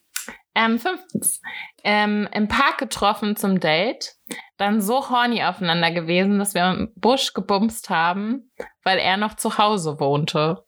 Ähm, 0.54 0.78
fünftens. 0.78 1.40
Ähm, 1.82 2.28
Im 2.32 2.46
Park 2.46 2.78
getroffen 2.78 3.34
zum 3.34 3.58
Date. 3.58 4.14
Dann 4.58 4.82
so 4.82 5.08
horny 5.08 5.42
aufeinander 5.44 5.92
gewesen, 5.92 6.38
dass 6.40 6.52
wir 6.52 6.68
im 6.68 6.92
Busch 6.96 7.32
gebumst 7.32 7.90
haben, 7.90 8.50
weil 8.82 8.98
er 8.98 9.16
noch 9.16 9.34
zu 9.34 9.56
Hause 9.56 10.00
wohnte. 10.00 10.64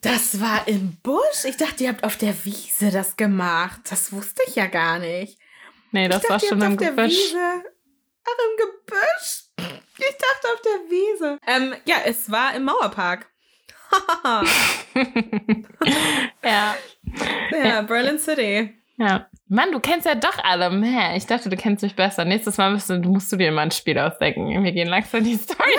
Das 0.00 0.40
war 0.40 0.66
im 0.66 0.96
Busch? 1.02 1.44
Ich 1.44 1.58
dachte, 1.58 1.84
ihr 1.84 1.90
habt 1.90 2.02
auf 2.02 2.16
der 2.16 2.44
Wiese 2.44 2.90
das 2.90 3.16
gemacht. 3.16 3.80
Das 3.90 4.10
wusste 4.12 4.42
ich 4.46 4.56
ja 4.56 4.66
gar 4.66 4.98
nicht. 4.98 5.38
Nee, 5.90 6.08
das 6.08 6.22
dachte, 6.22 6.32
war 6.32 6.40
schon 6.40 6.62
im 6.62 6.76
Gebüsch. 6.76 7.12
Wiese. 7.12 7.64
Ach, 8.24 8.38
im 8.44 8.56
Gebüsch? 8.56 9.50
Ich 9.98 10.16
dachte 10.16 10.48
auf 10.54 10.62
der 10.62 10.90
Wiese. 10.90 11.38
Ähm, 11.46 11.74
ja, 11.86 11.96
es 12.06 12.30
war 12.30 12.54
im 12.54 12.64
Mauerpark. 12.64 13.26
ja. 16.42 16.76
Ja, 17.50 17.82
Berlin 17.82 18.18
City. 18.18 18.80
Ja. 18.98 19.26
Mann, 19.48 19.70
du 19.72 19.80
kennst 19.80 20.06
ja 20.06 20.14
doch 20.14 20.38
alle. 20.42 20.70
Mäh, 20.70 21.16
ich 21.16 21.26
dachte, 21.26 21.48
du 21.50 21.56
kennst 21.56 21.82
mich 21.82 21.94
besser. 21.94 22.24
Nächstes 22.24 22.56
Mal 22.58 22.72
musst 22.72 22.88
du, 22.90 22.98
musst 23.00 23.30
du 23.30 23.36
dir 23.36 23.52
mal 23.52 23.62
ein 23.62 23.70
Spiel 23.70 23.98
ausdenken. 23.98 24.64
Wir 24.64 24.72
gehen 24.72 24.88
langsam 24.88 25.22
die 25.22 25.34
Story. 25.36 25.70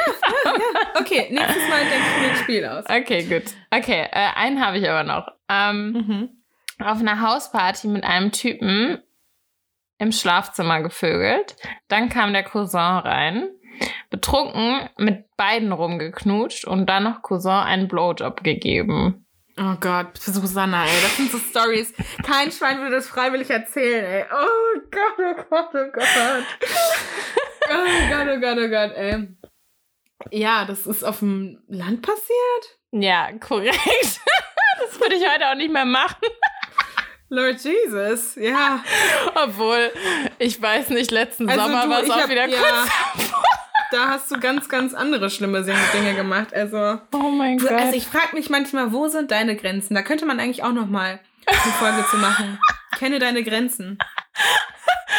Ja, 0.46 0.52
ja. 0.54 1.00
Okay, 1.02 1.28
nächstes 1.32 1.68
Mal 1.70 1.80
denke 1.80 2.06
ich 2.16 2.22
mir 2.22 2.30
ein 2.30 2.36
Spiel 2.44 2.66
aus. 2.66 2.86
Okay, 2.88 3.24
gut. 3.24 3.54
Okay, 3.72 4.06
äh, 4.12 4.30
einen 4.36 4.64
habe 4.66 4.78
ich 4.78 4.90
aber 4.90 5.04
noch. 5.04 5.28
Ähm, 5.50 5.92
Mhm. 5.94 6.30
auf 6.86 7.00
einer 7.00 7.22
Hausparty 7.22 7.88
mit 7.88 8.04
einem 8.04 8.32
Typen 8.32 9.00
im 9.98 10.12
Schlafzimmer 10.12 10.82
gevögelt. 10.84 11.56
Dann 11.88 12.10
kam 12.10 12.34
der 12.34 12.44
Cousin 12.44 12.80
rein, 12.80 13.50
betrunken 14.12 14.88
mit 14.98 15.26
beiden 15.38 15.72
rumgeknutscht 15.72 16.66
und 16.66 16.86
dann 16.88 17.04
noch 17.04 17.24
Cousin 17.24 17.52
einen 17.52 17.88
Blowjob 17.88 18.44
gegeben. 18.44 19.26
Oh 19.60 19.76
Gott, 19.80 20.18
Susanna, 20.20 20.86
ey, 20.86 21.02
das 21.02 21.18
sind 21.18 21.32
so 21.32 21.40
Stories. 21.40 21.94
Kein 22.24 22.52
Schwein 22.52 22.78
würde 22.80 22.98
das 22.98 23.08
freiwillig 23.08 23.50
erzählen, 23.50 24.06
ey. 24.06 24.26
Oh 24.32 24.80
Gott, 24.92 25.18
oh 25.18 25.44
Gott, 25.50 25.70
oh 25.74 25.92
Gott. 25.92 26.46
Oh 27.70 28.10
Gott, 28.10 28.28
oh 28.30 28.40
Gott, 28.40 28.58
oh 28.60 28.70
Gott, 28.70 28.92
ey. 28.96 29.28
Ja, 30.32 30.66
das 30.66 30.86
ist 30.86 31.04
auf 31.04 31.20
dem 31.20 31.64
Land 31.68 32.02
passiert? 32.04 32.80
Ja, 32.92 33.32
korrekt. 33.40 33.78
Das 34.80 35.00
würde 35.00 35.16
ich 35.16 35.24
heute 35.28 35.50
auch 35.50 35.56
nicht 35.56 35.74
mehr 35.74 35.86
machen. 35.86 36.22
Lord 37.30 37.60
Jesus, 37.62 38.36
ja. 38.36 38.84
Obwohl, 39.36 39.92
ich 40.40 40.62
weiß 40.62 40.90
nicht, 40.90 41.12
letzten 41.12 41.50
Also 41.50 41.62
Sommer 41.62 41.90
war 41.90 42.02
es 42.04 42.10
auch 42.10 42.22
hab- 42.22 42.30
wieder 42.30 42.48
ja. 42.48 42.58
kurz. 42.58 43.30
Da 43.92 44.10
hast 44.10 44.30
du 44.32 44.40
ganz, 44.40 44.68
ganz 44.70 44.94
andere 44.94 45.30
schlimme 45.30 45.64
Dinge 45.64 46.14
gemacht. 46.16 46.54
Also, 46.54 47.00
Oh 47.14 47.30
mein 47.30 47.58
Gott. 47.58 47.72
also 47.72 47.96
ich 47.96 48.06
frage 48.06 48.36
mich 48.36 48.50
manchmal, 48.50 48.92
wo 48.92 49.08
sind 49.08 49.32
deine 49.32 49.56
Grenzen? 49.56 49.94
Da 49.96 50.02
könnte 50.02 50.26
man 50.26 50.40
eigentlich 50.40 50.64
auch 50.64 50.74
noch 50.74 50.88
mal 50.88 51.20
eine 51.46 51.74
Folge 51.80 52.06
zu 52.10 52.18
machen. 52.18 52.60
Kenne 52.98 53.20
deine 53.20 53.44
Grenzen. 53.44 53.98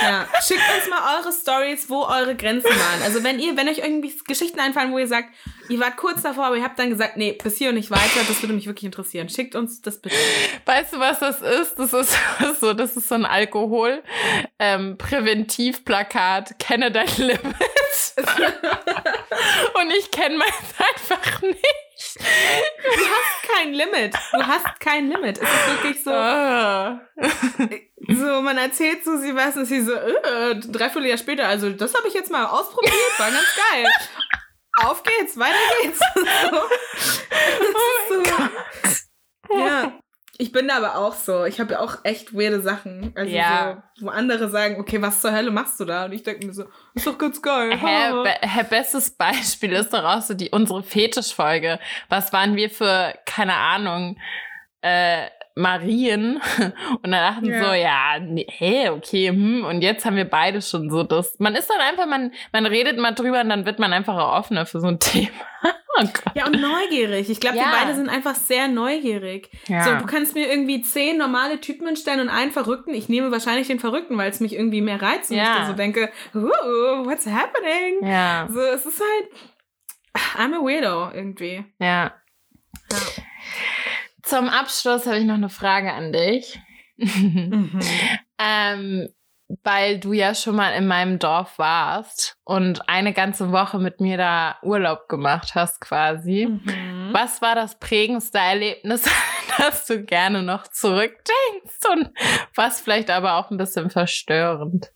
Ja, 0.03 0.27
schickt 0.47 0.61
uns 0.77 0.89
mal 0.91 1.19
eure 1.19 1.33
Stories, 1.33 1.89
wo 1.89 2.05
eure 2.05 2.37
Grenzen 2.37 2.69
waren. 2.71 3.03
Also 3.03 3.25
wenn 3.25 3.39
ihr, 3.41 3.57
wenn 3.57 3.69
euch 3.69 3.79
irgendwie 3.79 4.15
Geschichten 4.27 4.61
einfallen, 4.61 4.93
wo 4.93 4.99
ihr 4.99 5.09
sagt, 5.09 5.31
ihr 5.69 5.81
wart 5.81 5.97
kurz 5.97 6.23
davor, 6.23 6.45
aber 6.47 6.57
ihr 6.57 6.63
habt 6.63 6.79
dann 6.79 6.91
gesagt, 6.91 7.17
nee, 7.17 7.33
bis 7.43 7.57
hier 7.57 7.71
und 7.71 7.75
nicht 7.77 7.91
weiter, 7.91 8.21
das 8.29 8.41
würde 8.43 8.53
mich 8.55 8.67
wirklich 8.67 8.85
interessieren. 8.85 9.29
Schickt 9.29 9.55
uns 9.57 9.81
das 9.81 10.01
bitte. 10.01 10.15
Weißt 10.69 10.93
du, 10.93 11.01
was 11.01 11.19
das 11.19 11.41
ist? 11.41 11.79
Das 11.79 11.95
ist 11.95 12.15
so, 12.61 12.75
das 12.75 12.95
ist 12.95 13.09
so 13.09 13.15
ein 13.15 13.25
Alkohol 13.25 14.03
ähm, 14.59 14.99
Präventivplakat. 14.99 16.59
Kenne 16.59 16.93
dein 16.93 17.09
Limit. 17.17 17.41
Und 19.75 19.91
ich 19.99 20.11
kenne 20.11 20.37
meins 20.37 20.75
einfach 20.79 21.41
nicht. 21.41 21.65
Du 22.19 23.01
hast 23.01 23.49
kein 23.51 23.73
Limit. 23.73 24.15
Du 24.33 24.47
hast 24.47 24.79
kein 24.79 25.09
Limit. 25.11 25.39
Es 25.39 25.49
ist 25.49 25.69
wirklich 25.69 26.05
so, 26.05 26.11
Ah. 26.11 27.01
so 28.09 28.43
man 28.43 28.59
erzählt 28.59 29.03
so, 29.05 29.17
sie 29.17 29.35
weiß 29.35 29.57
und 29.57 29.65
sie 29.65 29.81
so, 29.81 29.95
äh, 29.95 30.55
dreiviertel 30.61 31.07
Jahr 31.07 31.17
später, 31.19 31.49
also 31.49 31.71
das 31.71 31.95
habe 31.95 32.09
ich 32.09 32.15
jetzt 32.15 32.31
mal 32.31 32.45
ausprobiert, 32.45 32.93
war 33.17 33.31
ganz 33.31 33.57
geil. 33.73 33.87
Auf 34.85 35.03
geht's, 35.03 35.39
weiter 35.39 35.57
geht's. 35.83 35.99
So. 36.15 36.23
Ist 37.65 38.99
so. 39.49 39.59
Ja. 39.59 39.93
Ich 40.41 40.53
bin 40.53 40.69
da 40.69 40.77
aber 40.77 40.97
auch 40.97 41.15
so. 41.15 41.45
Ich 41.45 41.59
habe 41.59 41.73
ja 41.75 41.81
auch 41.81 41.97
echt 42.05 42.33
weirde 42.33 42.61
Sachen. 42.61 43.13
Also 43.17 43.35
Ja. 43.35 43.83
so, 43.97 44.07
wo 44.07 44.11
andere 44.11 44.49
sagen, 44.49 44.81
okay, 44.81 45.03
was 45.03 45.21
zur 45.21 45.33
Hölle 45.33 45.51
machst 45.51 45.81
du 45.81 45.85
da? 45.85 46.05
Und 46.05 46.13
ich 46.13 46.23
denke 46.23 46.47
mir 46.47 46.53
so, 46.53 46.65
ist 46.95 47.07
doch 47.09 47.19
ganz 47.19 47.43
geil. 47.43 47.77
Hä, 47.77 48.13
be 48.23 48.35
hä, 48.41 48.65
bestes 48.71 49.11
Beispiel 49.11 49.73
ist 49.73 49.93
doch 49.93 50.05
auch 50.05 50.23
so 50.23 50.35
die 50.35 50.51
unsere 50.51 50.85
Fetischfolge. 50.85 51.81
Was 52.09 52.33
waren 52.33 52.55
wir 52.55 52.71
für, 52.71 53.15
keine 53.27 53.55
Ahnung, 53.55 54.17
äh, 54.81 55.27
Marien? 55.59 56.41
Und 57.03 57.11
dann 57.11 57.35
dachten 57.35 57.47
Ja. 57.47 57.65
so, 57.65 57.73
ja, 57.75 58.19
nee, 58.21 58.47
hä, 58.49 58.89
okay, 58.91 59.29
hm. 59.29 59.65
Und 59.65 59.83
jetzt 59.83 60.05
haben 60.07 60.17
wir 60.17 60.25
beide 60.25 60.63
schon 60.63 60.89
so 60.91 61.03
das. 61.03 61.37
Man 61.39 61.55
ist 61.55 61.69
dann 61.69 61.81
einfach, 61.81 62.07
man, 62.07 62.33
man 62.53 62.67
redet 62.67 62.99
mal 62.99 63.13
drüber 63.13 63.41
und 63.41 63.49
dann 63.49 63.67
wird 63.67 63.79
man 63.79 63.93
einfach 63.93 64.17
auch 64.17 64.39
offener 64.39 64.67
für 64.67 64.81
so 64.81 64.87
ein 64.87 64.99
Thema. 65.01 65.31
Oh. 66.01 66.05
Ja, 66.35 66.47
und 66.47 66.61
neugierig. 66.61 67.29
Ich 67.29 67.41
glaube, 67.41 67.57
Ja. 67.57 67.65
wir 67.65 67.73
beide 67.73 67.95
sind 67.97 68.09
einfach 68.09 68.37
sehr 68.37 68.69
neugierig. 68.69 69.51
Ja. 69.67 69.83
So, 69.83 69.95
du 69.97 70.07
kannst 70.07 70.35
mir 70.37 70.49
irgendwie 70.49 70.81
zehn 70.83 71.19
normale 71.19 71.61
Typen 71.61 71.87
hinstellen 71.89 72.21
und 72.21 72.29
einen 72.29 72.53
Verrückten. 72.53 72.95
Ich 72.95 73.09
nehme 73.09 73.33
wahrscheinlich 73.33 73.67
den 73.67 73.81
Verrückten, 73.81 74.17
weil 74.17 74.31
es 74.31 74.39
mich 74.39 74.55
irgendwie 74.55 74.81
mehr 74.81 75.03
reizt 75.03 75.33
und 75.33 75.39
Ja. 75.39 75.43
ich 75.43 75.49
dann 75.59 75.67
so 75.67 75.73
denke, 75.73 76.11
what's 76.35 77.27
happening? 77.27 78.07
Ja, 78.09 78.47
So, 78.49 78.61
es 78.61 78.87
ist 78.87 79.01
halt, 79.01 79.29
I'm 80.37 80.55
a 80.55 80.61
weirdo 80.61 81.11
irgendwie. 81.13 81.65
ja. 81.81 82.13
Ja. 82.91 82.99
Zum 84.29 84.49
Abschluss 84.49 85.07
habe 85.07 85.19
ich 85.19 85.25
noch 85.25 85.35
eine 85.35 85.49
Frage 85.49 85.93
an 85.93 86.13
dich. 86.13 86.61
Mhm. 86.97 87.81
Ähm, 88.41 89.09
weil 89.65 89.99
du 89.99 90.13
ja 90.13 90.33
schon 90.33 90.55
mal 90.55 90.71
in 90.75 90.87
meinem 90.87 91.19
Dorf 91.19 91.59
warst 91.59 92.37
und 92.45 92.89
eine 92.89 93.13
ganze 93.13 93.51
Woche 93.51 93.81
mit 93.81 94.01
mir 94.01 94.17
da 94.17 94.59
Urlaub 94.63 95.09
gemacht 95.09 95.57
hast 95.57 95.81
quasi. 95.81 96.47
Mhm. 96.47 97.09
Was 97.11 97.43
war 97.43 97.57
das 97.57 97.81
prägendste 97.81 98.39
Erlebnis, 98.39 99.11
das 99.59 99.87
du 99.87 100.05
gerne 100.05 100.45
noch 100.45 100.69
zurückdenkst 100.69 101.81
und 101.91 102.11
was 102.55 102.81
vielleicht 102.81 103.11
aber 103.11 103.35
auch 103.35 103.51
ein 103.51 103.57
bisschen 103.57 103.91
verstörend? 103.91 104.93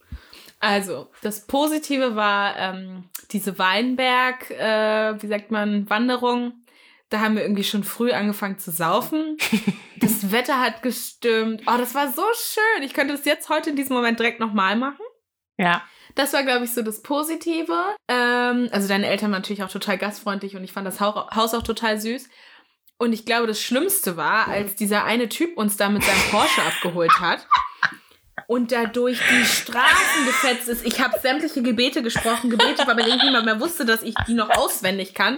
Also, 0.61 1.11
das 1.21 1.45
Positive 1.45 2.15
war 2.15 2.55
ähm, 2.57 3.09
diese 3.31 3.59
Weinberg, 3.59 4.49
äh, 4.51 5.21
wie 5.21 5.27
sagt 5.27 5.51
man, 5.51 5.89
Wanderung. 5.89 6.62
Da 7.13 7.19
haben 7.19 7.35
wir 7.35 7.43
irgendwie 7.43 7.63
schon 7.63 7.83
früh 7.83 8.11
angefangen 8.11 8.57
zu 8.57 8.71
saufen. 8.71 9.37
Das 9.97 10.33
Wetter 10.33 10.59
hat 10.59 10.81
gestimmt. 10.83 11.61
Oh, 11.65 11.77
das 11.77 11.95
war 11.95 12.11
so 12.11 12.23
schön. 12.35 12.83
Ich 12.83 12.93
könnte 12.93 13.13
das 13.13 13.23
jetzt 13.23 13.47
heute 13.47 13.69
in 13.69 13.77
diesem 13.77 13.95
Moment 13.95 14.19
direkt 14.19 14.41
nochmal 14.41 14.75
machen. 14.75 15.05
Ja. 15.57 15.81
Das 16.15 16.33
war, 16.33 16.43
glaube 16.43 16.65
ich, 16.65 16.73
so 16.73 16.81
das 16.81 17.01
Positive. 17.03 17.95
Ähm, 18.09 18.67
also 18.73 18.89
deine 18.89 19.07
Eltern 19.07 19.31
waren 19.31 19.39
natürlich 19.39 19.63
auch 19.63 19.69
total 19.71 19.97
gastfreundlich 19.97 20.57
und 20.57 20.63
ich 20.65 20.73
fand 20.73 20.85
das 20.85 20.99
Hau- 20.99 21.29
Haus 21.33 21.53
auch 21.53 21.63
total 21.63 22.01
süß. 22.01 22.27
Und 22.97 23.13
ich 23.13 23.25
glaube, 23.25 23.47
das 23.47 23.61
Schlimmste 23.61 24.17
war, 24.17 24.49
als 24.49 24.75
dieser 24.75 25.05
eine 25.05 25.29
Typ 25.29 25.55
uns 25.57 25.77
da 25.77 25.87
mit 25.87 26.03
seinem 26.03 26.21
Porsche 26.31 26.61
abgeholt 26.67 27.17
hat 27.21 27.47
und 28.47 28.73
da 28.73 28.83
durch 28.85 29.19
die 29.31 29.45
Straßen 29.45 30.25
gefetzt 30.25 30.67
ist. 30.67 30.85
Ich 30.85 30.99
habe 30.99 31.17
sämtliche 31.21 31.61
Gebete 31.61 32.03
gesprochen, 32.03 32.49
gebetet, 32.49 32.85
weil 32.87 32.99
irgendjemand 33.07 33.45
mehr 33.45 33.61
wusste, 33.61 33.85
dass 33.85 34.03
ich 34.03 34.15
die 34.27 34.33
noch 34.33 34.49
auswendig 34.49 35.13
kann. 35.13 35.37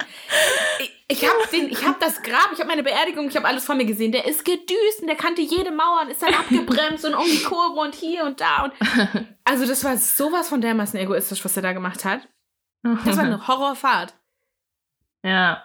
Ich, 1.08 1.22
ich 1.22 1.30
habe 1.30 1.88
hab 1.88 2.00
das 2.00 2.24
Grab, 2.24 2.50
ich 2.52 2.60
habe 2.60 2.68
meine 2.68 2.82
Beerdigung, 2.82 3.28
ich 3.28 3.36
habe 3.36 3.48
alles 3.48 3.64
vor 3.64 3.76
mir 3.76 3.86
gesehen. 3.86 4.12
Der 4.12 4.26
ist 4.26 4.44
gedüst 4.44 5.02
und 5.02 5.08
der 5.08 5.16
kannte 5.16 5.42
jede 5.42 5.72
Mauer 5.72 6.02
und 6.02 6.10
ist 6.10 6.24
dann 6.24 6.34
abgebremst 6.34 7.06
und 7.06 7.14
um 7.14 7.26
die 7.26 7.44
Kurve 7.44 7.80
und 7.80 7.94
hier 7.94 8.24
und 8.26 8.42
da. 8.42 8.64
Und 8.64 8.74
also 9.44 9.68
das 9.68 9.84
war 9.84 9.98
sowas 9.98 10.50
von 10.50 10.62
dermaßen 10.62 11.00
egoistisch, 11.00 11.46
was 11.46 11.56
er 11.56 11.64
da 11.64 11.74
gemacht 11.74 12.06
hat. 12.06 12.28
Das 12.82 13.18
war 13.18 13.24
eine 13.24 13.48
Horrorfahrt. 13.48 14.16
ja. 15.24 15.64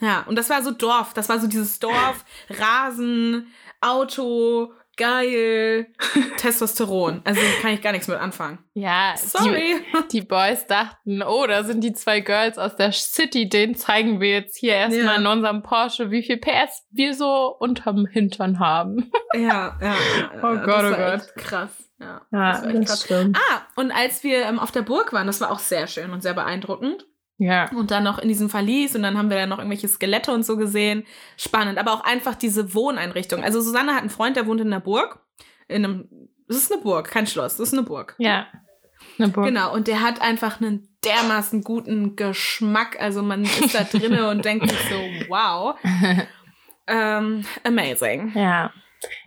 Ja, 0.00 0.22
und 0.28 0.36
das 0.36 0.48
war 0.48 0.62
so 0.62 0.70
Dorf. 0.70 1.12
Das 1.14 1.28
war 1.28 1.40
so 1.40 1.48
dieses 1.48 1.80
Dorf, 1.80 2.24
Rasen, 2.50 3.52
Auto, 3.80 4.72
geil, 4.98 5.86
Testosteron. 6.36 7.22
Also 7.24 7.40
kann 7.62 7.72
ich 7.72 7.80
gar 7.80 7.92
nichts 7.92 8.08
mit 8.08 8.18
anfangen. 8.18 8.58
Ja, 8.74 9.14
Sorry. 9.16 9.76
Die, 10.04 10.20
die 10.20 10.22
Boys 10.22 10.66
dachten, 10.66 11.22
oh, 11.22 11.46
da 11.46 11.64
sind 11.64 11.82
die 11.82 11.92
zwei 11.94 12.20
Girls 12.20 12.58
aus 12.58 12.76
der 12.76 12.92
City, 12.92 13.48
denen 13.48 13.74
zeigen 13.74 14.20
wir 14.20 14.30
jetzt 14.30 14.56
hier 14.58 14.74
erstmal 14.74 15.14
Ja. 15.14 15.20
in 15.20 15.26
unserem 15.26 15.62
Porsche, 15.62 16.10
wie 16.10 16.22
viel 16.22 16.36
PS 16.36 16.86
wir 16.90 17.14
so 17.14 17.56
unterm 17.58 18.06
Hintern 18.06 18.58
haben. 18.60 19.10
Ja, 19.34 19.76
ja. 19.80 19.94
Oh 20.42 20.54
ja, 20.54 20.64
Gott, 20.64 20.82
das 20.82 20.84
oh 20.84 20.90
war 20.98 21.10
Gott. 21.12 21.14
Echt 21.26 21.36
krass. 21.36 21.70
Ja, 22.00 22.20
Ja, 22.30 22.52
das 22.52 22.62
war 22.62 22.70
echt 22.74 22.86
krass. 22.88 23.02
stimmt. 23.02 23.36
Ah, 23.50 23.62
und 23.74 23.90
als 23.90 24.22
wir 24.22 24.42
ähm, 24.44 24.58
auf 24.60 24.70
der 24.70 24.82
Burg 24.82 25.12
waren, 25.12 25.26
das 25.26 25.40
war 25.40 25.50
auch 25.50 25.58
sehr 25.58 25.86
schön 25.88 26.10
und 26.12 26.22
sehr 26.22 26.34
beeindruckend. 26.34 27.06
Ja. 27.38 27.70
Und 27.70 27.92
dann 27.92 28.02
noch 28.04 28.18
in 28.18 28.28
diesem 28.28 28.50
Verlies 28.50 28.96
und 28.96 29.02
dann 29.02 29.16
haben 29.16 29.30
wir 29.30 29.36
da 29.36 29.46
noch 29.46 29.58
irgendwelche 29.58 29.88
Skelette 29.88 30.32
und 30.32 30.44
so 30.44 30.56
gesehen. 30.56 31.04
Spannend, 31.36 31.78
aber 31.78 31.92
auch 31.92 32.04
einfach 32.04 32.34
diese 32.34 32.74
Wohneinrichtung. 32.74 33.44
Also 33.44 33.60
Susanne 33.60 33.92
hat 33.92 34.00
einen 34.00 34.10
Freund, 34.10 34.36
der 34.36 34.46
wohnt 34.46 34.60
in 34.60 34.70
der 34.70 34.80
Burg. 34.80 35.20
In 35.68 35.84
einem, 35.84 36.08
es 36.48 36.56
ist 36.56 36.72
eine 36.72 36.82
Burg, 36.82 37.08
kein 37.08 37.26
Schloss, 37.26 37.56
das 37.56 37.68
ist 37.68 37.74
eine 37.74 37.84
Burg. 37.84 38.16
Ja. 38.18 38.46
Eine 39.18 39.28
Burg. 39.28 39.46
Genau, 39.46 39.72
und 39.72 39.86
der 39.86 40.02
hat 40.02 40.20
einfach 40.20 40.60
einen 40.60 40.88
dermaßen 41.04 41.62
guten 41.62 42.16
Geschmack. 42.16 43.00
Also 43.00 43.22
man 43.22 43.44
ist 43.44 43.74
da 43.74 43.84
drinne 43.84 44.28
und 44.30 44.44
denkt 44.44 44.68
sich 44.68 44.80
so, 44.88 44.96
wow. 45.28 45.76
Ähm, 46.88 47.44
amazing. 47.64 48.32
Ja. 48.34 48.72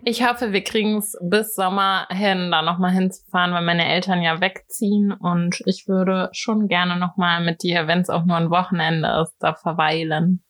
Ich 0.04 0.28
hoffe, 0.28 0.52
wir 0.52 0.64
kriegen 0.64 0.98
es 0.98 1.18
bis 1.22 1.56
Sommer 1.56 2.08
hin, 2.10 2.52
da 2.52 2.62
nochmal 2.62 2.92
hinzufahren, 2.92 3.54
weil 3.54 3.64
meine 3.64 3.88
Eltern 3.88 4.22
ja 4.22 4.42
wegziehen 4.42 5.12
und 5.14 5.62
ich 5.66 5.88
würde 5.88 6.30
schon 6.34 6.68
gerne 6.68 6.98
nochmal 6.98 7.44
mit 7.44 7.64
dir, 7.64 7.88
wenn 7.88 8.00
es 8.02 8.10
auch 8.10 8.26
nur 8.26 8.36
ein 8.38 8.50
Wochenende 8.50 9.22
ist, 9.24 9.34
da 9.40 9.54
verweilen. 9.54 10.44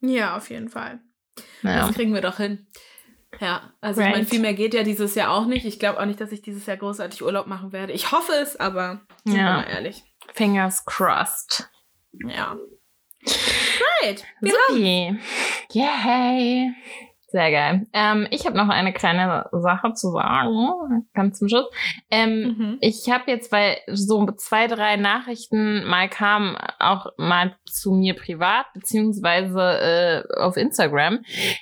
Ja, 0.00 0.36
auf 0.36 0.48
jeden 0.50 0.68
Fall. 0.68 1.00
Ja. 1.62 1.80
Das 1.86 1.94
kriegen 1.94 2.14
wir 2.14 2.20
doch 2.20 2.36
hin. 2.36 2.66
Ja, 3.40 3.72
also 3.80 4.00
ich 4.00 4.06
Right. 4.06 4.14
meine, 4.16 4.26
viel 4.26 4.40
mehr 4.40 4.54
geht 4.54 4.74
ja 4.74 4.82
dieses 4.84 5.14
Jahr 5.14 5.32
auch 5.32 5.46
nicht. 5.46 5.66
Ich 5.66 5.78
glaube 5.78 6.00
auch 6.00 6.06
nicht, 6.06 6.20
dass 6.20 6.32
ich 6.32 6.40
dieses 6.42 6.64
Jahr 6.66 6.76
großartig 6.76 7.22
Urlaub 7.22 7.46
machen 7.46 7.72
werde. 7.72 7.92
Ich 7.92 8.10
hoffe 8.12 8.32
es, 8.40 8.56
aber 8.58 9.02
Ja. 9.24 9.58
mal 9.58 9.64
ehrlich. 9.68 10.02
Fingers 10.34 10.84
crossed. 10.84 11.68
Ja. 12.26 12.56
Right. 14.02 14.24
Wir 14.40 14.52
Supi. 14.68 15.18
Yay. 15.72 16.72
Sehr 17.30 17.50
geil. 17.50 17.86
Ähm, 17.92 18.26
ich 18.30 18.46
habe 18.46 18.56
noch 18.56 18.70
eine 18.70 18.94
kleine 18.94 19.50
Sache 19.52 19.92
zu 19.92 20.12
sagen, 20.12 21.04
ganz 21.12 21.38
zum 21.38 21.48
Schluss. 21.50 21.66
Ähm, 22.10 22.56
mhm. 22.56 22.78
Ich 22.80 23.10
habe 23.10 23.24
jetzt, 23.26 23.52
weil 23.52 23.76
so 23.86 24.26
zwei, 24.38 24.66
drei 24.66 24.96
Nachrichten 24.96 25.84
mal 25.84 26.08
kamen, 26.08 26.56
auch 26.78 27.08
mal 27.18 27.54
zu 27.66 27.92
mir 27.92 28.14
privat, 28.14 28.64
beziehungsweise 28.72 29.60
äh, 29.60 30.40
auf 30.40 30.56
Instagram. 30.56 31.18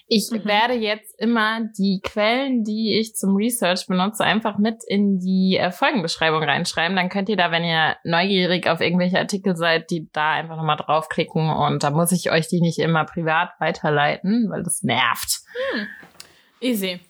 Ich 0.06 0.30
mhm. 0.30 0.44
werde 0.44 0.74
jetzt 0.74 1.18
immer 1.18 1.62
die 1.76 2.00
Quellen, 2.00 2.62
die 2.62 3.00
ich 3.00 3.16
zum 3.16 3.34
Research 3.34 3.88
benutze, 3.88 4.22
einfach 4.22 4.58
mit 4.58 4.84
in 4.86 5.18
die 5.18 5.56
äh, 5.56 5.72
Folgenbeschreibung 5.72 6.44
reinschreiben. 6.44 6.96
Dann 6.96 7.08
könnt 7.08 7.28
ihr 7.28 7.36
da, 7.36 7.50
wenn 7.50 7.64
ihr 7.64 7.96
neugierig 8.04 8.68
auf 8.68 8.80
irgendwelche 8.80 9.18
Artikel 9.18 9.56
seid, 9.56 9.90
die 9.90 10.08
da 10.12 10.30
einfach 10.30 10.56
nochmal 10.56 10.76
draufklicken 10.76 11.50
und 11.50 11.82
da 11.82 11.90
muss 11.90 12.12
ich 12.12 12.30
euch 12.30 12.46
die 12.46 12.60
nicht 12.60 12.78
immer 12.78 13.04
privat 13.04 13.50
weiterleiten, 13.58 14.48
weil 14.48 14.62
das 14.62 14.84
nervt. 14.84 15.35
Hm. 15.72 15.86
Easy. 16.60 17.00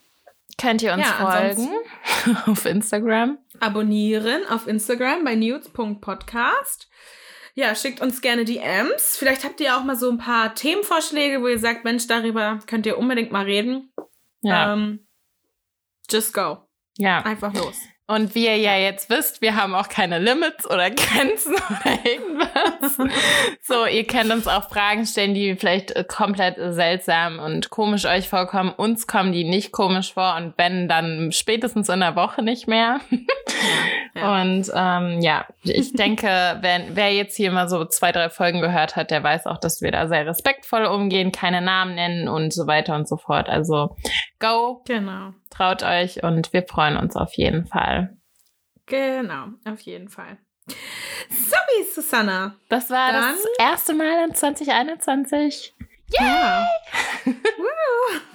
Könnt 0.58 0.82
ihr 0.82 0.92
uns 0.92 1.04
ja, 1.04 1.30
folgen 1.30 1.68
auf 2.46 2.64
Instagram? 2.64 3.38
Abonnieren 3.60 4.46
auf 4.46 4.66
Instagram 4.66 5.24
bei 5.24 5.34
news.podcast. 5.34 6.88
Ja, 7.54 7.74
schickt 7.74 8.00
uns 8.00 8.20
gerne 8.20 8.44
DMs. 8.44 9.16
Vielleicht 9.16 9.44
habt 9.44 9.60
ihr 9.60 9.76
auch 9.76 9.84
mal 9.84 9.96
so 9.96 10.10
ein 10.10 10.18
paar 10.18 10.54
Themenvorschläge, 10.54 11.42
wo 11.42 11.48
ihr 11.48 11.58
sagt, 11.58 11.84
Mensch, 11.84 12.06
darüber 12.06 12.58
könnt 12.66 12.86
ihr 12.86 12.98
unbedingt 12.98 13.32
mal 13.32 13.44
reden. 13.44 13.92
Ja. 14.42 14.72
Um, 14.72 15.06
just 16.10 16.34
go. 16.34 16.58
Ja. 16.98 17.22
Einfach 17.22 17.54
los. 17.54 17.78
Und 18.08 18.36
wie 18.36 18.46
ihr 18.46 18.56
ja 18.56 18.76
jetzt 18.76 19.10
wisst, 19.10 19.40
wir 19.40 19.56
haben 19.56 19.74
auch 19.74 19.88
keine 19.88 20.20
Limits 20.20 20.68
oder 20.70 20.90
Grenzen 20.90 21.54
oder 21.54 21.98
irgendwas. 22.04 22.96
so, 23.62 23.84
ihr 23.84 24.06
könnt 24.06 24.30
uns 24.30 24.46
auch 24.46 24.68
Fragen 24.68 25.06
stellen, 25.06 25.34
die 25.34 25.56
vielleicht 25.56 26.06
komplett 26.06 26.56
seltsam 26.74 27.40
und 27.40 27.70
komisch 27.70 28.04
euch 28.04 28.28
vorkommen. 28.28 28.70
Uns 28.70 29.08
kommen 29.08 29.32
die 29.32 29.42
nicht 29.42 29.72
komisch 29.72 30.14
vor 30.14 30.36
und 30.36 30.54
wenn, 30.56 30.86
dann 30.86 31.32
spätestens 31.32 31.88
in 31.88 32.00
der 32.00 32.14
Woche 32.14 32.42
nicht 32.42 32.68
mehr. 32.68 33.00
Ja. 34.14 34.42
Und 34.42 34.70
ähm, 34.74 35.20
ja, 35.20 35.44
ich 35.62 35.92
denke, 35.92 36.58
wenn 36.60 36.96
wer 36.96 37.12
jetzt 37.12 37.36
hier 37.36 37.50
mal 37.50 37.68
so 37.68 37.84
zwei, 37.84 38.12
drei 38.12 38.30
Folgen 38.30 38.60
gehört 38.60 38.96
hat, 38.96 39.10
der 39.10 39.22
weiß 39.22 39.46
auch, 39.46 39.58
dass 39.58 39.82
wir 39.82 39.90
da 39.90 40.08
sehr 40.08 40.26
respektvoll 40.26 40.86
umgehen, 40.86 41.32
keine 41.32 41.60
Namen 41.60 41.94
nennen 41.94 42.28
und 42.28 42.54
so 42.54 42.66
weiter 42.66 42.94
und 42.94 43.06
so 43.06 43.16
fort. 43.16 43.48
Also 43.48 43.96
go. 44.38 44.82
Genau. 44.86 45.32
Traut 45.50 45.82
euch 45.82 46.22
und 46.22 46.52
wir 46.52 46.62
freuen 46.62 46.96
uns 46.96 47.16
auf 47.16 47.34
jeden 47.34 47.66
Fall. 47.66 48.16
Genau, 48.86 49.48
auf 49.64 49.80
jeden 49.80 50.08
Fall. 50.08 50.38
Sorry, 51.28 51.84
Susanna. 51.92 52.56
Das 52.68 52.90
war 52.90 53.12
Dann 53.12 53.34
das 53.34 53.46
erste 53.58 53.94
Mal 53.94 54.28
in 54.28 54.34
2021. 54.34 55.74
Yay! 56.08 56.20
Ja. 56.20 56.68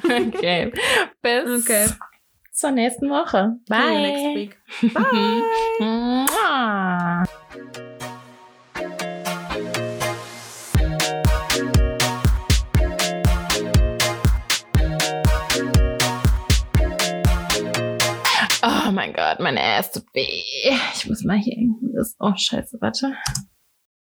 okay. 0.04 0.74
Bis 1.22 1.64
okay. 1.64 1.88
zur 2.52 2.72
nächsten 2.72 3.10
Woche. 3.10 3.56
Bye. 3.68 4.02
Next 4.02 4.36
week. 4.36 4.58
Bye. 4.94 5.44
mein 19.02 19.14
Gott, 19.14 19.40
meine 19.40 19.64
Ass 19.64 19.92
tut 19.92 20.06
weh. 20.14 20.44
Ich 20.94 21.10
muss 21.10 21.24
mal 21.24 21.38
hier 21.38 21.58
irgendwas. 21.58 22.16
Oh, 22.20 22.34
scheiße, 22.36 22.78
warte. 22.82 23.16